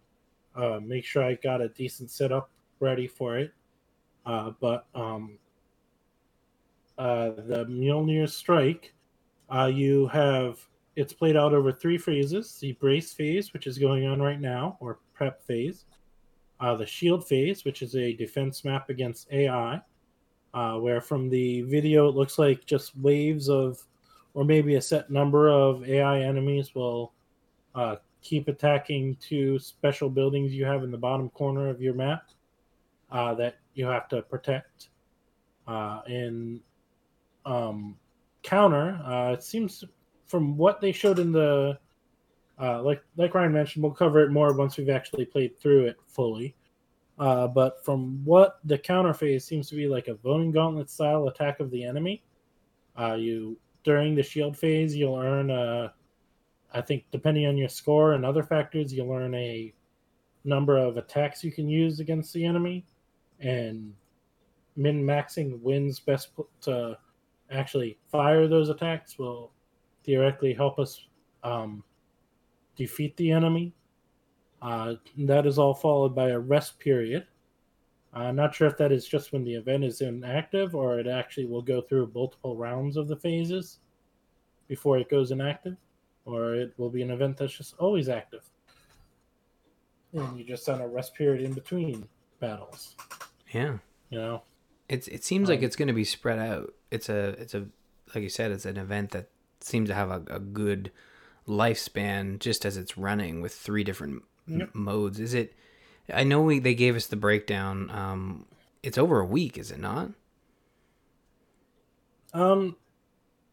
uh, 0.56 0.80
make 0.82 1.04
sure 1.04 1.22
I 1.22 1.34
got 1.34 1.60
a 1.60 1.68
decent 1.68 2.10
setup 2.10 2.50
ready 2.80 3.06
for 3.06 3.36
it. 3.38 3.52
Uh, 4.24 4.52
but 4.60 4.86
um, 4.94 5.38
uh, 6.98 7.30
the 7.46 7.64
Mjolnir 7.68 8.28
Strike, 8.28 8.92
uh, 9.54 9.66
you 9.66 10.08
have 10.08 10.58
it's 10.96 11.12
played 11.12 11.36
out 11.36 11.54
over 11.54 11.72
three 11.72 11.98
phases: 11.98 12.58
the 12.60 12.72
brace 12.72 13.12
phase, 13.12 13.52
which 13.52 13.66
is 13.66 13.78
going 13.78 14.06
on 14.06 14.20
right 14.20 14.40
now, 14.40 14.76
or 14.80 14.98
prep 15.14 15.42
phase 15.44 15.84
uh, 16.60 16.74
the 16.74 16.86
shield 16.86 17.26
phase, 17.26 17.64
which 17.64 17.82
is 17.82 17.94
a 17.94 18.14
defense 18.14 18.64
map 18.64 18.90
against 18.90 19.30
AI, 19.32 19.80
uh, 20.54 20.74
where 20.74 21.00
from 21.00 21.28
the 21.28 21.62
video 21.62 22.08
it 22.08 22.14
looks 22.14 22.38
like 22.38 22.64
just 22.66 22.96
waves 22.98 23.48
of, 23.48 23.78
or 24.34 24.44
maybe 24.44 24.74
a 24.74 24.80
set 24.80 25.10
number 25.10 25.48
of 25.48 25.88
AI 25.88 26.20
enemies 26.20 26.74
will 26.74 27.12
uh, 27.74 27.96
keep 28.22 28.48
attacking 28.48 29.16
two 29.16 29.58
special 29.58 30.10
buildings 30.10 30.52
you 30.52 30.64
have 30.64 30.82
in 30.82 30.90
the 30.90 30.98
bottom 30.98 31.28
corner 31.30 31.68
of 31.68 31.80
your 31.80 31.94
map 31.94 32.28
that 33.10 33.56
you 33.74 33.86
have 33.86 34.08
to 34.08 34.22
protect. 34.22 34.90
Uh, 35.66 36.00
in 36.08 36.60
um, 37.48 37.96
counter, 38.42 39.00
uh, 39.04 39.32
it 39.32 39.42
seems 39.42 39.84
from 40.26 40.56
what 40.56 40.80
they 40.80 40.92
showed 40.92 41.18
in 41.18 41.32
the 41.32 41.78
uh, 42.60 42.82
like 42.82 43.02
like 43.16 43.34
Ryan 43.34 43.52
mentioned, 43.52 43.82
we'll 43.82 43.92
cover 43.92 44.20
it 44.20 44.30
more 44.30 44.52
once 44.52 44.76
we've 44.76 44.90
actually 44.90 45.24
played 45.24 45.58
through 45.58 45.86
it 45.86 45.96
fully. 46.06 46.54
Uh, 47.18 47.48
but 47.48 47.84
from 47.84 48.24
what 48.24 48.58
the 48.64 48.78
counter 48.78 49.14
phase 49.14 49.44
seems 49.44 49.68
to 49.68 49.74
be 49.74 49.88
like 49.88 50.08
a 50.08 50.14
voting 50.14 50.52
gauntlet 50.52 50.90
style 50.90 51.28
attack 51.28 51.60
of 51.60 51.70
the 51.70 51.84
enemy. 51.84 52.22
Uh, 52.98 53.14
you 53.14 53.56
during 53.84 54.14
the 54.14 54.22
shield 54.22 54.56
phase, 54.56 54.94
you'll 54.94 55.16
earn 55.16 55.50
a, 55.50 55.92
I 56.74 56.80
think 56.80 57.04
depending 57.10 57.46
on 57.46 57.56
your 57.56 57.68
score 57.68 58.12
and 58.12 58.24
other 58.24 58.42
factors, 58.42 58.92
you'll 58.92 59.12
earn 59.12 59.34
a 59.34 59.72
number 60.44 60.76
of 60.76 60.96
attacks 60.96 61.42
you 61.42 61.52
can 61.52 61.68
use 61.68 62.00
against 62.00 62.32
the 62.32 62.44
enemy, 62.44 62.84
and 63.40 63.94
min 64.76 65.02
maxing 65.02 65.60
wins 65.60 66.00
best 66.00 66.30
to 66.62 66.98
actually 67.50 67.98
fire 68.10 68.46
those 68.46 68.68
attacks 68.68 69.18
will 69.18 69.52
theoretically 70.04 70.54
help 70.54 70.78
us 70.78 71.06
um, 71.44 71.82
defeat 72.76 73.16
the 73.16 73.30
enemy. 73.30 73.72
Uh, 74.60 74.94
that 75.18 75.46
is 75.46 75.58
all 75.58 75.74
followed 75.74 76.14
by 76.14 76.30
a 76.30 76.38
rest 76.38 76.78
period. 76.78 77.26
I'm 78.12 78.36
not 78.36 78.54
sure 78.54 78.66
if 78.66 78.76
that 78.78 78.90
is 78.90 79.06
just 79.06 79.32
when 79.32 79.44
the 79.44 79.54
event 79.54 79.84
is 79.84 80.00
inactive 80.00 80.74
or 80.74 80.98
it 80.98 81.06
actually 81.06 81.46
will 81.46 81.62
go 81.62 81.80
through 81.80 82.10
multiple 82.14 82.56
rounds 82.56 82.96
of 82.96 83.06
the 83.06 83.16
phases 83.16 83.78
before 84.66 84.98
it 84.98 85.08
goes 85.10 85.30
inactive, 85.30 85.76
or 86.24 86.54
it 86.54 86.74
will 86.78 86.90
be 86.90 87.02
an 87.02 87.10
event 87.10 87.36
that's 87.36 87.56
just 87.56 87.74
always 87.78 88.08
active. 88.08 88.44
And 90.12 90.38
you 90.38 90.44
just 90.44 90.68
on 90.68 90.80
a 90.80 90.88
rest 90.88 91.14
period 91.14 91.44
in 91.44 91.52
between 91.52 92.08
battles. 92.40 92.96
Yeah, 93.52 93.78
You 94.10 94.18
know, 94.18 94.42
it's 94.88 95.08
it 95.08 95.24
seems 95.24 95.48
like 95.48 95.60
Um, 95.60 95.64
it's 95.64 95.76
going 95.76 95.88
to 95.88 95.94
be 95.94 96.04
spread 96.04 96.38
out. 96.38 96.74
It's 96.90 97.08
a 97.08 97.30
it's 97.40 97.54
a 97.54 97.66
like 98.14 98.22
you 98.22 98.28
said, 98.30 98.50
it's 98.50 98.64
an 98.66 98.76
event 98.76 99.10
that 99.12 99.28
seems 99.60 99.88
to 99.88 99.94
have 99.94 100.10
a, 100.10 100.22
a 100.28 100.38
good 100.40 100.90
lifespan 101.46 102.38
just 102.38 102.64
as 102.64 102.76
it's 102.76 102.98
running 102.98 103.40
with 103.40 103.54
three 103.54 103.84
different 103.84 104.22
m- 104.48 104.60
Yep. 104.60 104.70
modes. 104.72 105.20
Is 105.20 105.34
it? 105.34 105.54
I 106.12 106.24
know 106.24 106.40
we 106.42 106.58
they 106.58 106.74
gave 106.74 106.96
us 106.96 107.06
the 107.06 107.16
breakdown. 107.16 107.90
Um, 107.90 108.46
it's 108.82 108.98
over 108.98 109.20
a 109.20 109.26
week, 109.26 109.58
is 109.58 109.70
it 109.70 109.80
not? 109.80 110.10
Um, 112.32 112.76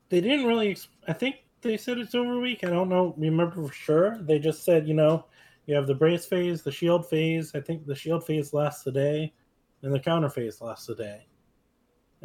they 0.10 0.22
didn't 0.22 0.46
really. 0.46 0.78
I 1.08 1.14
think 1.14 1.38
they 1.62 1.78
said 1.78 1.98
it's 1.98 2.16
over 2.16 2.34
a 2.34 2.40
week. 2.40 2.64
I 2.64 2.70
don't 2.70 2.90
know. 2.90 3.14
Remember 3.18 3.68
for 3.68 3.74
sure. 3.74 4.18
They 4.22 4.40
just 4.40 4.64
said, 4.64 4.88
you 4.88 4.94
know, 4.94 5.26
you 5.66 5.76
have 5.76 5.88
the 5.88 5.96
brace 5.96 6.26
phase, 6.26 6.62
the 6.62 6.72
shield 6.72 7.08
phase. 7.10 7.54
I 7.56 7.62
think 7.62 7.86
the 7.86 7.96
shield 7.96 8.26
phase 8.26 8.54
lasts 8.54 8.86
a 8.88 8.92
day, 8.92 9.34
and 9.82 9.94
the 9.94 10.00
counter 10.00 10.30
phase 10.30 10.62
lasts 10.62 10.90
a 10.90 10.96
day, 10.96 11.26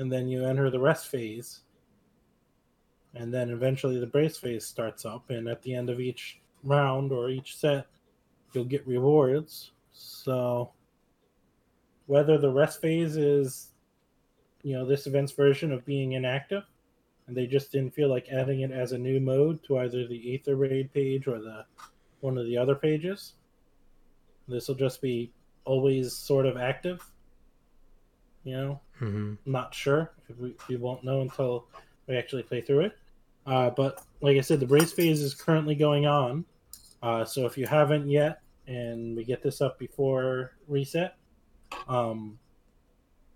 and 0.01 0.11
then 0.11 0.29
you 0.29 0.47
enter 0.47 0.71
the 0.71 0.81
rest 0.81 1.09
phase, 1.09 1.61
and 3.15 3.33
then 3.33 3.51
eventually 3.51 4.01
the 4.01 4.07
brace 4.07 4.39
phase 4.39 4.65
starts 4.65 5.05
up. 5.05 5.29
And 5.29 5.47
at 5.47 5.61
the 5.63 5.75
end 5.75 5.91
of 5.91 6.01
each 6.01 6.41
round 6.65 7.13
or 7.13 7.29
each 7.29 7.57
set, 7.57 7.87
you'll 8.53 8.65
get 8.65 8.87
rewards. 8.87 9.73
So 9.93 10.73
whether 12.07 12.39
the 12.39 12.51
rest 12.51 12.81
phase 12.81 13.17
is 13.17 13.69
you 14.63 14.75
know 14.75 14.87
this 14.87 15.07
event's 15.07 15.33
version 15.33 15.71
of 15.71 15.85
being 15.85 16.13
inactive 16.13 16.65
and 17.27 17.37
they 17.37 17.47
just 17.47 17.71
didn't 17.71 17.95
feel 17.95 18.09
like 18.09 18.29
adding 18.33 18.61
it 18.63 18.73
as 18.73 18.93
a 18.93 18.99
new 18.99 19.21
mode 19.21 19.63
to 19.65 19.79
either 19.79 20.07
the 20.07 20.35
Aether 20.35 20.57
Raid 20.57 20.93
page 20.93 21.27
or 21.29 21.39
the 21.39 21.65
one 22.21 22.39
of 22.39 22.47
the 22.47 22.57
other 22.57 22.75
pages. 22.75 23.35
This 24.49 24.67
will 24.67 24.75
just 24.75 25.01
be 25.03 25.31
always 25.65 26.13
sort 26.13 26.47
of 26.47 26.57
active. 26.57 27.05
You 28.45 28.57
know, 28.57 28.81
Mm-hmm. 29.01 29.35
not 29.47 29.75
sure. 29.75 30.13
We, 30.39 30.55
we 30.69 30.77
won't 30.77 31.05
know 31.05 31.23
until 31.23 31.67
we 32.07 32.17
actually 32.17 32.43
play 32.43 32.61
through 32.61 32.81
it. 32.81 32.99
Uh, 33.47 33.71
but 33.71 34.03
like 34.21 34.37
I 34.37 34.41
said, 34.41 34.61
the 34.61 34.67
brace 34.67 34.93
phase 34.93 35.23
is 35.23 35.35
currently 35.35 35.75
going 35.75 36.07
on. 36.07 36.45
Uh, 37.03 37.25
so 37.25 37.47
if 37.47 37.57
you 37.57 37.67
haven't 37.67 38.09
yet, 38.09 38.43
and 38.67 39.17
we 39.17 39.25
get 39.25 39.43
this 39.43 39.61
up 39.61 39.79
before 39.79 40.53
reset, 40.69 41.17
um, 41.89 42.39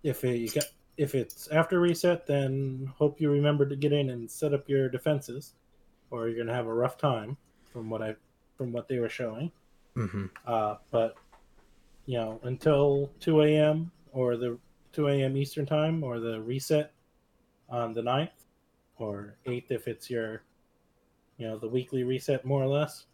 if 0.03 0.23
it, 0.23 0.57
if 0.97 1.15
it's 1.15 1.49
after 1.49 1.81
reset, 1.81 2.27
then 2.27 2.93
hope 2.97 3.21
you 3.21 3.31
remember 3.31 3.67
to 3.67 3.75
get 3.75 3.93
in 3.93 4.11
and 4.11 4.31
set 4.31 4.53
up 4.53 4.69
your 4.69 4.89
defenses, 4.89 5.55
or 6.11 6.29
you're 6.29 6.45
gonna 6.45 6.55
have 6.55 6.67
a 6.67 6.75
rough 6.75 6.99
time. 6.99 7.37
From 7.73 7.91
what 7.91 8.03
I, 8.03 8.15
from 8.57 8.71
what 8.71 8.87
they 8.87 9.01
were 9.01 9.09
showing. 9.09 9.51
Mm-hmm. 9.97 10.27
Uh, 10.47 10.77
but 10.93 11.17
you 12.07 12.19
know, 12.19 12.39
until 12.45 13.11
2 13.21 13.43
a.m. 13.43 13.91
or 14.13 14.37
the 14.37 14.59
2 14.95 15.09
a.m. 15.09 15.37
Eastern 15.37 15.67
time 15.67 16.03
or 16.03 16.21
the 16.21 16.41
reset 16.41 16.93
on 17.69 17.93
the 17.93 18.03
9th 18.03 18.29
or 18.99 19.37
8th 19.47 19.71
if 19.71 19.89
it's 19.89 20.09
your, 20.09 20.43
you 21.39 21.47
know, 21.47 21.59
the 21.59 21.69
weekly 21.69 22.05
reset 22.05 22.45
more 22.45 22.63
or 22.63 22.69
less. 22.69 23.07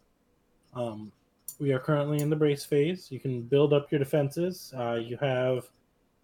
Um, 0.73 1.11
we 1.59 1.73
are 1.73 1.79
currently 1.79 2.21
in 2.21 2.29
the 2.29 2.35
brace 2.35 2.63
phase. 2.63 3.11
You 3.11 3.19
can 3.19 3.41
build 3.41 3.73
up 3.73 3.91
your 3.91 3.99
defenses. 3.99 4.73
Uh, 4.77 4.95
you 4.95 5.17
have 5.17 5.65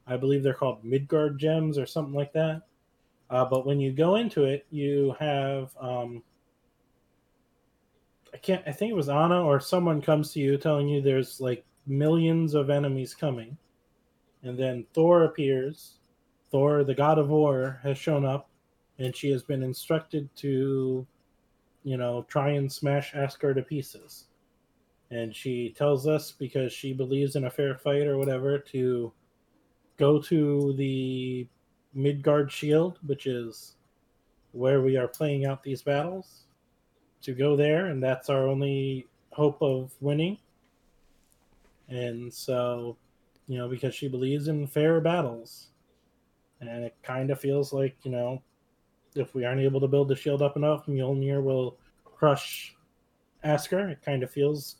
I 0.07 0.15
believe 0.15 0.41
they're 0.41 0.53
called 0.53 0.83
Midgard 0.83 1.37
gems 1.37 1.77
or 1.77 1.85
something 1.85 2.13
like 2.13 2.31
that. 2.33 2.61
Uh, 3.29 3.43
but 3.43 3.65
when 3.65 3.79
you 3.79 3.91
go 3.91 4.15
into 4.15 4.45
it, 4.45 4.65
you 4.71 5.15
have 5.19 5.75
um, 5.81 6.23
I 8.33 8.37
can't. 8.37 8.63
I 8.65 8.71
think 8.71 8.91
it 8.91 8.95
was 8.95 9.09
Anna 9.09 9.43
or 9.43 9.59
someone 9.59 10.01
comes 10.01 10.31
to 10.33 10.39
you 10.39 10.57
telling 10.57 10.87
you 10.87 11.01
there's 11.01 11.41
like 11.41 11.65
millions 11.87 12.53
of 12.53 12.69
enemies 12.69 13.13
coming, 13.13 13.57
and 14.47 14.57
then 14.57 14.85
Thor 14.93 15.23
appears. 15.23 15.95
Thor, 16.51 16.83
the 16.83 16.95
god 16.95 17.19
of 17.19 17.29
war, 17.29 17.79
has 17.83 17.97
shown 17.97 18.25
up, 18.25 18.49
and 18.99 19.15
she 19.15 19.29
has 19.31 19.43
been 19.43 19.63
instructed 19.63 20.29
to, 20.37 21.05
you 21.83 21.97
know, 21.97 22.25
try 22.29 22.51
and 22.51 22.71
smash 22.71 23.13
Asgard 23.13 23.57
to 23.57 23.61
pieces. 23.61 24.25
And 25.11 25.35
she 25.35 25.73
tells 25.77 26.07
us 26.07 26.31
because 26.31 26.71
she 26.71 26.93
believes 26.93 27.35
in 27.35 27.45
a 27.45 27.49
fair 27.49 27.75
fight 27.75 28.07
or 28.07 28.17
whatever 28.17 28.57
to 28.59 29.11
go 29.97 30.21
to 30.21 30.73
the 30.77 31.47
Midgard 31.93 32.51
Shield, 32.51 32.99
which 33.05 33.25
is 33.25 33.75
where 34.51 34.81
we 34.81 34.97
are 34.97 35.07
playing 35.07 35.45
out 35.45 35.63
these 35.63 35.81
battles, 35.81 36.45
to 37.21 37.33
go 37.33 37.55
there, 37.55 37.87
and 37.87 38.01
that's 38.01 38.29
our 38.29 38.47
only 38.47 39.07
hope 39.31 39.61
of 39.61 39.91
winning. 39.99 40.37
And 41.89 42.33
so, 42.33 42.97
you 43.47 43.57
know, 43.57 43.67
because 43.67 43.95
she 43.95 44.07
believes 44.07 44.47
in 44.47 44.67
fair 44.67 44.99
battles. 45.01 45.67
And 46.59 46.83
it 46.83 46.95
kind 47.03 47.29
of 47.31 47.39
feels 47.39 47.71
like, 47.71 47.95
you 48.03 48.11
know, 48.11 48.41
if 49.15 49.33
we 49.33 49.45
aren't 49.45 49.61
able 49.61 49.79
to 49.79 49.87
build 49.87 50.09
the 50.09 50.15
shield 50.15 50.41
up 50.41 50.57
enough, 50.57 50.85
Mjolnir 50.85 51.41
will 51.41 51.77
crush 52.03 52.75
Askr. 53.45 53.91
It 53.91 54.01
kind 54.03 54.23
of 54.23 54.31
feels 54.31 54.77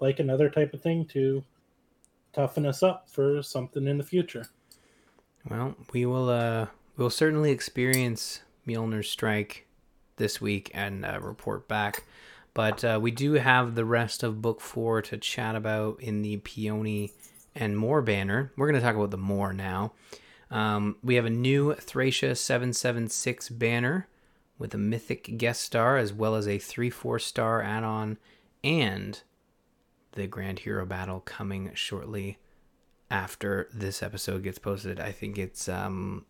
like 0.00 0.20
another 0.20 0.48
type 0.48 0.72
of 0.72 0.82
thing 0.82 1.04
to 1.06 1.44
toughen 2.32 2.66
us 2.66 2.82
up 2.82 3.08
for 3.08 3.42
something 3.42 3.86
in 3.86 3.98
the 3.98 4.04
future. 4.04 4.46
Well, 5.48 5.76
we 5.92 6.06
will 6.06 6.30
uh 6.30 6.66
we'll 6.96 7.10
certainly 7.10 7.50
experience 7.50 8.40
Mjolnir's 8.66 9.10
strike 9.10 9.66
this 10.16 10.40
week 10.40 10.70
and 10.74 11.04
uh, 11.04 11.18
report 11.20 11.68
back. 11.68 12.04
But 12.54 12.84
uh, 12.84 12.98
we 13.02 13.10
do 13.10 13.32
have 13.32 13.74
the 13.74 13.84
rest 13.84 14.22
of 14.22 14.40
book 14.40 14.60
four 14.60 15.02
to 15.02 15.16
chat 15.16 15.56
about 15.56 16.00
in 16.00 16.22
the 16.22 16.36
Peony 16.38 17.12
and 17.54 17.76
More 17.76 18.02
banner. 18.02 18.52
We're 18.56 18.68
going 18.68 18.80
to 18.80 18.86
talk 18.86 18.96
about 18.96 19.10
the 19.10 19.16
More 19.16 19.52
now. 19.52 19.92
Um, 20.50 20.96
we 21.02 21.14
have 21.16 21.24
a 21.24 21.30
new 21.30 21.74
Thracia 21.74 22.36
776 22.36 23.48
banner 23.50 24.08
with 24.58 24.74
a 24.74 24.78
mythic 24.78 25.36
guest 25.36 25.62
star 25.62 25.96
as 25.96 26.12
well 26.12 26.34
as 26.36 26.46
a 26.46 26.58
3 26.58 26.90
4 26.90 27.18
star 27.18 27.62
add 27.62 27.82
on 27.82 28.18
and 28.62 29.22
the 30.12 30.26
Grand 30.26 30.60
Hero 30.60 30.86
Battle 30.86 31.20
coming 31.20 31.70
shortly 31.74 32.38
after 33.10 33.68
this 33.72 34.02
episode 34.02 34.42
gets 34.42 34.58
posted. 34.58 35.00
I 35.00 35.12
think 35.12 35.38
it's 35.38 35.68
um 35.68 36.24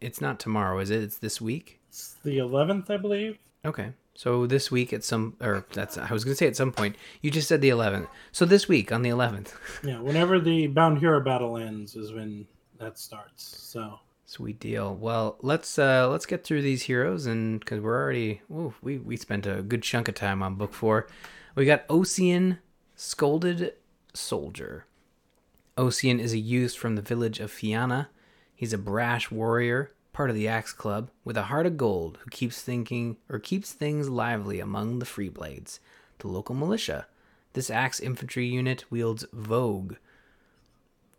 it's 0.00 0.20
not 0.20 0.38
tomorrow, 0.38 0.78
is 0.78 0.90
it? 0.90 1.02
It's 1.02 1.18
this 1.18 1.40
week. 1.40 1.80
It's 1.88 2.16
the 2.22 2.38
11th, 2.38 2.90
I 2.90 2.96
believe. 2.98 3.38
Okay. 3.64 3.92
So 4.14 4.46
this 4.46 4.70
week 4.70 4.92
at 4.92 5.04
some 5.04 5.36
or 5.40 5.66
that's 5.72 5.96
I 5.96 6.12
was 6.12 6.24
going 6.24 6.32
to 6.32 6.38
say 6.38 6.46
at 6.46 6.56
some 6.56 6.72
point. 6.72 6.96
You 7.22 7.30
just 7.30 7.48
said 7.48 7.60
the 7.60 7.70
11th. 7.70 8.08
So 8.30 8.44
this 8.44 8.68
week 8.68 8.92
on 8.92 9.02
the 9.02 9.10
11th. 9.10 9.52
Yeah, 9.84 10.00
whenever 10.00 10.38
the 10.38 10.66
Bound 10.68 10.98
Hero 10.98 11.20
battle 11.20 11.56
ends 11.56 11.96
is 11.96 12.12
when 12.12 12.46
that 12.78 12.98
starts. 12.98 13.42
So 13.58 13.98
Sweet 14.26 14.60
deal. 14.60 14.94
Well, 14.94 15.36
let's 15.42 15.78
uh 15.78 16.08
let's 16.08 16.26
get 16.26 16.44
through 16.44 16.62
these 16.62 16.82
heroes 16.82 17.26
and 17.26 17.64
cuz 17.64 17.80
we're 17.80 18.00
already 18.00 18.42
ooh, 18.50 18.74
we 18.82 18.98
we 18.98 19.16
spent 19.16 19.46
a 19.46 19.62
good 19.62 19.82
chunk 19.82 20.08
of 20.08 20.14
time 20.14 20.42
on 20.42 20.54
book 20.54 20.72
4. 20.72 21.06
We 21.54 21.66
got 21.66 21.86
Ossian 21.88 22.58
Scolded 22.96 23.74
Soldier. 24.14 24.86
Ossian 25.76 26.18
is 26.18 26.32
a 26.32 26.38
youth 26.38 26.74
from 26.74 26.96
the 26.96 27.02
village 27.02 27.40
of 27.40 27.50
Fiana. 27.50 28.08
He's 28.54 28.72
a 28.72 28.78
brash 28.78 29.30
warrior, 29.30 29.92
part 30.12 30.30
of 30.30 30.36
the 30.36 30.48
Axe 30.48 30.72
Club, 30.72 31.10
with 31.24 31.36
a 31.36 31.44
heart 31.44 31.66
of 31.66 31.76
gold 31.76 32.18
who 32.22 32.30
keeps 32.30 32.62
thinking 32.62 33.16
or 33.28 33.38
keeps 33.38 33.72
things 33.72 34.08
lively 34.08 34.60
among 34.60 34.98
the 34.98 35.06
Freeblades, 35.06 35.78
the 36.18 36.28
local 36.28 36.54
militia. 36.54 37.06
This 37.54 37.70
axe 37.70 38.00
infantry 38.00 38.46
unit 38.46 38.84
wields 38.90 39.24
Vouge, 39.32 39.96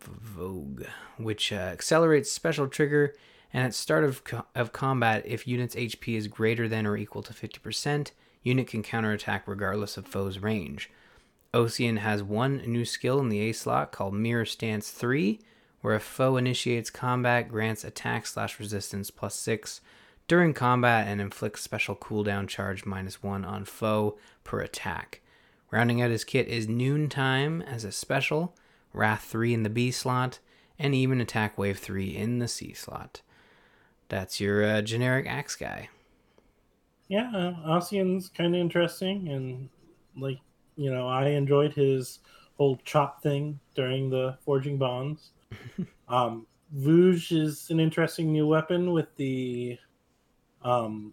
Vouge, 0.00 0.86
which 1.16 1.52
uh, 1.52 1.56
accelerates 1.56 2.30
special 2.30 2.68
trigger, 2.68 3.14
and 3.52 3.64
at 3.64 3.74
start 3.74 4.04
of, 4.04 4.24
co- 4.24 4.46
of 4.54 4.72
combat, 4.72 5.22
if 5.26 5.46
unit's 5.46 5.76
HP 5.76 6.16
is 6.16 6.26
greater 6.26 6.68
than 6.68 6.86
or 6.86 6.96
equal 6.96 7.22
to 7.22 7.32
50%, 7.32 8.10
unit 8.42 8.66
can 8.66 8.82
counterattack 8.82 9.46
regardless 9.46 9.96
of 9.96 10.06
foe's 10.06 10.38
range. 10.38 10.90
Ossian 11.52 11.98
has 11.98 12.22
one 12.22 12.56
new 12.66 12.84
skill 12.84 13.20
in 13.20 13.28
the 13.28 13.40
A 13.40 13.52
slot 13.52 13.92
called 13.92 14.14
Mirror 14.14 14.46
Stance 14.46 14.90
3, 14.90 15.40
where 15.84 15.94
a 15.94 16.00
foe 16.00 16.38
initiates 16.38 16.88
combat, 16.88 17.46
grants 17.46 17.84
attack 17.84 18.26
slash 18.26 18.58
resistance 18.58 19.10
plus 19.10 19.34
6 19.34 19.82
during 20.26 20.54
combat, 20.54 21.06
and 21.06 21.20
inflicts 21.20 21.60
special 21.60 21.94
cooldown 21.94 22.48
charge 22.48 22.86
minus 22.86 23.22
1 23.22 23.44
on 23.44 23.66
foe 23.66 24.16
per 24.44 24.60
attack. 24.60 25.20
Rounding 25.70 26.00
out 26.00 26.10
his 26.10 26.24
kit 26.24 26.48
is 26.48 26.66
Noontime 26.66 27.60
as 27.60 27.84
a 27.84 27.92
special, 27.92 28.56
Wrath 28.94 29.24
3 29.24 29.52
in 29.52 29.62
the 29.62 29.68
B 29.68 29.90
slot, 29.90 30.38
and 30.78 30.94
even 30.94 31.20
Attack 31.20 31.58
Wave 31.58 31.78
3 31.78 32.16
in 32.16 32.38
the 32.38 32.48
C 32.48 32.72
slot. 32.72 33.20
That's 34.08 34.40
your 34.40 34.64
uh, 34.64 34.80
generic 34.80 35.26
axe 35.28 35.54
guy. 35.54 35.90
yeah, 37.08 37.30
uh, 37.34 37.68
Ossian's 37.68 38.30
kind 38.30 38.54
of 38.54 38.60
interesting, 38.62 39.28
and 39.28 39.68
like 40.16 40.38
you 40.76 40.90
know, 40.90 41.08
I 41.08 41.26
enjoyed 41.26 41.74
his 41.74 42.20
whole 42.56 42.80
chop 42.86 43.22
thing 43.22 43.60
during 43.74 44.08
the 44.08 44.38
forging 44.46 44.78
bonds. 44.78 45.32
Um, 46.08 46.46
Vouge 46.72 47.32
is 47.32 47.70
an 47.70 47.80
interesting 47.80 48.32
new 48.32 48.46
weapon 48.46 48.92
with 48.92 49.14
the 49.16 49.78
um, 50.62 51.12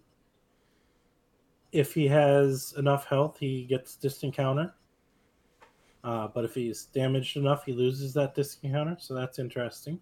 if 1.72 1.94
he 1.94 2.08
has 2.08 2.74
enough 2.78 3.06
health, 3.06 3.38
he 3.40 3.64
gets 3.64 3.96
distant 3.96 4.36
counter. 4.36 4.74
Uh, 6.04 6.28
but 6.28 6.44
if 6.44 6.56
he's 6.56 6.86
damaged 6.86 7.38
enough, 7.38 7.64
he 7.66 7.74
loses 7.74 8.14
that 8.14 8.34
distant 8.34 8.74
counter. 8.74 8.98
So 9.00 9.14
that's 9.14 9.40
interesting. 9.40 10.00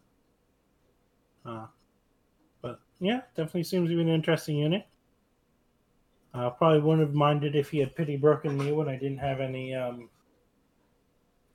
Uh, 1.46 1.68
but 2.62 2.80
yeah, 3.00 3.22
definitely 3.36 3.64
seems 3.64 3.90
to 3.90 3.96
be 3.96 4.02
an 4.02 4.08
interesting 4.08 4.58
unit. 4.58 4.88
I 6.34 6.50
probably 6.50 6.80
wouldn't 6.80 7.08
have 7.08 7.16
minded 7.16 7.56
if 7.56 7.72
he 7.72 7.80
had 7.80 7.96
pity 7.96 8.16
broken 8.16 8.58
me 8.58 8.72
when 8.72 8.88
I 8.88 8.96
didn't 8.96 9.18
have 9.18 9.40
any 9.40 9.74
um, 9.74 10.10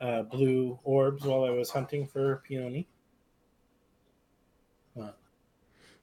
uh, 0.05 0.23
blue 0.23 0.79
orbs 0.85 1.23
while 1.25 1.45
I 1.45 1.51
was 1.51 1.71
hunting 1.71 2.07
for 2.07 2.43
peony. 2.47 2.87
Uh, 5.01 5.11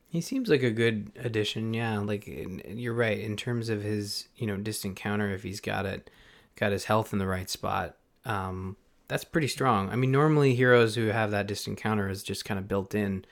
He 0.10 0.22
seems 0.22 0.50
like 0.50 0.64
a 0.64 0.72
good 0.72 1.12
addition, 1.18 1.74
yeah. 1.74 2.00
Like 2.00 2.28
in, 2.28 2.62
you're 2.66 2.94
right 2.94 3.20
in 3.20 3.38
terms 3.38 3.70
of 3.70 3.82
his, 3.84 4.28
you 4.36 4.48
know, 4.48 4.58
distant 4.58 4.96
counter. 4.96 5.30
If 5.30 5.44
he's 5.44 5.60
got 5.62 5.86
it, 5.86 6.10
got 6.56 6.72
his 6.72 6.86
health 6.86 7.14
in 7.14 7.20
the 7.20 7.28
right 7.28 7.50
spot, 7.50 7.98
um, 8.26 8.76
that's 9.08 9.24
pretty 9.24 9.48
strong. 9.48 9.90
I 9.90 9.96
mean, 9.96 10.12
normally 10.12 10.56
heroes 10.56 10.96
who 10.96 11.08
have 11.08 11.32
that 11.32 11.48
distant 11.48 11.78
counter 11.78 12.10
is 12.10 12.24
just 12.24 12.44
kind 12.46 12.58
of 12.60 12.68
built 12.68 12.96
in. 12.96 13.26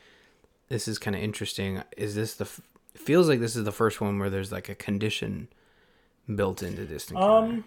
This 0.68 0.88
is 0.88 1.00
kind 1.00 1.16
of 1.16 1.22
interesting. 1.24 1.82
Is 1.98 2.14
this 2.16 2.36
the? 2.36 2.46
f- 2.46 2.62
feels 2.96 3.28
like 3.30 3.40
this 3.40 3.56
is 3.56 3.64
the 3.64 3.72
first 3.72 4.02
one 4.02 4.20
where 4.20 4.30
there's 4.30 4.52
like 4.52 4.70
a 4.70 4.76
condition 4.76 5.48
built 6.36 6.62
into 6.62 6.86
distant 6.86 7.20
counter. 7.20 7.64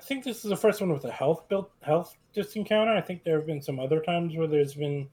I 0.00 0.02
think 0.02 0.24
this 0.24 0.44
is 0.44 0.50
the 0.50 0.56
first 0.56 0.80
one 0.80 0.90
with 0.92 1.04
a 1.04 1.12
health 1.12 1.46
built 1.48 1.70
health 1.82 2.16
distant 2.32 2.66
counter. 2.66 2.92
I 2.92 3.02
think 3.02 3.22
there 3.22 3.36
have 3.36 3.46
been 3.46 3.60
some 3.60 3.78
other 3.78 4.00
times 4.00 4.34
where 4.34 4.46
there's 4.46 4.74
been 4.74 5.08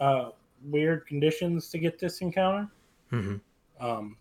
uh, 0.00 0.30
weird 0.64 1.04
conditions 1.06 1.68
to 1.70 1.78
get 1.78 1.98
distant 1.98 2.32
counter. 2.34 2.70
hmm 3.10 3.36
Um, 3.80 4.16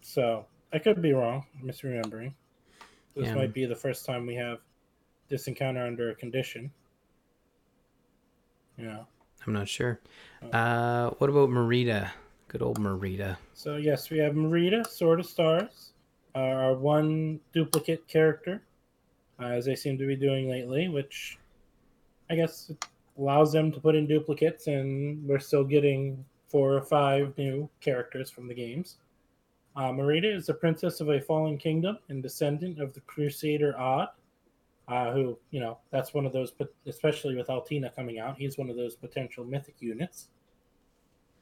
so 0.00 0.46
I 0.72 0.80
could 0.80 1.00
be 1.00 1.12
wrong, 1.12 1.46
misremembering. 1.62 2.34
This 3.14 3.26
Yeah. 3.26 3.34
might 3.36 3.54
be 3.54 3.66
the 3.66 3.76
first 3.76 4.04
time 4.04 4.26
we 4.26 4.34
have 4.34 4.58
this 5.28 5.46
encounter 5.46 5.86
under 5.86 6.10
a 6.10 6.14
condition. 6.14 6.72
Yeah. 8.76 9.04
I'm 9.46 9.52
not 9.52 9.68
sure. 9.68 10.00
Uh, 10.52 11.10
what 11.18 11.30
about 11.30 11.50
Mareeta? 11.50 12.10
Good 12.48 12.62
old 12.62 12.78
Mareeta. 12.78 13.36
So 13.54 13.76
yes, 13.76 14.10
we 14.10 14.18
have 14.18 14.34
Mareeta, 14.34 14.86
Sword 14.86 15.20
of 15.20 15.26
Stars, 15.26 15.92
uh, 15.94 15.95
our 16.36 16.74
one 16.74 17.40
duplicate 17.52 18.06
character, 18.06 18.62
uh, 19.40 19.46
as 19.46 19.64
they 19.64 19.74
seem 19.74 19.96
to 19.98 20.06
be 20.06 20.16
doing 20.16 20.48
lately, 20.48 20.88
which 20.88 21.38
I 22.30 22.36
guess 22.36 22.70
allows 23.18 23.52
them 23.52 23.72
to 23.72 23.80
put 23.80 23.94
in 23.94 24.06
duplicates, 24.06 24.66
and 24.66 25.26
we're 25.26 25.38
still 25.38 25.64
getting 25.64 26.24
four 26.48 26.74
or 26.74 26.82
five 26.82 27.36
new 27.38 27.68
characters 27.80 28.30
from 28.30 28.48
the 28.48 28.54
games. 28.54 28.98
Uh, 29.74 29.90
Mareeta 29.92 30.34
is 30.34 30.46
the 30.46 30.54
princess 30.54 31.00
of 31.00 31.08
a 31.08 31.20
fallen 31.20 31.58
kingdom 31.58 31.98
and 32.08 32.22
descendant 32.22 32.80
of 32.80 32.94
the 32.94 33.00
Crusader 33.00 33.76
Od, 33.78 34.08
uh, 34.88 35.12
who, 35.12 35.38
you 35.50 35.60
know, 35.60 35.78
that's 35.90 36.14
one 36.14 36.26
of 36.26 36.32
those, 36.32 36.52
especially 36.86 37.34
with 37.34 37.50
Altina 37.50 37.90
coming 37.90 38.18
out, 38.18 38.36
he's 38.38 38.56
one 38.56 38.70
of 38.70 38.76
those 38.76 38.94
potential 38.94 39.44
mythic 39.44 39.76
units, 39.80 40.28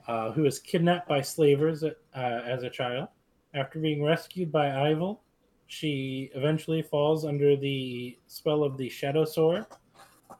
uh, 0.09 0.33
who 0.33 0.43
was 0.43 0.59
kidnapped 0.59 1.09
by 1.09 1.21
slavers 1.21 1.85
uh, 1.85 1.95
as 2.15 2.63
a 2.63 2.71
child. 2.71 3.09
After 3.55 3.79
being 3.79 4.03
rescued 4.03 4.51
by 4.51 4.67
Eyvel, 4.67 5.19
she 5.67 6.31
eventually 6.35 6.83
falls 6.83 7.25
under 7.25 7.57
the 7.57 8.19
spell 8.27 8.65
of 8.65 8.77
the 8.77 8.89
Shadow 8.89 9.25
Sword 9.25 9.67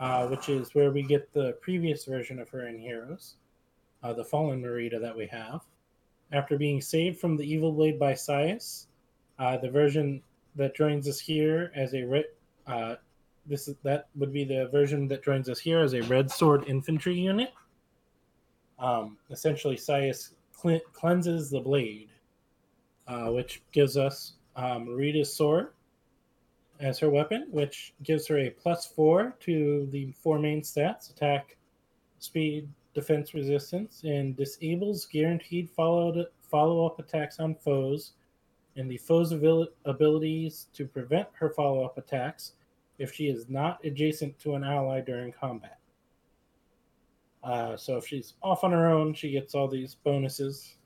uh, 0.01 0.27
which 0.27 0.49
is 0.49 0.75
where 0.75 0.91
we 0.91 1.03
get 1.03 1.33
the 1.33 1.53
previous 1.61 2.05
version 2.05 2.39
of 2.39 2.49
her 2.51 2.67
in 2.67 2.79
Heroes, 2.79 3.37
uh, 4.03 4.13
the 4.13 4.25
fallen 4.25 4.63
Mareeta 4.63 5.01
that 5.01 5.17
we 5.17 5.27
have. 5.27 5.63
After 6.33 6.59
being 6.59 6.81
saved 6.81 7.21
from 7.21 7.37
the 7.37 7.45
evil 7.45 7.73
blade 7.73 7.99
by 7.99 8.15
Saias, 8.15 8.87
uh, 9.39 9.57
the 9.57 9.71
version 9.71 10.23
that 10.57 10.75
joins 10.75 11.09
us 11.09 11.21
here 11.21 11.71
as 11.75 11.95
a 11.95 12.03
red, 12.03 12.25
uh, 12.67 12.97
this 13.47 13.69
is 13.69 13.77
that 13.83 14.09
would 14.17 14.33
be 14.33 14.45
the 14.45 14.69
version 14.69 15.07
that 15.09 15.23
joins 15.23 15.49
us 15.49 15.59
here 15.59 15.81
as 15.81 15.93
a 15.93 16.03
red 16.03 16.31
sword 16.31 16.65
infantry 16.67 17.15
unit. 17.15 17.53
Um, 18.79 19.19
essentially, 19.31 19.77
Saias 19.77 20.31
cle- 20.59 20.81
cleanses 20.93 21.51
the 21.51 21.61
blade, 21.61 22.09
uh, 23.09 23.31
which 23.31 23.63
gives 23.73 23.97
us 23.97 24.35
um, 24.57 24.87
Mareeta's 24.87 25.35
sword 25.35 25.73
as 26.81 26.99
her 26.99 27.11
weapon, 27.11 27.47
which 27.51 27.95
gives 28.03 28.27
her 28.27 28.39
a 28.39 28.51
plus 28.51 28.87
four 28.87 29.37
to 29.41 29.87
the 29.91 30.13
four 30.13 30.39
main 30.39 30.61
stats 30.61 31.11
attack, 31.11 31.57
speed, 32.19 32.69
defense, 32.95 33.35
resistance, 33.35 34.03
and 34.05 34.37
disables 34.37 35.07
guaranteed 35.07 35.71
followed 35.71 36.27
follow 36.41 36.87
up 36.87 36.99
attacks 36.99 37.41
on 37.41 37.55
foes 37.55 38.13
and 38.77 38.91
the 38.91 38.99
foe's 38.99 39.33
abil- 39.33 39.69
abilities 39.85 40.67
to 40.75 40.87
prevent 40.87 41.29
her 41.33 41.51
follow 41.51 41.85
up 41.85 41.99
attacks 41.99 42.53
if 42.99 43.13
she 43.13 43.27
is 43.27 43.49
not 43.49 43.85
adjacent 43.85 44.39
to 44.39 44.55
an 44.55 44.65
ally 44.65 45.01
during 45.01 45.33
combat. 45.33 45.79
Uh, 47.43 47.77
so 47.77 47.97
if 47.97 48.07
she's 48.07 48.35
off 48.43 48.65
on 48.65 48.73
her 48.73 48.87
own, 48.87 49.13
she 49.13 49.31
gets 49.31 49.55
all 49.55 49.69
these 49.69 49.97
bonuses. 49.97 50.77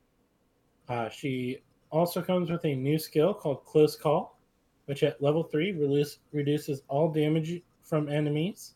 Uh, 0.88 1.08
she 1.08 1.58
also 1.90 2.22
comes 2.22 2.50
with 2.50 2.64
a 2.64 2.74
new 2.74 2.98
skill 2.98 3.34
called 3.34 3.64
Close 3.64 3.96
Call, 3.96 4.38
which 4.86 5.02
at 5.02 5.22
level 5.22 5.42
3 5.42 5.72
release, 5.72 6.18
reduces 6.32 6.82
all 6.88 7.10
damage 7.10 7.62
from 7.82 8.08
enemies, 8.08 8.74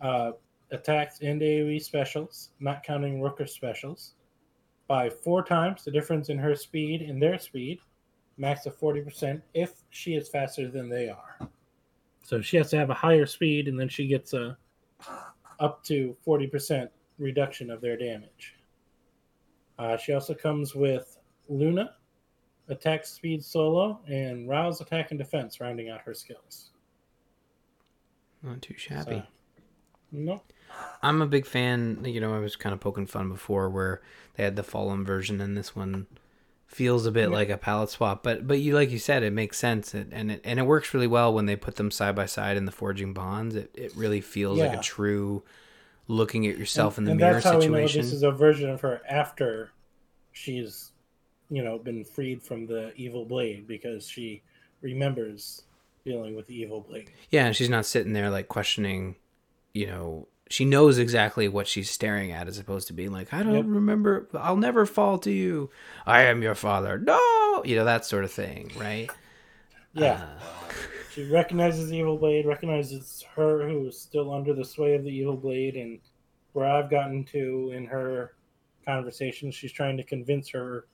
uh, 0.00 0.32
attacks, 0.70 1.20
and 1.20 1.40
AoE 1.40 1.82
specials, 1.82 2.50
not 2.60 2.82
counting 2.82 3.20
Rooker 3.20 3.48
specials, 3.48 4.14
by 4.86 5.08
four 5.08 5.44
times 5.44 5.84
the 5.84 5.90
difference 5.90 6.28
in 6.28 6.38
her 6.38 6.56
speed 6.56 7.02
and 7.02 7.22
their 7.22 7.38
speed, 7.38 7.78
max 8.36 8.66
of 8.66 8.78
40% 8.78 9.40
if 9.54 9.74
she 9.90 10.14
is 10.14 10.28
faster 10.28 10.68
than 10.68 10.88
they 10.88 11.08
are. 11.08 11.48
So 12.24 12.40
she 12.40 12.56
has 12.56 12.70
to 12.70 12.78
have 12.78 12.90
a 12.90 12.94
higher 12.94 13.26
speed, 13.26 13.68
and 13.68 13.78
then 13.78 13.88
she 13.88 14.06
gets 14.06 14.32
a 14.32 14.56
up 15.58 15.84
to 15.84 16.16
40% 16.26 16.88
reduction 17.18 17.70
of 17.70 17.80
their 17.80 17.96
damage. 17.96 18.56
Uh, 19.78 19.96
she 19.96 20.12
also 20.12 20.34
comes 20.34 20.74
with 20.74 21.18
Luna, 21.48 21.94
attack 22.70 23.04
speed 23.04 23.44
solo, 23.44 24.00
and 24.06 24.48
rouse 24.48 24.80
attack 24.80 25.10
and 25.10 25.18
defense, 25.18 25.60
rounding 25.60 25.88
out 25.90 26.00
her 26.02 26.14
skills. 26.14 26.70
Not 28.42 28.62
too 28.62 28.74
shabby. 28.76 29.16
So, 29.16 29.22
no. 30.12 30.42
I'm 31.02 31.20
a 31.20 31.26
big 31.26 31.46
fan. 31.46 32.04
You 32.04 32.20
know, 32.20 32.34
I 32.34 32.38
was 32.38 32.56
kind 32.56 32.72
of 32.72 32.80
poking 32.80 33.06
fun 33.06 33.28
before 33.28 33.68
where 33.68 34.00
they 34.36 34.44
had 34.44 34.56
the 34.56 34.62
fallen 34.62 35.04
version, 35.04 35.40
and 35.40 35.56
this 35.56 35.74
one 35.76 36.06
feels 36.66 37.04
a 37.04 37.10
bit 37.10 37.28
Yeah. 37.28 37.34
like 37.34 37.48
a 37.50 37.58
palette 37.58 37.90
swap. 37.90 38.22
But 38.22 38.46
but 38.46 38.60
you 38.60 38.74
like 38.74 38.90
you 38.90 38.98
said, 38.98 39.22
it 39.22 39.32
makes 39.32 39.58
sense, 39.58 39.94
it, 39.94 40.08
and 40.12 40.30
it 40.30 40.40
and 40.44 40.58
it 40.58 40.62
works 40.62 40.94
really 40.94 41.06
well 41.08 41.34
when 41.34 41.46
they 41.46 41.56
put 41.56 41.76
them 41.76 41.90
side 41.90 42.14
by 42.14 42.26
side 42.26 42.56
in 42.56 42.64
the 42.64 42.72
forging 42.72 43.12
bonds. 43.12 43.54
It 43.56 43.70
it 43.74 43.92
really 43.96 44.20
feels 44.20 44.58
like 44.58 44.72
a 44.72 44.80
true 44.80 45.42
looking 46.06 46.46
at 46.46 46.56
yourself 46.58 46.98
in 46.98 47.04
the 47.04 47.10
and 47.12 47.20
mirror 47.20 47.34
that's 47.34 47.44
how 47.44 47.58
we 47.58 47.66
know 47.66 47.74
situation. 47.74 48.02
this 48.02 48.12
is 48.12 48.22
a 48.22 48.30
version 48.32 48.68
of 48.70 48.80
her 48.80 49.00
after 49.08 49.70
she's, 50.32 50.92
you 51.50 51.62
know, 51.62 51.78
been 51.78 52.04
freed 52.04 52.42
from 52.42 52.66
the 52.66 52.92
evil 52.96 53.24
blade 53.24 53.66
because 53.66 54.06
she 54.06 54.42
remembers 54.82 55.62
dealing 56.04 56.34
with 56.34 56.46
the 56.46 56.54
evil 56.54 56.80
blade. 56.80 57.10
Yeah, 57.30 57.46
and 57.46 57.56
she's 57.56 57.68
not 57.68 57.86
sitting 57.86 58.12
there 58.12 58.30
like 58.30 58.48
questioning, 58.48 59.16
you 59.74 59.86
know, 59.86 60.28
she 60.48 60.64
knows 60.64 60.98
exactly 60.98 61.46
what 61.48 61.68
she's 61.68 61.90
staring 61.90 62.32
at 62.32 62.48
as 62.48 62.58
opposed 62.58 62.88
to 62.88 62.92
being 62.92 63.12
like, 63.12 63.32
I 63.32 63.42
don't 63.42 63.54
Yep. 63.54 63.64
remember, 63.68 64.28
I'll 64.34 64.56
never 64.56 64.84
fall 64.86 65.18
to 65.18 65.30
you. 65.30 65.70
I 66.06 66.22
am 66.22 66.42
your 66.42 66.54
father. 66.56 66.98
No, 66.98 67.62
you 67.64 67.76
know, 67.76 67.84
that 67.84 68.04
sort 68.04 68.24
of 68.24 68.32
thing, 68.32 68.70
right? 68.76 69.10
Yeah. 69.92 70.24
Uh, 70.40 70.44
She 71.12 71.28
recognizes 71.28 71.90
the 71.90 71.96
evil 71.98 72.16
blade, 72.16 72.46
recognizes 72.46 73.24
her 73.34 73.68
who 73.68 73.88
is 73.88 73.98
still 73.98 74.32
under 74.32 74.54
the 74.54 74.64
sway 74.64 74.94
of 74.94 75.02
the 75.02 75.10
evil 75.10 75.36
blade, 75.36 75.74
and 75.74 75.98
where 76.52 76.66
I've 76.66 76.88
gotten 76.88 77.24
to 77.24 77.72
in 77.74 77.84
her 77.86 78.34
conversation, 78.86 79.50
she's 79.50 79.72
trying 79.72 79.96
to 79.96 80.04
convince 80.04 80.48
her, 80.50 80.86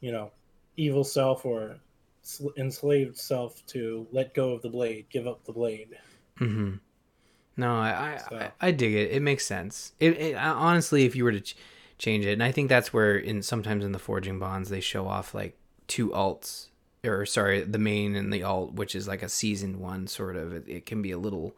you 0.00 0.12
know, 0.12 0.30
evil 0.76 1.04
self 1.04 1.44
or 1.44 1.76
sl- 2.22 2.48
enslaved 2.56 3.16
self 3.16 3.64
to 3.66 4.06
let 4.12 4.34
go 4.34 4.52
of 4.52 4.62
the 4.62 4.68
blade, 4.70 5.06
give 5.10 5.26
up 5.26 5.44
the 5.44 5.52
blade. 5.52 5.98
hmm 6.36 6.74
No, 7.56 7.74
I, 7.76 8.14
I, 8.14 8.16
So- 8.30 8.36
I, 8.36 8.68
I 8.68 8.70
dig 8.70 8.94
it. 8.94 9.10
It 9.12 9.22
makes 9.22 9.44
sense. 9.46 9.92
It, 10.00 10.18
it 10.18 10.34
honestly, 10.36 11.04
if 11.04 11.16
you 11.16 11.24
were 11.24 11.32
to 11.32 11.40
ch- 11.40 11.56
change 11.98 12.24
it, 12.24 12.32
and 12.32 12.42
I 12.42 12.52
think 12.52 12.68
that's 12.68 12.92
where 12.92 13.16
in 13.16 13.42
sometimes 13.42 13.84
in 13.84 13.92
the 13.92 13.98
forging 13.98 14.38
bonds 14.38 14.68
they 14.70 14.80
show 14.80 15.06
off 15.08 15.34
like 15.34 15.56
two 15.88 16.10
alts, 16.10 16.68
or 17.04 17.26
sorry, 17.26 17.62
the 17.62 17.78
main 17.78 18.14
and 18.14 18.32
the 18.32 18.42
alt, 18.42 18.74
which 18.74 18.94
is 18.94 19.08
like 19.08 19.22
a 19.22 19.28
seasoned 19.28 19.76
one 19.76 20.06
sort 20.06 20.36
of. 20.36 20.52
It, 20.52 20.64
it 20.68 20.86
can 20.86 21.02
be 21.02 21.10
a 21.10 21.18
little. 21.18 21.56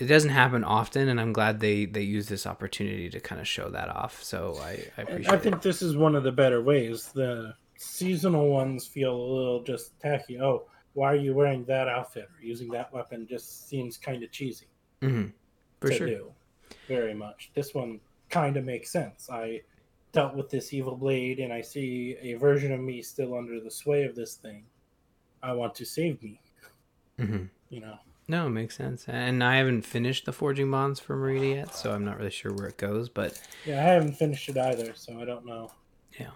It 0.00 0.06
doesn't 0.06 0.30
happen 0.30 0.64
often, 0.64 1.08
and 1.08 1.20
I'm 1.20 1.32
glad 1.34 1.60
they 1.60 1.84
they 1.84 2.02
use 2.02 2.28
this 2.28 2.46
opportunity 2.46 3.10
to 3.10 3.20
kind 3.20 3.40
of 3.40 3.46
show 3.46 3.68
that 3.70 3.88
off. 3.90 4.22
So 4.22 4.58
I, 4.62 4.90
I 4.96 5.02
appreciate 5.02 5.34
I 5.34 5.36
it. 5.36 5.42
think 5.42 5.62
this 5.62 5.82
is 5.82 5.96
one 5.96 6.14
of 6.16 6.24
the 6.24 6.32
better 6.32 6.62
ways. 6.62 7.12
The 7.12 7.54
seasonal 7.76 8.48
ones 8.48 8.86
feel 8.86 9.14
a 9.14 9.28
little 9.36 9.62
just 9.62 9.98
tacky. 10.00 10.40
Oh, 10.40 10.66
why 10.94 11.12
are 11.12 11.16
you 11.16 11.34
wearing 11.34 11.64
that 11.66 11.86
outfit 11.88 12.24
or 12.36 12.42
using 12.42 12.70
that 12.70 12.92
weapon? 12.92 13.26
Just 13.28 13.68
seems 13.68 13.98
kind 13.98 14.22
of 14.22 14.32
cheesy. 14.32 14.68
hmm 15.02 15.26
For 15.80 15.92
sure. 15.92 16.06
do 16.06 16.34
very 16.88 17.14
much. 17.14 17.50
This 17.54 17.74
one 17.74 18.00
kind 18.30 18.56
of 18.56 18.64
makes 18.64 18.90
sense. 18.90 19.28
I 19.30 19.62
dealt 20.12 20.34
with 20.34 20.50
this 20.50 20.72
evil 20.72 20.96
blade 20.96 21.40
and 21.40 21.52
I 21.52 21.60
see 21.60 22.16
a 22.22 22.34
version 22.34 22.72
of 22.72 22.80
me 22.80 23.02
still 23.02 23.34
under 23.36 23.60
the 23.60 23.70
sway 23.70 24.04
of 24.04 24.14
this 24.16 24.34
thing. 24.36 24.64
I 25.42 25.52
want 25.52 25.74
to 25.76 25.84
save 25.86 26.22
me, 26.22 26.40
hmm 27.18 27.44
you 27.70 27.80
know. 27.80 27.98
No, 28.30 28.46
it 28.46 28.50
makes 28.50 28.76
sense. 28.76 29.06
And 29.08 29.42
I 29.42 29.56
haven't 29.56 29.82
finished 29.82 30.24
the 30.24 30.32
forging 30.32 30.70
bonds 30.70 31.00
for 31.00 31.16
Mareeta 31.16 31.56
yet, 31.56 31.74
so 31.74 31.92
I'm 31.92 32.04
not 32.04 32.16
really 32.16 32.30
sure 32.30 32.52
where 32.52 32.68
it 32.68 32.76
goes. 32.76 33.08
But 33.08 33.40
Yeah, 33.66 33.80
I 33.80 33.82
haven't 33.82 34.12
finished 34.12 34.48
it 34.48 34.56
either, 34.56 34.92
so 34.94 35.20
I 35.20 35.24
don't 35.24 35.44
know. 35.44 35.72
Yeah. 36.16 36.30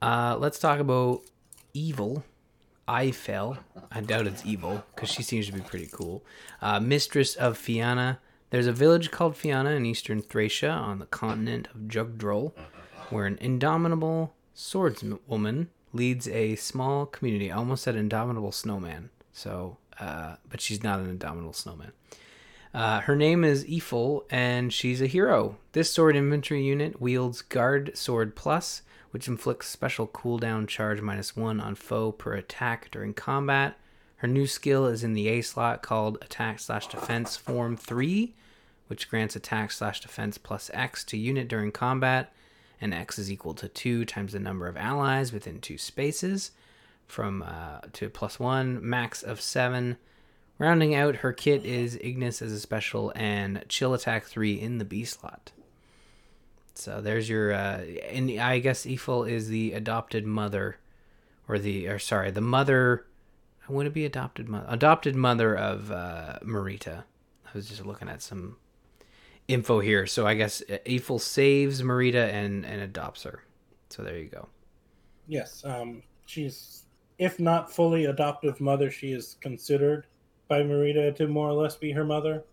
Uh, 0.00 0.36
let's 0.38 0.60
talk 0.60 0.78
about 0.78 1.22
evil. 1.74 2.22
I 2.86 3.10
fell. 3.10 3.58
I 3.90 4.00
doubt 4.00 4.28
it's 4.28 4.46
evil 4.46 4.84
because 4.94 5.10
she 5.10 5.24
seems 5.24 5.46
to 5.46 5.52
be 5.52 5.60
pretty 5.60 5.88
cool. 5.90 6.24
Uh, 6.62 6.78
Mistress 6.78 7.34
of 7.34 7.58
Fiana. 7.58 8.18
There's 8.50 8.68
a 8.68 8.72
village 8.72 9.10
called 9.10 9.34
Fiana 9.34 9.76
in 9.76 9.84
eastern 9.84 10.22
Thracia 10.22 10.70
on 10.70 11.00
the 11.00 11.06
continent 11.06 11.66
of 11.74 11.88
Jugdral, 11.88 12.52
where 13.10 13.26
an 13.26 13.38
indomitable 13.40 14.34
swordswoman 14.54 15.66
leads 15.92 16.28
a 16.28 16.54
small 16.54 17.06
community. 17.06 17.50
I 17.50 17.56
almost 17.56 17.82
said 17.82 17.96
indomitable 17.96 18.52
snowman. 18.52 19.10
So, 19.32 19.78
uh, 20.00 20.36
but 20.48 20.60
she's 20.60 20.82
not 20.82 21.00
an 21.00 21.08
indomitable 21.08 21.52
snowman. 21.52 21.92
Uh, 22.74 23.00
her 23.00 23.16
name 23.16 23.44
is 23.44 23.64
Eyvel, 23.64 24.24
and 24.30 24.72
she's 24.72 25.00
a 25.00 25.06
hero. 25.06 25.56
This 25.72 25.92
sword 25.92 26.16
infantry 26.16 26.62
unit 26.62 27.00
wields 27.00 27.40
Guard 27.42 27.96
Sword 27.96 28.36
Plus, 28.36 28.82
which 29.10 29.26
inflicts 29.26 29.68
special 29.68 30.06
cooldown 30.06 30.68
charge 30.68 31.00
minus 31.00 31.34
one 31.34 31.60
on 31.60 31.74
foe 31.74 32.12
per 32.12 32.34
attack 32.34 32.90
during 32.90 33.14
combat. 33.14 33.76
Her 34.16 34.28
new 34.28 34.46
skill 34.46 34.86
is 34.86 35.02
in 35.02 35.14
the 35.14 35.28
A 35.28 35.42
slot 35.42 35.82
called 35.82 36.18
Attack 36.20 36.58
slash 36.58 36.88
Defense 36.88 37.36
Form 37.36 37.76
3, 37.76 38.34
which 38.88 39.08
grants 39.08 39.36
attack 39.36 39.70
slash 39.70 40.00
defense 40.00 40.38
plus 40.38 40.70
X 40.74 41.04
to 41.04 41.16
unit 41.16 41.48
during 41.48 41.70
combat, 41.70 42.32
and 42.80 42.92
X 42.92 43.18
is 43.18 43.30
equal 43.30 43.54
to 43.54 43.68
2 43.68 44.04
times 44.04 44.32
the 44.32 44.40
number 44.40 44.66
of 44.66 44.76
allies 44.76 45.32
within 45.32 45.60
two 45.60 45.78
spaces, 45.78 46.50
from 47.08 47.42
uh, 47.42 47.80
to 47.94 48.08
plus 48.08 48.38
1, 48.38 48.78
max 48.88 49.22
of 49.22 49.40
7. 49.40 49.96
Rounding 50.58 50.94
out 50.94 51.16
her 51.16 51.32
kit 51.32 51.64
is 51.64 51.98
Ignis 52.00 52.42
as 52.42 52.52
a 52.52 52.60
special 52.60 53.12
and 53.16 53.64
Chill 53.68 53.94
Attack 53.94 54.26
3 54.26 54.60
in 54.60 54.78
the 54.78 54.84
B 54.84 55.04
slot. 55.04 55.52
So 56.74 57.00
there's 57.00 57.28
your, 57.28 57.52
uh, 57.52 57.82
and 58.08 58.30
I 58.38 58.60
guess 58.60 58.84
Eyvel 58.86 59.28
is 59.28 59.48
the 59.48 59.72
adopted 59.72 60.26
mother, 60.26 60.76
or 61.48 61.58
the, 61.58 61.88
or 61.88 61.98
sorry, 61.98 62.30
the 62.30 62.40
mother, 62.40 63.06
I 63.68 63.72
want 63.72 63.86
to 63.86 63.90
be 63.90 64.04
adopted 64.04 64.48
mother? 64.48 64.66
Adopted 64.68 65.16
mother 65.16 65.56
of 65.56 65.90
uh, 65.90 66.38
Mareeta. 66.44 67.04
I 67.46 67.50
was 67.54 67.68
just 67.68 67.84
looking 67.84 68.08
at 68.08 68.22
some 68.22 68.56
info 69.48 69.80
here. 69.80 70.06
So 70.06 70.26
I 70.26 70.34
guess 70.34 70.62
Eyvel 70.68 71.20
saves 71.20 71.82
Mareeta 71.82 72.32
and, 72.32 72.64
and 72.64 72.80
adopts 72.82 73.24
her. 73.24 73.42
So 73.88 74.02
there 74.02 74.18
you 74.18 74.28
go. 74.28 74.48
Yes, 75.26 75.62
um, 75.64 76.02
she's, 76.26 76.84
if 77.18 77.40
not 77.40 77.72
fully 77.72 78.06
adoptive 78.06 78.60
mother, 78.60 78.90
she 78.90 79.12
is 79.12 79.36
considered 79.40 80.06
by 80.46 80.62
Mareeta 80.62 81.14
to 81.16 81.26
more 81.26 81.48
or 81.48 81.52
less 81.52 81.76
be 81.76 81.92
her 81.92 82.04
mother. 82.04 82.44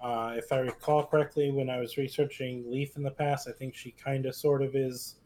Uh, 0.00 0.34
if 0.36 0.52
I 0.52 0.58
recall 0.58 1.04
correctly, 1.04 1.50
when 1.50 1.68
I 1.68 1.78
was 1.78 1.96
researching 1.96 2.70
Leif 2.70 2.96
in 2.96 3.02
the 3.02 3.10
past, 3.10 3.48
I 3.48 3.52
think 3.52 3.74
she 3.74 3.90
kind 3.92 4.26
of 4.26 4.34
sort 4.34 4.62
of 4.62 4.74
is 4.74 5.16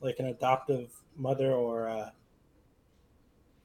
like 0.00 0.18
an 0.18 0.26
adoptive 0.26 0.90
mother 1.16 1.52
or 1.52 1.86
a 1.86 2.12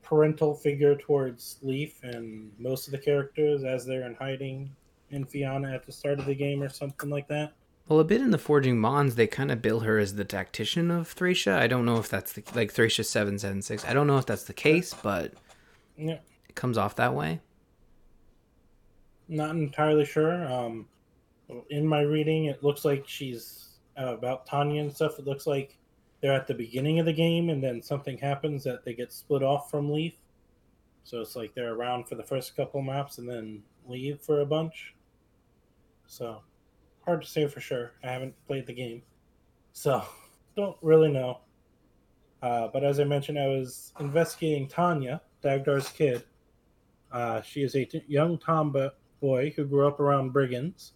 parental 0.01 0.53
figure 0.53 0.95
towards 0.95 1.57
Leif 1.61 2.03
and 2.03 2.51
most 2.57 2.88
of 2.88 2.91
the 2.91 2.97
characters 2.97 3.63
as 3.63 3.86
they're 3.86 4.05
in 4.05 4.15
hiding 4.15 4.69
in 5.09 5.26
Fiana 5.26 5.74
at 5.74 5.86
the 5.86 5.91
start 5.91 6.19
of 6.19 6.26
the 6.26 6.36
game 6.36 6.61
or 6.61 6.69
something 6.69 7.09
like 7.09 7.28
that. 7.28 7.53
Well, 7.88 8.00
a 8.00 8.04
bit 8.06 8.22
in 8.22 8.32
the 8.32 8.38
Forging 8.38 8.82
Bonds, 8.82 9.16
they 9.16 9.28
kind 9.28 9.52
of 9.52 9.62
bill 9.62 9.82
her 9.82 9.98
as 9.98 10.16
the 10.16 10.24
tactician 10.24 10.90
of 10.92 11.14
Thracia. 11.14 11.54
I 11.58 11.68
don't 11.68 11.86
know 11.86 11.98
if 11.98 12.08
that's 12.10 12.32
the 12.34 12.44
like 12.56 12.72
Thracia 12.72 13.04
seven 13.04 13.38
seven 13.38 13.62
six. 13.62 13.84
I 13.86 13.94
don't 13.94 14.08
know 14.08 14.18
if 14.18 14.26
that's 14.26 14.44
the 14.44 14.54
case, 14.54 14.94
but 14.94 15.34
Yeah, 15.98 16.20
it 16.48 16.56
comes 16.56 16.78
off 16.78 16.96
that 16.96 17.14
way. 17.14 17.42
not 19.28 19.52
entirely 19.52 20.06
sure. 20.06 20.46
Um, 20.52 20.88
in 21.70 21.86
my 21.86 22.02
reading, 22.02 22.46
it 22.46 22.64
looks 22.64 22.86
like 22.86 23.06
she's 23.08 23.72
uh, 24.00 24.14
about 24.14 24.46
Tanya 24.46 24.82
and 24.82 24.94
stuff. 24.94 25.20
It 25.20 25.26
looks 25.26 25.46
like 25.48 25.78
they're 26.22 26.34
at 26.34 26.48
the 26.48 26.54
beginning 26.54 27.00
of 27.00 27.06
the 27.06 27.14
game, 27.14 27.50
and 27.50 27.62
then 27.62 27.82
something 27.82 28.18
happens 28.18 28.64
that 28.64 28.86
they 28.86 28.94
get 28.94 29.12
split 29.12 29.44
off 29.44 29.70
from 29.70 29.92
Leif. 29.92 30.14
So 31.04 31.20
it's 31.20 31.36
like 31.36 31.54
they're 31.56 31.74
around 31.74 32.08
for 32.08 32.16
the 32.16 32.24
first 32.24 32.56
couple 32.56 32.82
maps 32.82 33.18
and 33.18 33.28
then 33.28 33.64
leave 33.88 34.22
for 34.22 34.42
a 34.42 34.46
bunch. 34.46 34.94
So 36.08 36.42
hard 37.06 37.22
to 37.22 37.28
say 37.28 37.47
for 37.47 37.60
sure. 37.60 37.91
I 38.04 38.08
haven't 38.08 38.34
played 38.47 38.66
the 38.66 38.74
game, 38.74 39.02
so 39.74 40.04
don't 40.56 40.78
really 40.82 41.12
know. 41.12 41.39
Uh, 42.41 42.68
but 42.68 42.84
as 42.84 42.99
I 42.99 43.04
mentioned, 43.04 43.38
I 43.39 43.47
was 43.47 43.93
investigating 43.99 44.68
Tanya, 44.68 45.22
Dagdar's 45.43 45.89
kid. 45.89 46.24
Uh, 47.12 47.41
she 47.41 47.62
is 47.62 47.76
a 47.76 47.86
t- 47.86 48.04
young 48.08 48.38
tomboy 48.38 48.89
who 49.22 49.66
grew 49.66 49.88
up 49.88 49.99
around 49.99 50.32
brigands. 50.32 50.93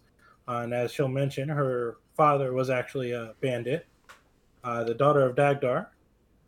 Uh, 0.48 0.60
and 0.64 0.74
as 0.74 0.92
she'll 0.92 1.08
mention, 1.08 1.48
her 1.48 1.98
father 2.16 2.52
was 2.52 2.70
actually 2.70 3.12
a 3.12 3.34
bandit. 3.40 3.86
Uh, 4.64 4.82
the 4.82 4.94
daughter 4.94 5.24
of 5.24 5.36
Dagdar, 5.36 5.88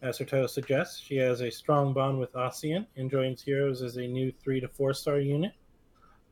as 0.03 0.19
her 0.19 0.25
title 0.25 0.49
suggests, 0.49 0.99
she 0.99 1.17
has 1.17 1.41
a 1.41 1.51
strong 1.51 1.93
bond 1.93 2.19
with 2.19 2.33
Ossian 2.33 2.87
and 2.97 3.11
joins 3.11 3.43
Heroes 3.43 3.83
as 3.83 3.97
a 3.97 4.07
new 4.07 4.33
three 4.43 4.61
to 4.61 4.69
four 4.69 4.95
star 4.95 5.19
unit, 5.19 5.53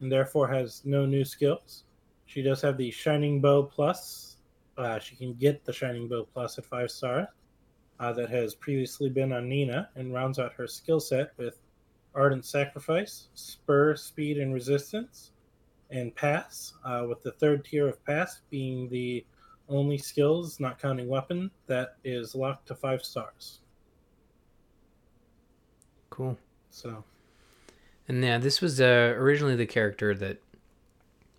and 0.01 0.11
therefore 0.11 0.49
has 0.49 0.83
no 0.85 1.07
new 1.07 1.25
skills. 1.25 1.85
She 2.27 2.43
does 2.43 2.61
have 2.63 2.77
the 2.77 2.91
Shining 2.91 3.41
Bow 3.41 3.63
Plus. 3.63 4.37
Uh, 4.77 4.99
she 4.99 5.17
can 5.17 5.35
get 5.35 5.65
the 5.65 5.73
Shining 5.73 6.09
Bow 6.09 6.27
Plus 6.33 6.59
at 6.59 6.67
five 6.67 6.91
stars. 6.91 7.29
Uh, 7.99 8.13
that 8.13 8.29
has 8.29 8.55
previously 8.55 9.09
been 9.09 9.33
on 9.33 9.49
Nina 9.49 9.89
and 9.97 10.13
rounds 10.13 10.39
out 10.39 10.53
her 10.53 10.67
skill 10.67 11.01
set 11.01 11.33
with 11.39 11.61
Ardent 12.15 12.45
Sacrifice, 12.45 13.29
Spur, 13.33 13.97
Speed, 13.97 14.37
and 14.37 14.53
Resistance, 14.53 15.31
and 15.91 16.15
Pass, 16.15 16.75
uh, 16.85 17.07
with 17.09 17.23
the 17.23 17.33
third 17.33 17.65
tier 17.65 17.89
of 17.89 18.05
Pass 18.05 18.43
being 18.51 18.89
the 18.91 19.25
only 19.69 19.97
skills, 19.97 20.61
not 20.61 20.79
counting 20.79 21.09
weapon, 21.09 21.51
that 21.69 21.97
is 22.05 22.35
locked 22.35 22.69
to 22.69 22.75
five 22.75 23.03
stars. 23.03 23.61
Cool. 26.11 26.37
So, 26.71 27.03
And 28.09 28.23
yeah, 28.23 28.39
this 28.39 28.61
was 28.61 28.81
uh, 28.81 29.15
originally 29.17 29.57
the 29.57 29.67
character 29.67 30.15
that 30.15 30.39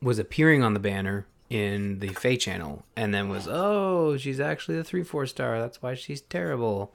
was 0.01 0.19
appearing 0.19 0.63
on 0.63 0.73
the 0.73 0.79
banner 0.79 1.25
in 1.49 1.99
the 1.99 2.09
Feh 2.09 2.35
channel, 2.37 2.85
and 2.95 3.13
then 3.13 3.29
was 3.29 3.47
oh, 3.49 4.17
she's 4.17 4.39
actually 4.39 4.77
a 4.79 4.83
three 4.83 5.03
four 5.03 5.25
star. 5.25 5.59
That's 5.59 5.81
why 5.81 5.93
she's 5.95 6.21
terrible. 6.21 6.93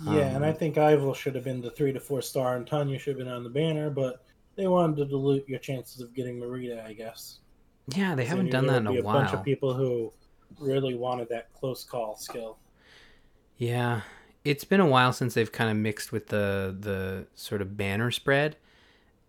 yeah, 0.00 0.34
and 0.36 0.44
I 0.44 0.50
Um, 0.50 0.54
think 0.54 0.76
Eyvel 0.76 1.14
should 1.16 1.34
have 1.34 1.44
been 1.44 1.60
the 1.60 1.70
three 1.70 1.92
to 1.92 2.00
four 2.00 2.22
star, 2.22 2.56
and 2.56 2.66
Tanya 2.66 2.98
should 2.98 3.16
have 3.18 3.26
been 3.26 3.32
on 3.34 3.42
the 3.44 3.50
banner, 3.50 3.90
but 3.90 4.24
they 4.56 4.68
wanted 4.68 4.96
to 4.98 5.04
dilute 5.06 5.48
your 5.48 5.58
chances 5.58 6.00
of 6.00 6.14
getting 6.14 6.38
Mareeta, 6.38 6.84
I 6.84 6.92
guess. 6.92 7.40
yeah, 7.88 8.14
they 8.14 8.24
haven't 8.24 8.50
done 8.50 8.66
that 8.66 8.76
in 8.78 8.84
there'd 8.84 8.86
a 8.86 8.90
be 8.90 8.98
a 8.98 9.02
bunch 9.02 9.32
of 9.32 9.42
people 9.42 9.74
who 9.74 10.12
really 10.58 10.94
wanted 10.94 11.28
that 11.30 11.52
close 11.52 11.84
call 11.84 12.16
skill. 12.16 12.58
Yeah, 13.56 14.02
it's 14.44 14.64
been 14.64 14.80
a 14.80 14.86
while 14.86 15.12
since 15.12 15.34
they've 15.34 15.50
kind 15.50 15.70
of 15.70 15.76
mixed 15.76 16.12
with 16.12 16.28
the 16.28 16.74
the 16.78 17.26
sort 17.34 17.60
of 17.62 17.76
banner 17.76 18.10
spread, 18.10 18.56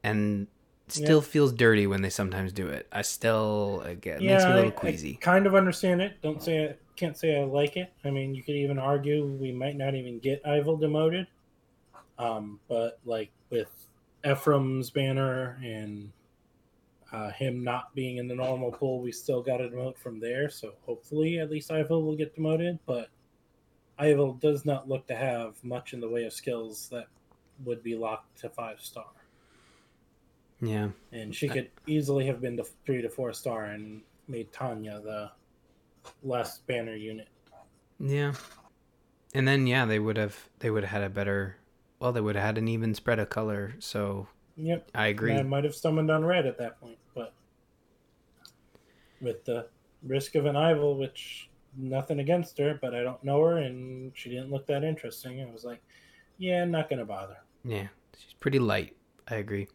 and 0.03 0.47
still 0.91 1.17
Yeah. 1.19 1.23
feels 1.25 1.51
dirty 1.53 1.87
when 1.87 2.01
they 2.01 2.09
sometimes 2.09 2.51
do 2.53 2.67
it. 2.67 2.87
I 2.91 3.01
still 3.01 3.81
it 3.81 4.01
get- 4.01 4.21
yeah, 4.21 4.33
makes 4.33 4.45
me 4.45 4.51
a 4.51 4.55
little 4.55 4.71
queasy. 4.71 5.17
I, 5.21 5.23
kind 5.23 5.45
of 5.47 5.55
understand 5.55 6.01
it. 6.01 6.21
Don't 6.21 6.41
say 6.41 6.69
I 6.69 6.75
can't 6.95 7.17
say 7.17 7.39
I 7.39 7.43
like 7.43 7.77
it. 7.77 7.91
I 8.03 8.09
mean, 8.11 8.35
you 8.35 8.43
could 8.43 8.55
even 8.55 8.77
argue 8.77 9.25
we 9.25 9.51
might 9.51 9.75
not 9.75 9.95
even 9.95 10.19
get 10.19 10.43
Eyvel 10.43 10.79
demoted. 10.79 11.27
Um, 12.19 12.59
but 12.67 12.99
like 13.05 13.31
with 13.49 13.69
Ephraim's 14.23 14.89
banner 14.91 15.59
and 15.63 16.11
uh, 17.11 17.31
him 17.31 17.63
not 17.63 17.93
being 17.95 18.17
in 18.17 18.27
the 18.27 18.35
normal 18.35 18.71
pool, 18.71 19.01
we 19.01 19.11
still 19.11 19.41
got 19.41 19.59
a 19.59 19.67
demote 19.67 19.97
from 19.97 20.19
there. 20.19 20.49
So 20.49 20.73
hopefully, 20.85 21.39
at 21.39 21.49
least 21.49 21.69
Eyvel 21.71 22.05
will 22.05 22.15
get 22.15 22.35
demoted. 22.35 22.77
But 22.85 23.09
Eyvel 23.99 24.39
does 24.39 24.63
not 24.65 24.87
look 24.87 25.07
to 25.07 25.15
have 25.15 25.61
much 25.63 25.93
in 25.93 25.99
the 25.99 26.07
way 26.09 26.23
of 26.25 26.33
skills 26.33 26.87
that 26.89 27.07
would 27.65 27.83
be 27.83 27.95
locked 27.95 28.39
to 28.39 28.49
five 28.49 28.79
star. 28.81 29.05
Yeah, 30.61 30.89
and 31.11 31.33
she 31.33 31.49
could 31.49 31.69
easily 31.87 32.25
have 32.27 32.39
been 32.39 32.55
the 32.55 32.67
three 32.85 33.01
to 33.01 33.09
four 33.09 33.33
star 33.33 33.65
and 33.65 34.01
made 34.27 34.51
Tanya 34.53 35.01
the 35.01 35.31
last 36.23 36.65
banner 36.67 36.95
unit. 36.95 37.27
yeah, 37.99 38.33
and 39.33 39.47
then 39.47 39.65
yeah, 39.65 39.85
they 39.85 39.99
would 39.99 40.17
have 40.17 40.49
they 40.59 40.69
would 40.69 40.83
have 40.83 40.91
had 40.91 41.03
a 41.03 41.09
better. 41.09 41.57
Well, 41.99 42.11
they 42.11 42.21
would 42.21 42.35
have 42.35 42.45
had 42.45 42.57
an 42.57 42.67
even 42.67 42.95
spread 42.95 43.19
of 43.19 43.29
color. 43.29 43.75
So 43.79 44.27
Yep, 44.57 44.91
I 44.93 45.07
agree. 45.07 45.31
And 45.31 45.39
I 45.39 45.43
might 45.43 45.63
have 45.63 45.75
summoned 45.75 46.11
on 46.11 46.25
red 46.25 46.45
at 46.45 46.57
that 46.57 46.79
point, 46.79 46.97
but 47.15 47.33
with 49.21 49.43
the 49.45 49.67
risk 50.03 50.35
of 50.35 50.45
an 50.45 50.55
Eyvel, 50.55 50.97
which 50.97 51.49
nothing 51.77 52.19
against 52.19 52.57
her, 52.57 52.77
but 52.81 52.93
I 52.93 53.01
don't 53.01 53.23
know 53.23 53.41
her 53.43 53.57
and 53.57 54.11
she 54.15 54.29
didn't 54.29 54.51
look 54.51 54.67
that 54.67 54.83
interesting. 54.83 55.41
I 55.41 55.51
was 55.51 55.63
like, 55.63 55.81
yeah, 56.37 56.65
not 56.65 56.89
gonna 56.89 57.05
bother. 57.05 57.37
Yeah, 57.63 57.87
she's 58.17 58.33
pretty 58.33 58.59
light. 58.59 58.95
I 59.27 59.35
agree. 59.35 59.67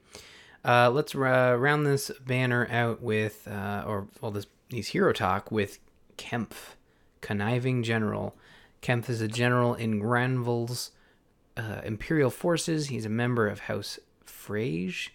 Uh, 0.66 0.90
let's 0.90 1.14
uh, 1.14 1.56
round 1.56 1.86
this 1.86 2.10
banner 2.26 2.66
out 2.72 3.00
with, 3.00 3.46
uh, 3.46 3.84
or 3.86 4.08
well, 4.20 4.32
this 4.32 4.46
these 4.68 4.88
hero 4.88 5.12
talk 5.12 5.52
with 5.52 5.78
Kempf, 6.18 6.74
conniving 7.20 7.84
general. 7.84 8.34
Kempf 8.82 9.08
is 9.08 9.20
a 9.20 9.28
general 9.28 9.74
in 9.74 10.00
Grannvale's 10.00 10.90
uh, 11.56 11.82
imperial 11.84 12.30
forces. 12.30 12.88
He's 12.88 13.06
a 13.06 13.10
member 13.10 13.46
of 13.46 13.60
House 13.60 14.00
Friege, 14.26 15.10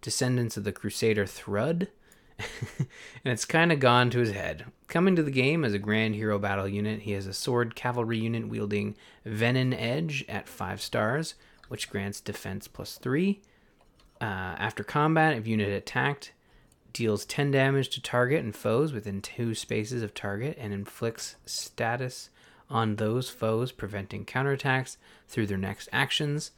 descendants 0.00 0.56
of 0.56 0.64
the 0.64 0.72
Crusader 0.72 1.26
Thrud. 1.26 1.88
and 2.38 2.88
it's 3.24 3.44
kind 3.44 3.70
of 3.70 3.80
gone 3.80 4.08
to 4.10 4.18
his 4.18 4.32
head. 4.32 4.64
Coming 4.88 5.14
to 5.16 5.22
the 5.22 5.30
game 5.30 5.64
as 5.64 5.74
a 5.74 5.78
grand 5.78 6.14
hero 6.14 6.38
battle 6.38 6.66
unit, 6.66 7.02
he 7.02 7.12
has 7.12 7.26
a 7.26 7.34
sword 7.34 7.76
cavalry 7.76 8.18
unit 8.18 8.48
wielding 8.48 8.96
Venom 9.24 9.74
Edge 9.74 10.24
at 10.28 10.48
5 10.48 10.80
stars, 10.80 11.34
which 11.68 11.90
grants 11.90 12.20
defense 12.20 12.66
plus 12.66 12.96
3. 12.96 13.40
Uh, 14.24 14.56
after 14.58 14.82
combat, 14.82 15.36
if 15.36 15.46
unit 15.46 15.68
attacked, 15.68 16.32
deals 16.94 17.26
10 17.26 17.50
damage 17.50 17.90
to 17.90 18.00
target 18.00 18.42
and 18.42 18.56
foes 18.56 18.90
within 18.90 19.20
two 19.20 19.54
spaces 19.54 20.02
of 20.02 20.14
target 20.14 20.56
and 20.58 20.72
inflicts 20.72 21.36
status 21.44 22.30
on 22.70 22.96
those 22.96 23.28
foes, 23.28 23.70
preventing 23.70 24.24
counterattacks 24.24 24.96
through 25.28 25.46
their 25.46 25.58
next 25.58 25.90
actions. 25.92 26.52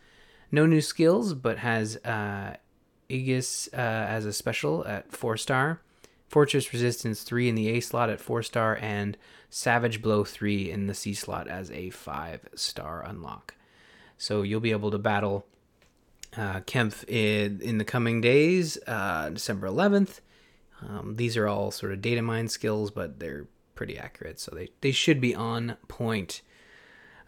No 0.52 0.64
new 0.64 0.80
skills, 0.80 1.34
but 1.34 1.58
has 1.58 1.96
uh, 2.04 2.54
Aegis 3.08 3.68
uh, 3.72 3.78
as 3.78 4.26
a 4.26 4.32
special 4.32 4.86
at 4.86 5.10
4 5.10 5.36
star, 5.36 5.80
Fortress 6.28 6.72
Resistance 6.72 7.24
3 7.24 7.48
in 7.48 7.56
the 7.56 7.68
A 7.70 7.80
slot 7.80 8.10
at 8.10 8.20
4 8.20 8.44
star, 8.44 8.78
and 8.80 9.16
Savage 9.50 10.00
Blow 10.00 10.22
3 10.22 10.70
in 10.70 10.86
the 10.86 10.94
C 10.94 11.14
slot 11.14 11.48
as 11.48 11.72
a 11.72 11.90
5 11.90 12.48
star 12.54 13.02
unlock. 13.04 13.56
So 14.16 14.42
you'll 14.42 14.60
be 14.60 14.70
able 14.70 14.92
to 14.92 14.98
battle 14.98 15.46
uh, 16.36 16.60
Kempf 16.60 17.08
in, 17.08 17.60
in 17.60 17.78
the 17.78 17.84
coming 17.84 18.20
days, 18.20 18.78
uh, 18.86 19.30
December 19.30 19.68
11th. 19.68 20.20
Um, 20.82 21.16
these 21.16 21.36
are 21.36 21.48
all 21.48 21.70
sort 21.70 21.92
of 21.92 22.02
data 22.02 22.22
mine 22.22 22.48
skills, 22.48 22.90
but 22.90 23.18
they're 23.18 23.46
pretty 23.74 23.98
accurate, 23.98 24.38
so 24.38 24.54
they, 24.54 24.70
they 24.80 24.92
should 24.92 25.20
be 25.20 25.34
on 25.34 25.76
point. 25.88 26.42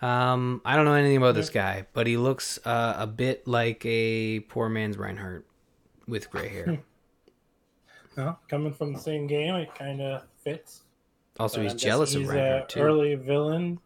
Um, 0.01 0.61
I 0.65 0.77
don't 0.77 0.85
know 0.85 0.95
anything 0.95 1.17
about 1.17 1.35
this 1.35 1.51
guy, 1.51 1.87
but 1.93 2.07
he 2.07 2.17
looks 2.17 2.59
uh, 2.65 2.95
a 2.99 3.07
bit 3.07 3.49
like 3.49 3.85
a 3.85 4.41
poor 4.41 4.69
man's 4.69 4.97
Reinhardt 4.97 5.45
with 6.07 6.31
gray 6.31 6.49
hair. 6.49 6.79
Well, 8.17 8.41
coming 8.49 8.73
from 8.73 8.93
the 8.93 8.99
same 8.99 9.29
game, 9.29 9.55
it 9.55 9.73
kind 9.77 10.01
of 10.01 10.25
fits. 10.43 10.83
Also, 11.39 11.63
he's 11.63 11.75
jealous 11.75 12.17
of 12.17 12.23
he's 12.23 12.31
Reinhardt 12.31 12.69
too. 12.69 12.81
Early 12.81 13.15
villain, 13.15 13.79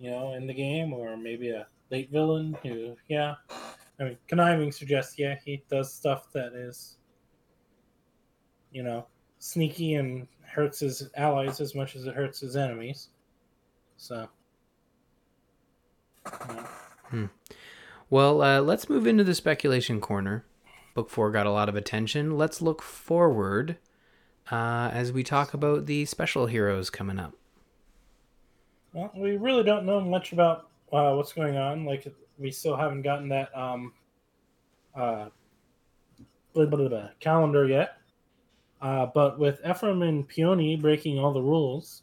you 0.00 0.10
know, 0.10 0.32
in 0.32 0.48
the 0.48 0.52
game, 0.52 0.92
or 0.92 1.16
maybe 1.16 1.50
a 1.50 1.68
late 1.92 2.10
villain 2.10 2.56
who, 2.62 2.96
yeah. 3.08 3.34
I 4.00 4.04
mean, 4.04 4.16
conniving 4.26 4.72
suggests, 4.72 5.18
yeah, 5.18 5.36
he 5.44 5.62
does 5.70 5.92
stuff 5.92 6.32
that 6.32 6.54
is, 6.54 6.96
you 8.72 8.82
know, 8.82 9.06
sneaky 9.38 9.94
and 9.94 10.26
hurts 10.42 10.80
his 10.80 11.10
allies 11.16 11.60
as 11.60 11.74
much 11.74 11.94
as 11.94 12.06
it 12.06 12.14
hurts 12.14 12.40
his 12.40 12.56
enemies. 12.56 13.10
So, 13.98 14.28
yeah. 17.12 17.26
Well, 18.08 18.42
uh, 18.42 18.60
let's 18.60 18.88
move 18.88 19.06
into 19.06 19.22
the 19.22 19.34
speculation 19.34 20.00
corner. 20.00 20.44
Book 20.94 21.10
four 21.10 21.30
got 21.30 21.46
a 21.46 21.50
lot 21.50 21.68
of 21.68 21.76
attention. 21.76 22.36
Let's 22.36 22.60
look 22.60 22.82
forward 22.82 23.76
uh, 24.50 24.90
as 24.92 25.12
we 25.12 25.22
talk 25.22 25.54
about 25.54 25.86
the 25.86 26.04
special 26.06 26.46
heroes 26.46 26.90
coming 26.90 27.18
up. 27.18 27.34
Well, 28.92 29.10
we 29.16 29.36
really 29.36 29.62
don't 29.62 29.86
know 29.86 30.00
much 30.00 30.32
about 30.32 30.68
uh, 30.92 31.14
what's 31.14 31.32
going 31.32 31.56
on. 31.56 31.84
Like, 31.84 32.06
we 32.38 32.50
still 32.50 32.76
haven't 32.76 33.02
gotten 33.02 33.28
that 33.28 33.56
um, 33.56 33.92
uh, 34.94 35.28
blah, 36.52 36.66
blah, 36.66 36.88
blah, 36.88 37.08
calendar 37.20 37.66
yet. 37.66 37.96
Uh, 38.80 39.06
but 39.06 39.38
with 39.38 39.60
Ephraim 39.68 40.02
and 40.02 40.26
Peony 40.26 40.76
breaking 40.76 41.18
all 41.18 41.32
the 41.32 41.40
rules, 41.40 42.02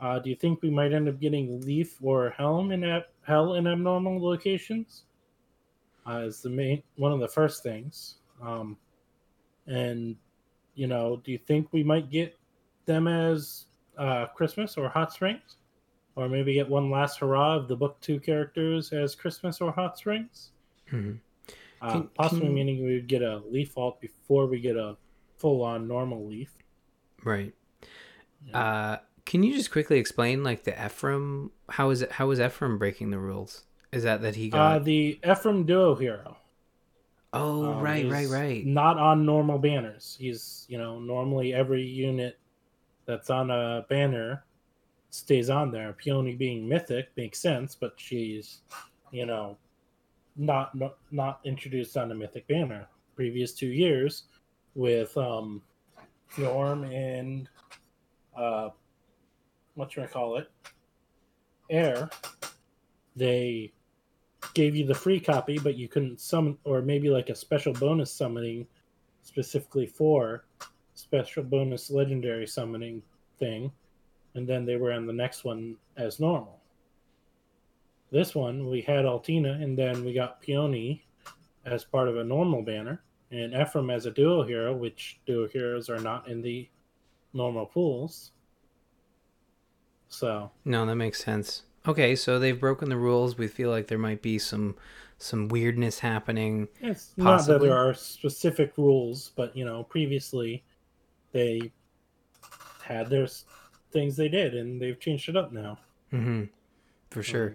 uh, 0.00 0.18
do 0.18 0.30
you 0.30 0.36
think 0.36 0.62
we 0.62 0.70
might 0.70 0.92
end 0.92 1.08
up 1.08 1.20
getting 1.20 1.60
Leif 1.60 1.98
or 2.02 2.30
Helm 2.30 2.72
in 2.72 2.84
ab- 2.84 3.04
Hell 3.22 3.54
in 3.54 3.66
abnormal 3.66 4.22
locations? 4.22 5.04
Uh, 6.06 6.20
is 6.20 6.40
the 6.40 6.48
main 6.48 6.82
one 6.96 7.12
of 7.12 7.20
the 7.20 7.28
first 7.28 7.62
things. 7.62 8.16
Um, 8.40 8.76
and 9.66 10.16
you 10.74 10.86
know, 10.86 11.20
do 11.24 11.32
you 11.32 11.38
think 11.38 11.68
we 11.72 11.82
might 11.82 12.10
get 12.10 12.36
them 12.84 13.08
as 13.08 13.66
uh, 13.98 14.26
Christmas 14.26 14.76
or 14.76 14.88
Hot 14.88 15.12
Springs, 15.12 15.56
or 16.16 16.28
maybe 16.28 16.54
get 16.54 16.68
one 16.68 16.90
last 16.90 17.18
hurrah 17.20 17.56
of 17.56 17.68
the 17.68 17.76
book 17.76 18.00
two 18.00 18.18
characters 18.20 18.92
as 18.92 19.14
Christmas 19.14 19.60
or 19.60 19.70
Hot 19.72 19.96
Springs? 19.98 20.50
Mhm. 20.90 21.18
Uh, 21.80 21.92
Can- 21.92 22.08
possibly 22.08 22.46
can- 22.46 22.54
meaning 22.54 22.84
we 22.84 22.94
would 22.94 23.06
get 23.06 23.22
a 23.22 23.36
Leif 23.50 23.76
alt 23.76 24.00
before 24.00 24.46
we 24.46 24.58
get 24.60 24.76
a 24.76 24.96
full 25.36 25.62
on 25.62 25.86
normal 25.86 26.26
Leif. 26.26 26.50
Right. 27.22 27.52
Yeah. 28.46 28.58
Uh, 28.58 28.98
can 29.26 29.42
you 29.42 29.54
just 29.54 29.70
quickly 29.70 29.98
explain 29.98 30.42
like 30.42 30.64
the 30.64 30.72
Ephraim? 30.86 31.50
How 31.68 31.90
is 31.90 32.00
it? 32.02 32.12
How 32.12 32.30
is 32.30 32.40
Ephraim 32.40 32.78
breaking 32.78 33.10
the 33.10 33.18
rules? 33.18 33.64
Is 33.92 34.04
that 34.04 34.22
that 34.22 34.36
he 34.36 34.48
Uh, 34.48 34.78
got? 34.78 34.84
the 34.84 35.18
Ephraim 35.28 35.64
Duo 35.66 35.94
hero. 35.96 36.36
oh, 37.32 37.72
um, 37.72 37.80
right, 37.82 38.08
right, 38.10 38.28
right. 38.28 38.64
Not 38.64 38.98
on 38.98 39.26
normal 39.26 39.58
banners. 39.58 40.16
He's, 40.18 40.64
you 40.70 40.78
know, 40.78 40.98
normally 40.98 41.52
every 41.52 41.82
unit 41.84 42.38
that's 43.04 43.28
on 43.28 43.50
a 43.50 43.84
banner 43.90 44.44
stays 45.10 45.50
on 45.50 45.70
there. 45.70 45.92
Peony 45.92 46.34
being 46.34 46.68
mythic 46.68 47.08
makes 47.16 47.38
sense, 47.40 47.74
but 47.74 47.94
she's, 47.96 48.60
you 49.10 49.26
know, 49.26 49.56
not 50.36 50.74
not, 50.74 50.98
not 51.10 51.40
introduced 51.44 51.96
on 51.96 52.12
a 52.12 52.14
mythic 52.14 52.46
banner. 52.48 52.86
Previous 53.14 53.52
two 53.52 53.68
years 53.68 54.24
with 54.74 55.16
um 55.16 55.62
Fjorm 56.32 56.92
and 56.94 57.48
uh 58.36 58.70
what 59.74 59.96
I 59.98 60.06
call 60.06 60.36
it? 60.36 60.50
Eir. 61.70 62.10
They 63.14 63.72
gave 64.54 64.76
you 64.76 64.86
the 64.86 64.94
free 64.94 65.20
copy, 65.20 65.58
but 65.58 65.76
you 65.76 65.88
couldn't 65.88 66.20
summon, 66.20 66.56
or 66.64 66.82
maybe 66.82 67.08
like 67.08 67.28
a 67.28 67.34
special 67.34 67.72
bonus 67.72 68.12
summoning 68.12 68.66
specifically 69.22 69.86
for 69.86 70.44
special 70.94 71.42
bonus 71.42 71.90
legendary 71.90 72.46
summoning 72.46 73.02
thing, 73.38 73.70
and 74.36 74.46
then 74.46 74.64
they 74.64 74.76
were 74.76 74.92
in 74.92 75.06
the 75.06 75.12
next 75.12 75.44
one 75.44 75.76
as 75.96 76.20
normal. 76.20 76.60
This 78.10 78.34
one 78.34 78.68
we 78.68 78.82
had 78.82 79.04
Altina, 79.04 79.52
and 79.52 79.76
then 79.76 80.04
we 80.04 80.12
got 80.12 80.40
Peony 80.40 81.04
as 81.64 81.84
part 81.84 82.08
of 82.08 82.16
a 82.16 82.24
normal 82.24 82.62
banner, 82.62 83.02
and 83.30 83.54
Ephraim 83.54 83.90
as 83.90 84.06
a 84.06 84.10
duo 84.10 84.44
hero, 84.44 84.76
which 84.76 85.18
duo 85.26 85.48
heroes 85.48 85.90
are 85.90 85.98
not 85.98 86.28
in 86.28 86.40
the 86.40 86.68
normal 87.32 87.66
pools. 87.66 88.30
So 90.08 90.50
No, 90.64 90.86
that 90.86 90.94
makes 90.94 91.24
sense. 91.24 91.62
Okay, 91.88 92.14
so 92.14 92.38
they've 92.38 92.58
broken 92.58 92.88
the 92.88 92.96
rules. 92.96 93.38
We 93.38 93.48
feel 93.48 93.70
like 93.70 93.86
there 93.88 93.98
might 93.98 94.22
be 94.22 94.38
some 94.38 94.76
some 95.18 95.48
weirdness 95.48 95.98
happening. 95.98 96.68
It's 96.80 97.14
not 97.16 97.24
that 97.24 97.36
Possibly. 97.38 97.68
there 97.68 97.76
are 97.76 97.94
specific 97.94 98.72
rules, 98.76 99.32
but 99.34 99.56
you 99.56 99.64
know, 99.64 99.82
previously 99.84 100.62
they 101.32 101.72
had 102.82 103.08
their 103.08 103.26
things 103.96 104.16
they 104.16 104.28
did, 104.28 104.50
and 104.60 104.80
they've 104.80 105.00
changed 105.06 105.28
it 105.32 105.36
up 105.42 105.50
now. 105.52 105.78
hmm 106.10 106.44
For 107.10 107.22
sure. 107.22 107.50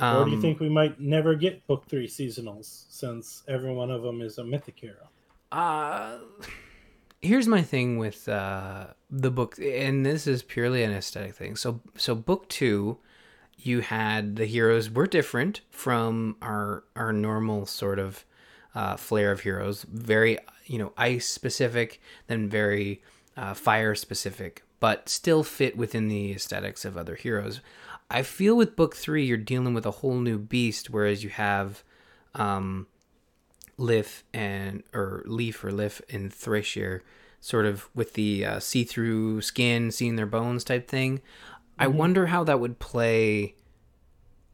or 0.00 0.24
do 0.24 0.30
you 0.30 0.36
Um, 0.36 0.42
think 0.44 0.60
we 0.60 0.68
might 0.80 0.94
never 1.16 1.32
get 1.46 1.66
book 1.66 1.82
three 1.86 2.08
seasonals 2.08 2.68
since 3.00 3.42
every 3.54 3.72
one 3.82 3.90
of 3.96 4.02
them 4.02 4.18
is 4.28 4.38
a 4.38 4.44
mythic 4.44 4.78
hero? 4.84 5.04
Uh, 5.52 6.18
here's 7.20 7.46
my 7.56 7.62
thing 7.62 7.98
with 7.98 8.28
uh, 8.28 8.88
the 9.10 9.30
book, 9.30 9.58
and 9.58 10.04
this 10.06 10.26
is 10.26 10.42
purely 10.42 10.82
an 10.82 10.92
aesthetic 10.92 11.34
thing. 11.34 11.56
So, 11.56 11.80
so 11.96 12.14
book 12.14 12.48
two, 12.48 12.98
you 13.58 13.80
had 13.80 14.36
the 14.36 14.46
heroes 14.46 14.90
were 14.90 15.06
different 15.06 15.60
from 15.70 16.36
our 16.40 16.84
our 16.96 17.12
normal 17.12 17.66
sort 17.66 17.98
of 17.98 18.24
uh, 18.74 18.96
flair 18.96 19.32
of 19.32 19.40
heroes. 19.40 19.84
Very, 19.84 20.38
you 20.66 20.78
know, 20.78 20.92
ice 20.96 21.26
specific, 21.28 22.00
then 22.28 22.48
very 22.48 23.02
uh, 23.36 23.54
fire 23.54 23.94
specific, 23.94 24.62
but 24.80 25.08
still 25.08 25.42
fit 25.44 25.76
within 25.76 26.08
the 26.08 26.32
aesthetics 26.32 26.84
of 26.84 26.96
other 26.96 27.14
heroes. 27.14 27.60
I 28.10 28.22
feel 28.22 28.56
with 28.56 28.74
book 28.74 28.96
three, 28.96 29.24
you're 29.24 29.36
dealing 29.36 29.74
with 29.74 29.86
a 29.86 29.92
whole 29.92 30.18
new 30.18 30.38
beast, 30.38 30.90
whereas 30.90 31.22
you 31.22 31.30
have. 31.30 31.84
Um, 32.34 32.86
Líf 33.78 34.22
and 34.34 34.82
or 34.92 35.22
Leaf 35.24 35.64
or 35.64 35.70
Líf 35.70 36.02
and 36.12 36.30
Thrasir, 36.30 37.00
sort 37.40 37.64
of 37.64 37.88
with 37.94 38.12
the 38.12 38.44
uh, 38.44 38.60
see-through 38.60 39.40
skin, 39.40 39.90
seeing 39.90 40.16
their 40.16 40.26
bones 40.26 40.64
type 40.64 40.86
thing. 40.86 41.22
I 41.78 41.86
wonder 41.86 42.26
how 42.26 42.44
that 42.44 42.60
would 42.60 42.78
play 42.78 43.54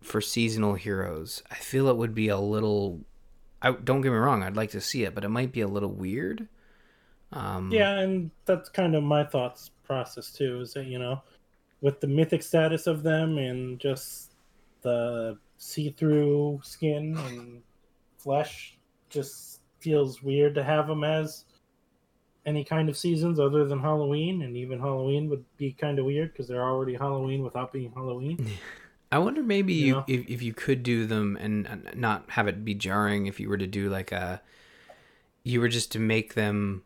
for 0.00 0.20
seasonal 0.20 0.74
heroes. 0.74 1.42
I 1.50 1.56
feel 1.56 1.88
it 1.88 1.96
would 1.96 2.14
be 2.14 2.28
a 2.28 2.38
little. 2.38 3.00
I 3.60 3.72
don't 3.72 4.00
get 4.00 4.12
me 4.12 4.18
wrong. 4.18 4.44
I'd 4.44 4.56
like 4.56 4.70
to 4.70 4.80
see 4.80 5.02
it, 5.02 5.12
but 5.12 5.24
it 5.24 5.28
might 5.30 5.50
be 5.50 5.60
a 5.60 5.68
little 5.68 5.90
weird. 5.90 6.46
Um, 7.32 7.72
Yeah, 7.72 7.98
and 7.98 8.30
that's 8.44 8.68
kind 8.68 8.94
of 8.94 9.02
my 9.02 9.24
thoughts 9.24 9.70
process 9.86 10.30
too. 10.30 10.60
Is 10.60 10.74
that 10.74 10.86
you 10.86 10.98
know, 10.98 11.22
with 11.80 12.00
the 12.00 12.06
mythic 12.06 12.42
status 12.42 12.86
of 12.86 13.02
them 13.02 13.38
and 13.38 13.78
just 13.78 14.32
the 14.82 15.38
see-through 15.58 16.60
skin 16.62 17.16
and 17.28 17.62
flesh, 18.18 18.76
just 19.08 19.60
feels 19.80 20.22
weird 20.22 20.54
to 20.54 20.64
have 20.64 20.86
them 20.86 21.04
as 21.04 21.44
any 22.44 22.62
kind 22.62 22.88
of 22.88 22.96
seasons 22.96 23.40
other 23.40 23.64
than 23.64 23.80
Halloween, 23.80 24.42
and 24.42 24.56
even 24.56 24.78
Halloween 24.78 25.28
would 25.28 25.44
be 25.56 25.72
kind 25.72 25.98
of 25.98 26.04
weird 26.04 26.32
because 26.32 26.46
they're 26.46 26.62
already 26.62 26.94
Halloween 26.94 27.42
without 27.42 27.72
being 27.72 27.92
Halloween. 27.92 28.50
I 29.12 29.18
wonder 29.18 29.42
maybe 29.42 29.72
You 29.72 29.96
you, 29.96 30.04
if, 30.08 30.28
if 30.28 30.42
you 30.42 30.52
could 30.52 30.82
do 30.82 31.06
them 31.06 31.36
and 31.40 31.66
and 31.66 31.88
not 31.94 32.30
have 32.30 32.48
it 32.48 32.64
be 32.64 32.74
jarring 32.74 33.26
if 33.26 33.38
you 33.38 33.48
were 33.48 33.56
to 33.56 33.66
do 33.66 33.88
like 33.88 34.10
a 34.10 34.42
you 35.44 35.60
were 35.60 35.68
just 35.68 35.92
to 35.92 36.00
make 36.00 36.34
them 36.34 36.82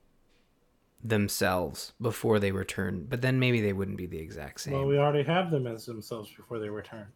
themselves 1.03 1.93
before 2.01 2.39
they 2.39 2.53
return 2.53 3.07
but 3.09 3.23
then 3.23 3.39
maybe 3.41 3.61
they 3.61 3.73
wouldn't 3.73 3.97
be 3.97 4.07
the 4.07 4.19
exact 4.19 4.61
same 4.61 4.75
Well, 4.75 4.87
we 4.87 4.99
already 4.99 5.23
have 5.23 5.51
them 5.51 5.67
as 5.67 5.87
themselves 5.87 6.31
before 6.37 6.59
they 6.59 6.69
returned. 6.69 7.07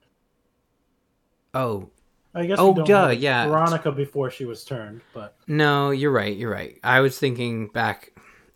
oh 1.54 1.90
I 2.36 2.46
guess. 2.46 2.58
Oh, 2.58 2.70
we 2.70 2.74
don't 2.78 2.86
duh, 2.88 3.08
have 3.10 3.20
yeah. 3.20 3.46
Veronica 3.46 3.92
before 3.92 4.28
she 4.28 4.44
was 4.44 4.64
turned, 4.64 5.02
but 5.12 5.36
no 5.46 5.90
you're 5.90 6.10
right 6.10 6.36
you're 6.36 6.50
right 6.50 6.78
i 6.82 7.00
was 7.00 7.18
thinking 7.18 7.68
back 7.68 8.12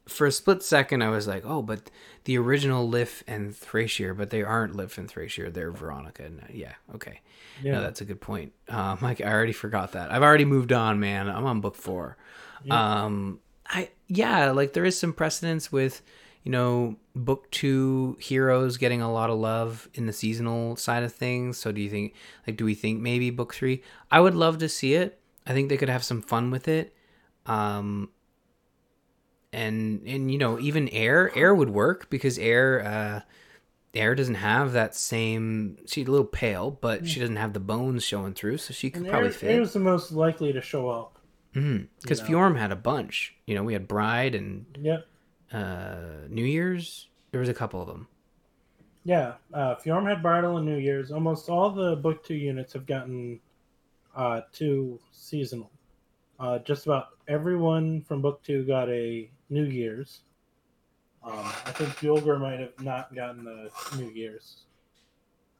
for 0.07 0.27
a 0.27 0.33
split 0.33 0.63
second 0.63 1.03
i 1.03 1.09
was 1.11 1.27
like 1.29 1.45
oh 1.47 1.63
but 1.63 1.91
the 2.25 2.37
original 2.39 2.89
Líf 2.91 3.23
and 3.29 3.53
Thrasir 3.53 4.17
but 4.17 4.31
they 4.31 4.43
aren't 4.43 4.75
Líf 4.75 4.97
and 4.99 5.09
Thrasir 5.13 5.53
they're 5.53 5.71
veronica 5.71 6.25
and 6.25 6.43
yeah 6.51 6.73
okay 6.95 7.21
yeah, 7.63 7.73
no 7.73 7.81
that's 7.83 8.01
a 8.01 8.05
good 8.07 8.21
point 8.21 8.53
um 8.71 8.99
like 9.03 9.21
i 9.25 9.31
already 9.31 9.53
forgot 9.53 9.93
that 9.93 10.11
i've 10.11 10.23
already 10.23 10.47
moved 10.47 10.73
on 10.73 10.99
man 10.99 11.29
i'm 11.29 11.45
on 11.45 11.61
book 11.61 11.77
four 11.77 12.17
Yeah. 12.65 13.05
um 13.05 13.39
i 13.69 13.91
yeah 14.07 14.51
like 14.51 14.73
there 14.73 14.85
is 14.85 14.99
some 14.99 15.13
precedence 15.13 15.71
with 15.71 16.03
you 16.43 16.53
know 16.53 16.97
book 17.15 17.51
two 17.51 18.17
heroes 18.21 18.77
getting 18.77 19.03
a 19.03 19.13
lot 19.13 19.31
of 19.31 19.39
love 19.39 19.89
in 19.95 20.07
the 20.07 20.13
seasonal 20.13 20.77
side 20.77 21.03
of 21.03 21.13
things. 21.13 21.59
So 21.59 21.73
do 21.73 21.81
you 21.81 21.91
think 21.91 22.15
like 22.47 22.57
do 22.57 22.65
we 22.65 22.75
think 22.75 23.01
maybe 23.01 23.31
book 23.31 23.55
three? 23.55 23.83
I 24.11 24.21
would 24.21 24.35
love 24.35 24.59
to 24.59 24.69
see 24.69 24.95
it. 24.95 25.21
I 25.47 25.53
think 25.53 25.69
they 25.69 25.77
could 25.77 25.89
have 25.89 26.05
some 26.05 26.23
fun 26.23 26.51
with 26.51 26.69
it. 26.69 26.95
Um 27.47 28.11
and 29.53 30.03
and 30.07 30.31
you 30.31 30.39
know 30.39 30.59
even 30.59 30.89
Eir 30.89 31.33
Eir 31.33 31.57
would 31.57 31.71
work 31.71 32.11
because 32.11 32.39
Eir 32.39 32.85
uh 32.85 33.21
Eir 33.95 34.17
doesn't 34.17 34.37
have 34.37 34.73
that 34.73 34.95
same 34.95 35.79
she's 35.87 36.07
a 36.07 36.11
little 36.11 36.27
pale 36.27 36.71
but 36.71 37.07
she 37.07 37.19
doesn't 37.19 37.37
have 37.37 37.55
the 37.55 37.61
bones 37.61 38.05
showing 38.05 38.35
through 38.35 38.59
so 38.59 38.75
she 38.75 38.91
could 38.91 39.03
and 39.03 39.11
probably 39.11 39.31
Eir, 39.31 39.35
fit. 39.35 39.61
Eir's 39.61 39.73
the 39.73 39.81
most 39.81 40.13
likely 40.13 40.53
to 40.53 40.61
show 40.61 40.89
up. 40.89 41.18
Because 41.53 42.21
know. 42.21 42.27
Fjorm 42.29 42.59
had 42.59 42.73
a 42.73 42.77
bunch. 42.77 43.35
You 43.47 43.55
know, 43.55 43.65
we 43.65 43.73
had 43.73 43.89
Bride 43.89 44.35
and 44.35 44.67
Yep. 44.81 45.07
uh, 45.53 45.97
New 46.29 46.45
Year's. 46.45 47.09
There 47.31 47.41
was 47.41 47.49
a 47.49 47.55
couple 47.55 47.81
of 47.81 47.87
them. 47.89 48.09
Yeah, 49.05 49.35
uh, 49.55 49.77
Fjorm 49.77 50.07
had 50.09 50.23
Bridal 50.23 50.59
and 50.59 50.67
New 50.67 50.77
Year's. 50.77 51.11
Almost 51.11 51.49
all 51.49 51.71
the 51.71 51.97
book 51.97 52.25
two 52.25 52.35
units 52.35 52.73
have 52.75 52.87
gotten 52.87 53.41
uh, 54.15 54.43
two 54.53 54.99
seasonal. 55.13 55.71
Uh, 56.39 56.59
just 56.61 56.87
about 56.87 57.09
everyone 57.27 58.03
from 58.03 58.21
book 58.21 58.43
two 58.43 58.65
got 58.65 58.89
a 58.91 59.31
New 59.51 59.65
Year's. 59.65 60.21
Um, 61.25 61.39
I 61.39 61.73
think 61.73 61.91
Bjolgar 61.97 62.39
might 62.41 62.61
have 62.61 62.79
not 62.81 63.15
gotten 63.15 63.45
the 63.45 63.71
New 63.97 64.11
Year's. 64.11 64.65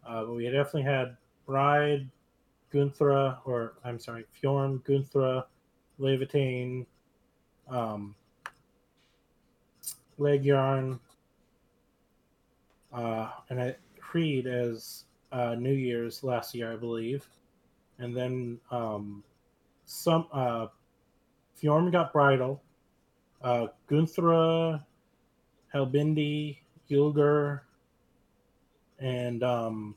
Uh, 0.07 0.25
but 0.25 0.35
we 0.35 0.45
definitely 0.45 0.83
had 0.83 1.17
Bride, 1.47 2.09
Gunnthrá, 2.73 3.39
or 3.45 3.75
I'm 3.85 3.99
sorry, 3.99 4.25
Fjorm, 4.43 4.83
Gunnthrá, 4.83 5.45
Laevatein, 6.01 6.87
um, 7.69 8.15
Lægjarn, 10.19 10.99
uh, 12.93 13.31
and 13.51 13.61
I 13.61 13.77
Creed 14.01 14.47
as 14.47 15.05
uh, 15.33 15.55
New 15.55 15.73
Year's 15.73 16.23
last 16.23 16.55
year, 16.55 16.73
I 16.73 16.77
believe, 16.77 17.27
and 17.99 18.17
then 18.17 18.59
um, 18.71 19.23
some 19.85 20.27
uh, 20.33 20.69
Fjorm 21.61 21.91
got 21.93 22.13
bridal. 22.13 22.63
Uh, 23.43 23.69
Gunnthrá 23.89 24.83
Helbindi, 25.75 26.59
Ylgr, 26.91 27.61
and 28.99 29.43
um, 29.43 29.95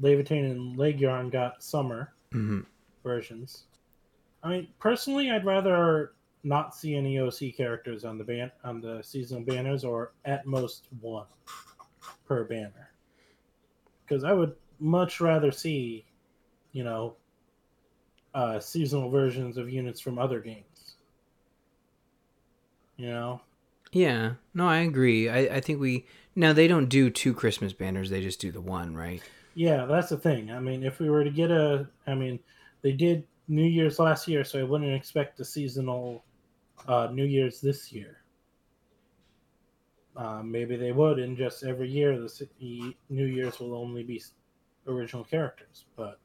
Levitane 0.00 0.50
and 0.50 0.76
Lægjarn 0.76 1.30
got 1.30 1.62
summer 1.62 2.12
hmm 2.32 2.60
versions. 3.02 3.64
I 4.44 4.48
mean, 4.48 4.74
personally, 4.78 5.30
I'd 5.30 5.44
rather 5.44 6.14
not 6.44 6.74
see 6.74 6.94
any 6.94 7.18
OC 7.18 7.50
characters 7.50 8.04
on 8.04 8.18
the 8.18 8.24
ban 8.24 8.52
on 8.62 8.80
the 8.80 9.02
seasonal 9.02 9.44
banners, 9.44 9.84
or 9.84 10.14
at 10.24 10.46
most 10.46 10.88
one 11.00 11.26
per 12.26 12.44
banner. 12.44 12.92
Because 14.06 14.24
I 14.24 14.32
would 14.32 14.56
much 14.78 15.20
rather 15.20 15.50
see, 15.52 16.06
you 16.72 16.84
know, 16.84 17.18
uh, 18.34 18.60
seasonal 18.60 19.10
versions 19.10 19.56
of 19.56 19.70
units 19.70 20.00
from 20.00 20.18
other 20.18 20.40
games. 20.40 20.96
You 22.96 23.06
know, 23.08 23.42
Yeah, 23.92 24.34
no, 24.52 24.68
I 24.68 24.78
agree. 24.78 25.28
I, 25.28 25.56
I 25.56 25.60
think 25.60 25.80
we 25.80 26.06
now 26.34 26.52
they 26.52 26.66
don't 26.68 26.88
do 26.88 27.10
two 27.10 27.32
Christmas 27.32 27.72
banners; 27.72 28.10
they 28.10 28.20
just 28.20 28.40
do 28.40 28.50
the 28.52 28.60
one, 28.60 28.94
right? 28.96 29.24
yeah, 29.54 29.86
that's 29.86 30.08
the 30.08 30.18
thing. 30.18 30.50
I 30.50 30.60
mean, 30.60 30.82
if 30.82 30.98
we 30.98 31.08
were 31.10 31.24
to 31.24 31.30
get 31.30 31.50
a, 31.50 31.88
I 32.06 32.14
mean, 32.14 32.40
they 32.82 32.92
did 32.92 33.26
New 33.48 33.64
Year's 33.64 33.98
last 33.98 34.26
year, 34.28 34.44
so 34.44 34.60
I 34.60 34.64
wouldn't 34.64 34.92
expect 34.94 35.40
a 35.40 35.44
seasonal 35.44 36.24
uh, 36.88 37.08
New 37.12 37.24
Year's 37.24 37.60
this 37.60 37.92
year. 37.92 38.18
Uh, 40.16 40.42
maybe 40.42 40.76
they 40.76 40.92
would, 40.92 41.18
and 41.18 41.36
just 41.36 41.64
every 41.64 41.88
year 41.88 42.16
the 42.18 42.94
New 43.08 43.26
Year's 43.26 43.58
will 43.58 43.74
only 43.74 44.02
be 44.04 44.22
original 44.86 45.24
characters. 45.24 45.86
But 45.96 46.20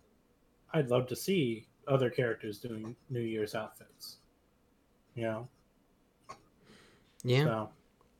I'd 0.73 0.89
love 0.89 1.07
to 1.07 1.15
see 1.15 1.67
other 1.87 2.09
characters 2.09 2.59
doing 2.59 2.95
New 3.09 3.21
Year's 3.21 3.55
outfits. 3.55 4.17
You 5.15 5.23
know, 5.23 5.49
Yeah. 7.23 7.43
so 7.43 7.69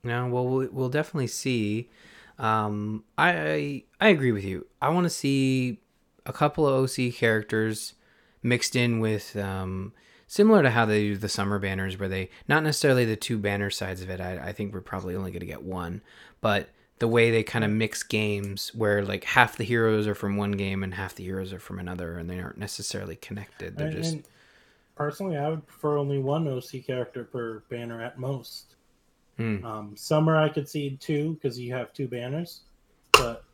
No, 0.03 0.27
well, 0.27 0.47
we'll 0.47 0.69
we'll 0.71 0.89
definitely 0.89 1.27
see. 1.27 1.89
Um, 2.37 3.03
I 3.17 3.31
I, 3.31 3.83
I 3.99 4.07
agree 4.09 4.31
with 4.31 4.43
you. 4.43 4.67
I 4.81 4.89
want 4.89 5.05
to 5.05 5.09
see 5.09 5.81
a 6.25 6.33
couple 6.33 6.67
of 6.67 6.73
OC 6.83 7.13
characters 7.13 7.93
mixed 8.41 8.75
in 8.75 8.99
with 8.99 9.35
um, 9.35 9.93
similar 10.27 10.61
to 10.63 10.69
how 10.69 10.85
they 10.85 11.01
do 11.01 11.17
the 11.17 11.29
summer 11.29 11.59
banners, 11.59 11.97
where 11.97 12.09
they 12.09 12.29
not 12.47 12.63
necessarily 12.63 13.05
the 13.05 13.15
two 13.15 13.37
banner 13.37 13.69
sides 13.69 14.01
of 14.01 14.09
it. 14.09 14.21
I, 14.21 14.49
I 14.49 14.51
think 14.53 14.73
we're 14.73 14.81
probably 14.81 15.15
only 15.15 15.31
going 15.31 15.41
to 15.41 15.45
get 15.45 15.63
one, 15.63 16.01
but 16.41 16.69
the 16.99 17.07
way 17.07 17.31
they 17.31 17.43
kind 17.43 17.65
of 17.65 17.71
mix 17.71 18.03
games, 18.03 18.73
where 18.75 19.03
like 19.03 19.23
half 19.23 19.57
the 19.57 19.63
heroes 19.63 20.05
are 20.05 20.15
from 20.15 20.37
one 20.37 20.51
game 20.51 20.83
and 20.83 20.93
half 20.93 21.15
the 21.15 21.23
heroes 21.23 21.51
are 21.53 21.59
from 21.59 21.79
another, 21.79 22.17
and 22.17 22.29
they 22.29 22.39
aren't 22.39 22.57
necessarily 22.57 23.15
connected. 23.15 23.77
They're 23.77 23.87
and, 23.87 23.95
just 23.95 24.13
and 24.13 24.23
personally, 24.95 25.37
I 25.37 25.49
would 25.49 25.65
prefer 25.65 25.97
only 25.97 26.19
one 26.19 26.47
OC 26.47 26.85
character 26.85 27.23
per 27.23 27.63
banner 27.69 28.01
at 28.01 28.19
most. 28.19 28.75
Hmm. 29.37 29.65
Um, 29.65 29.97
summer, 29.97 30.35
I 30.35 30.49
could 30.49 30.67
see 30.67 30.97
two 30.99 31.33
because 31.35 31.57
you 31.57 31.73
have 31.73 31.93
two 31.93 32.07
banners, 32.07 32.61
but 33.13 33.45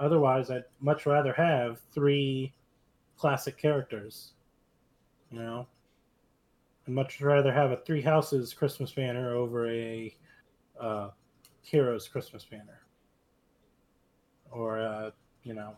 otherwise, 0.00 0.50
I'd 0.50 0.64
much 0.80 1.04
rather 1.04 1.34
have 1.34 1.78
three 1.92 2.52
classic 3.18 3.56
characters. 3.56 4.32
You 5.30 5.40
know, 5.40 5.66
I'd 6.86 6.94
much 6.94 7.20
rather 7.20 7.52
have 7.52 7.70
a 7.72 7.78
Three 7.78 8.02
Houses 8.02 8.54
Christmas 8.54 8.92
banner 8.92 9.34
over 9.34 9.68
a 9.70 10.14
uh, 10.80 11.10
Heroes 11.62 12.06
Christmas 12.06 12.44
banner, 12.44 12.80
or 14.50 14.78
uh, 14.78 15.10
you 15.42 15.54
know, 15.54 15.74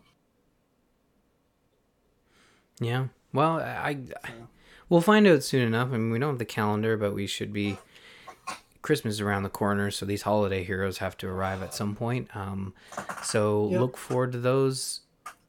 Yeah. 2.80 3.06
Well, 3.32 3.58
I, 3.58 3.98
I 4.24 4.30
we'll 4.88 5.00
find 5.00 5.26
out 5.26 5.42
soon 5.42 5.66
enough. 5.66 5.88
I 5.88 5.92
mean, 5.92 6.10
we 6.10 6.18
don't 6.18 6.30
have 6.30 6.38
the 6.38 6.44
calendar, 6.44 6.96
but 6.96 7.14
we 7.14 7.26
should 7.26 7.52
be. 7.52 7.78
Christmas 8.80 9.14
is 9.14 9.20
around 9.20 9.42
the 9.42 9.50
corner, 9.50 9.90
so 9.90 10.06
these 10.06 10.22
holiday 10.22 10.62
heroes 10.64 10.98
have 10.98 11.16
to 11.18 11.28
arrive 11.28 11.62
at 11.62 11.74
some 11.74 11.94
point. 11.96 12.34
Um, 12.34 12.74
so 13.22 13.68
Yep. 13.70 13.80
look 13.80 13.96
forward 13.96 14.32
to 14.32 14.38
those 14.38 15.00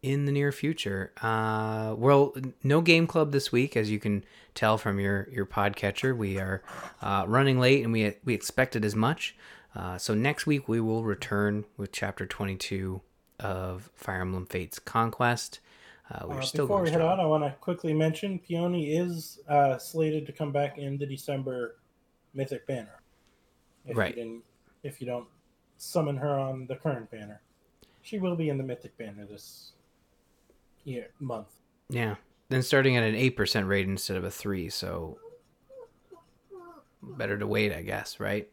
in 0.01 0.25
the 0.25 0.31
near 0.31 0.51
future. 0.51 1.11
Uh, 1.21 1.93
well, 1.97 2.33
no 2.63 2.81
game 2.81 3.07
club 3.07 3.31
this 3.31 3.51
week, 3.51 3.75
as 3.75 3.91
you 3.91 3.99
can 3.99 4.23
tell 4.55 4.77
from 4.77 4.99
your 4.99 5.27
your 5.31 5.45
podcatcher. 5.45 6.15
We 6.15 6.39
are 6.39 6.61
uh, 7.01 7.25
running 7.27 7.59
late, 7.59 7.83
and 7.83 7.91
we 7.91 8.15
we 8.23 8.33
expected 8.33 8.85
as 8.85 8.95
much. 8.95 9.35
Uh, 9.75 9.97
so 9.97 10.13
next 10.13 10.47
week 10.47 10.67
we 10.67 10.79
will 10.79 11.03
return 11.03 11.65
with 11.77 11.91
chapter 11.91 12.25
twenty 12.25 12.55
two 12.55 13.01
of 13.39 13.89
Fire 13.95 14.21
Emblem 14.21 14.45
Fates 14.45 14.79
Conquest. 14.79 15.59
Uh, 16.11 16.25
we're 16.27 16.39
Uh, 16.39 16.41
still 16.41 16.65
before 16.65 16.77
going 16.77 16.85
we 16.85 16.91
head 16.91 17.01
on, 17.01 17.19
I 17.19 17.25
want 17.25 17.43
to 17.43 17.51
quickly 17.61 17.93
mention 17.93 18.39
Peony 18.39 18.97
is 18.97 19.39
uh, 19.47 19.77
slated 19.77 20.25
to 20.25 20.31
come 20.31 20.51
back 20.51 20.77
in 20.79 20.97
the 20.97 21.05
December 21.05 21.75
Mythic 22.33 22.65
banner. 22.65 22.99
If 23.85 23.95
Right. 23.95 24.17
You 24.17 24.41
if 24.81 24.99
you 25.01 25.07
don't 25.07 25.27
summon 25.77 26.17
her 26.17 26.39
on 26.39 26.65
the 26.67 26.75
current 26.75 27.11
banner, 27.11 27.41
she 28.01 28.17
will 28.17 28.35
be 28.35 28.49
in 28.49 28.57
the 28.57 28.63
Mythic 28.63 28.97
banner 28.97 29.25
this 29.25 29.73
year 30.83 31.07
month. 31.19 31.47
Yeah. 31.89 32.15
Then 32.49 32.63
starting 32.63 32.97
at 32.97 33.03
an 33.03 33.15
8% 33.15 33.67
rate 33.67 33.87
instead 33.87 34.17
of 34.17 34.23
a 34.23 34.31
3, 34.31 34.69
so 34.69 35.19
better 37.01 37.37
to 37.37 37.47
wait, 37.47 37.73
I 37.73 37.81
guess, 37.81 38.19
right? 38.19 38.49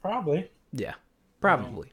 Probably. 0.00 0.50
Yeah. 0.72 0.94
Probably. 1.40 1.92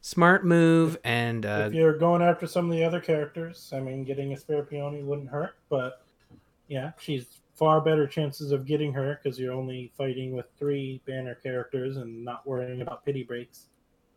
Smart 0.00 0.44
move 0.44 0.96
and 1.04 1.44
uh 1.44 1.64
if 1.66 1.74
you're 1.74 1.98
going 1.98 2.22
after 2.22 2.46
some 2.46 2.66
of 2.66 2.70
the 2.70 2.84
other 2.84 3.00
characters, 3.00 3.70
I 3.74 3.80
mean, 3.80 4.04
getting 4.04 4.32
a 4.32 4.36
spare 4.36 4.62
Peony 4.62 5.02
wouldn't 5.02 5.28
hurt, 5.28 5.56
but 5.68 6.02
yeah, 6.68 6.92
she's 6.98 7.40
far 7.58 7.80
better 7.80 8.06
chances 8.06 8.52
of 8.52 8.64
getting 8.64 8.92
her 8.92 9.18
because 9.20 9.38
you're 9.38 9.52
only 9.52 9.90
fighting 9.96 10.32
with 10.32 10.46
three 10.58 11.00
banner 11.06 11.34
characters 11.34 11.96
and 11.96 12.24
not 12.24 12.46
worrying 12.46 12.80
about 12.82 13.04
pity 13.04 13.24
breaks 13.24 13.66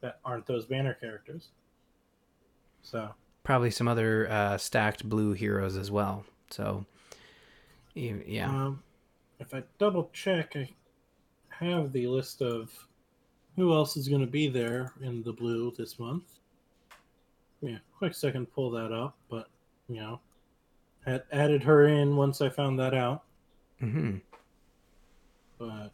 that 0.02 0.20
aren't 0.24 0.46
those 0.46 0.66
banner 0.66 0.94
characters. 0.94 1.50
So, 2.84 3.10
probably 3.44 3.72
some 3.72 3.88
other 3.88 4.30
uh 4.30 4.58
stacked 4.58 5.08
blue 5.08 5.34
heroes 5.34 5.78
as 5.78 5.92
well. 5.92 6.26
So 6.50 6.86
yeah. 7.94 8.48
um, 8.48 8.84
if 9.40 9.54
I 9.54 9.64
double 9.78 10.10
check, 10.14 10.56
I 10.56 10.70
have 11.60 11.92
the 11.92 12.08
list 12.08 12.42
of 12.42 12.72
who 13.56 13.74
else 13.74 13.98
is 13.98 14.08
going 14.08 14.22
to 14.22 14.28
be 14.28 14.48
there 14.48 14.94
in 15.02 15.24
the 15.24 15.34
blue 15.34 15.74
this 15.78 16.00
month. 16.00 16.40
Yeah, 17.62 17.78
quick 17.98 18.14
second, 18.14 18.52
pull 18.54 18.72
that 18.72 18.92
up, 18.92 19.16
but 19.30 19.48
you 19.88 19.98
know, 19.98 20.20
had 21.06 21.24
added 21.32 21.64
her 21.64 21.88
in 21.88 22.16
once 22.16 22.42
I 22.42 22.50
found 22.50 22.80
that 22.80 22.94
out. 22.94 23.24
Mhm. 23.82 24.22
But 25.58 25.92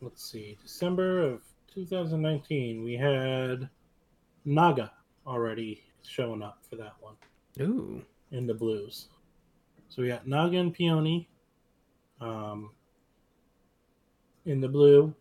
let's 0.00 0.24
see, 0.24 0.58
December 0.62 1.22
of 1.22 1.42
2019, 1.74 2.84
we 2.84 2.94
had 2.94 3.68
Naga 4.44 4.92
already 5.26 5.82
showing 6.06 6.42
up 6.42 6.58
for 6.68 6.76
that 6.76 6.94
one 7.00 7.14
Ooh. 7.60 8.02
in 8.30 8.46
the 8.46 8.54
blues. 8.54 9.08
So 9.88 10.02
we 10.02 10.08
got 10.08 10.26
Naga 10.26 10.58
and 10.58 10.72
Peony 10.72 11.28
um, 12.20 12.70
in 14.46 14.60
the 14.60 14.68
blue. 14.68 15.14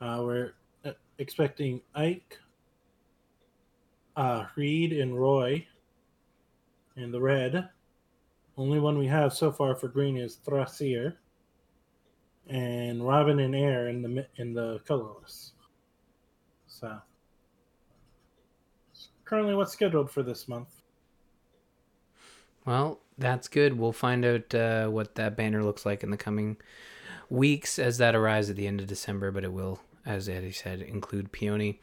Uh, 0.00 0.20
we're 0.22 0.52
uh, 0.84 0.92
expecting 1.18 1.80
Ike, 1.94 2.38
uh, 4.16 4.44
Hríd, 4.56 5.00
and 5.00 5.18
Roy 5.18 5.66
in 6.96 7.12
the 7.12 7.20
red. 7.20 7.68
Only 8.56 8.78
one 8.78 8.98
we 8.98 9.06
have 9.06 9.32
so 9.32 9.50
far 9.50 9.74
for 9.74 9.88
green 9.88 10.16
is 10.16 10.38
Thrasir, 10.46 11.14
and 12.48 13.06
Robin 13.06 13.40
and 13.40 13.54
Eir 13.54 13.90
in 13.90 14.02
the 14.02 14.26
in 14.36 14.54
the 14.54 14.80
colorless. 14.86 15.52
So 16.66 16.98
currently, 19.24 19.54
what's 19.54 19.72
scheduled 19.72 20.10
for 20.10 20.22
this 20.22 20.48
month? 20.48 20.82
Well, 22.64 23.00
that's 23.18 23.48
good. 23.48 23.78
We'll 23.78 23.92
find 23.92 24.24
out 24.24 24.54
uh, 24.54 24.88
what 24.88 25.16
that 25.16 25.36
banner 25.36 25.62
looks 25.62 25.84
like 25.84 26.02
in 26.02 26.10
the 26.10 26.16
coming 26.16 26.56
weeks 27.28 27.78
as 27.78 27.98
that 27.98 28.14
arrives 28.14 28.48
at 28.50 28.56
the 28.56 28.66
end 28.66 28.80
of 28.80 28.86
December, 28.86 29.30
but 29.30 29.44
it 29.44 29.52
will, 29.52 29.80
as 30.06 30.26
Eddie 30.28 30.52
said, 30.52 30.80
include 30.80 31.32
Peony. 31.32 31.80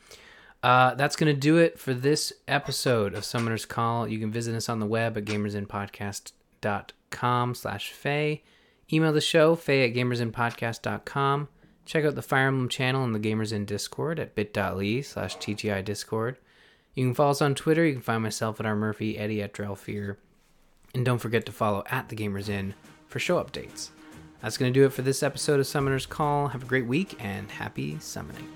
Uh, 0.63 0.95
that's 0.95 1.15
going 1.15 1.31
to 1.33 1.39
do 1.39 1.57
it 1.57 1.79
for 1.79 1.93
this 1.93 2.33
episode 2.47 3.13
of 3.13 3.23
Summoner's 3.25 3.65
Call. 3.65 4.07
You 4.07 4.19
can 4.19 4.31
visit 4.31 4.55
us 4.55 4.69
on 4.69 4.79
the 4.79 4.85
web 4.85 5.17
at 5.17 5.25
gamersinpodcast.com 5.25 7.55
slash 7.55 7.91
Feh. 7.91 8.37
Email 8.93 9.13
the 9.13 9.21
show, 9.21 9.55
feh 9.55 9.85
at 9.85 9.93
gamersinpodcast.com. 9.93 11.47
Check 11.85 12.05
out 12.05 12.15
the 12.15 12.21
Fire 12.21 12.47
Emblem 12.47 12.69
channel 12.69 13.03
and 13.03 13.13
the 13.15 13.19
Gamers 13.19 13.51
Inn 13.51 13.65
Discord 13.65 14.19
at 14.19 14.35
bit.ly 14.35 15.01
slash 15.01 15.35
TGI 15.37 15.83
Discord. 15.83 16.37
You 16.93 17.05
can 17.05 17.13
follow 17.15 17.31
us 17.31 17.41
on 17.41 17.55
Twitter. 17.55 17.85
You 17.85 17.93
can 17.93 18.01
find 18.01 18.23
myself 18.23 18.59
at 18.59 18.65
R. 18.65 18.75
Murphy, 18.75 19.17
Eddie 19.17 19.41
at 19.41 19.53
Drelfear. 19.53 20.17
And 20.93 21.05
don't 21.05 21.19
forget 21.19 21.45
to 21.45 21.51
follow 21.51 21.83
at 21.89 22.09
the 22.09 22.15
Gamers 22.15 22.49
Inn 22.49 22.73
for 23.07 23.19
show 23.19 23.41
updates. 23.41 23.89
That's 24.41 24.57
going 24.57 24.73
to 24.73 24.79
do 24.79 24.85
it 24.85 24.93
for 24.93 25.03
this 25.03 25.23
episode 25.23 25.59
of 25.59 25.67
Summoner's 25.67 26.05
Call. 26.05 26.49
Have 26.49 26.63
a 26.63 26.65
great 26.65 26.87
week 26.87 27.15
and 27.23 27.49
happy 27.49 27.97
summoning. 27.99 28.49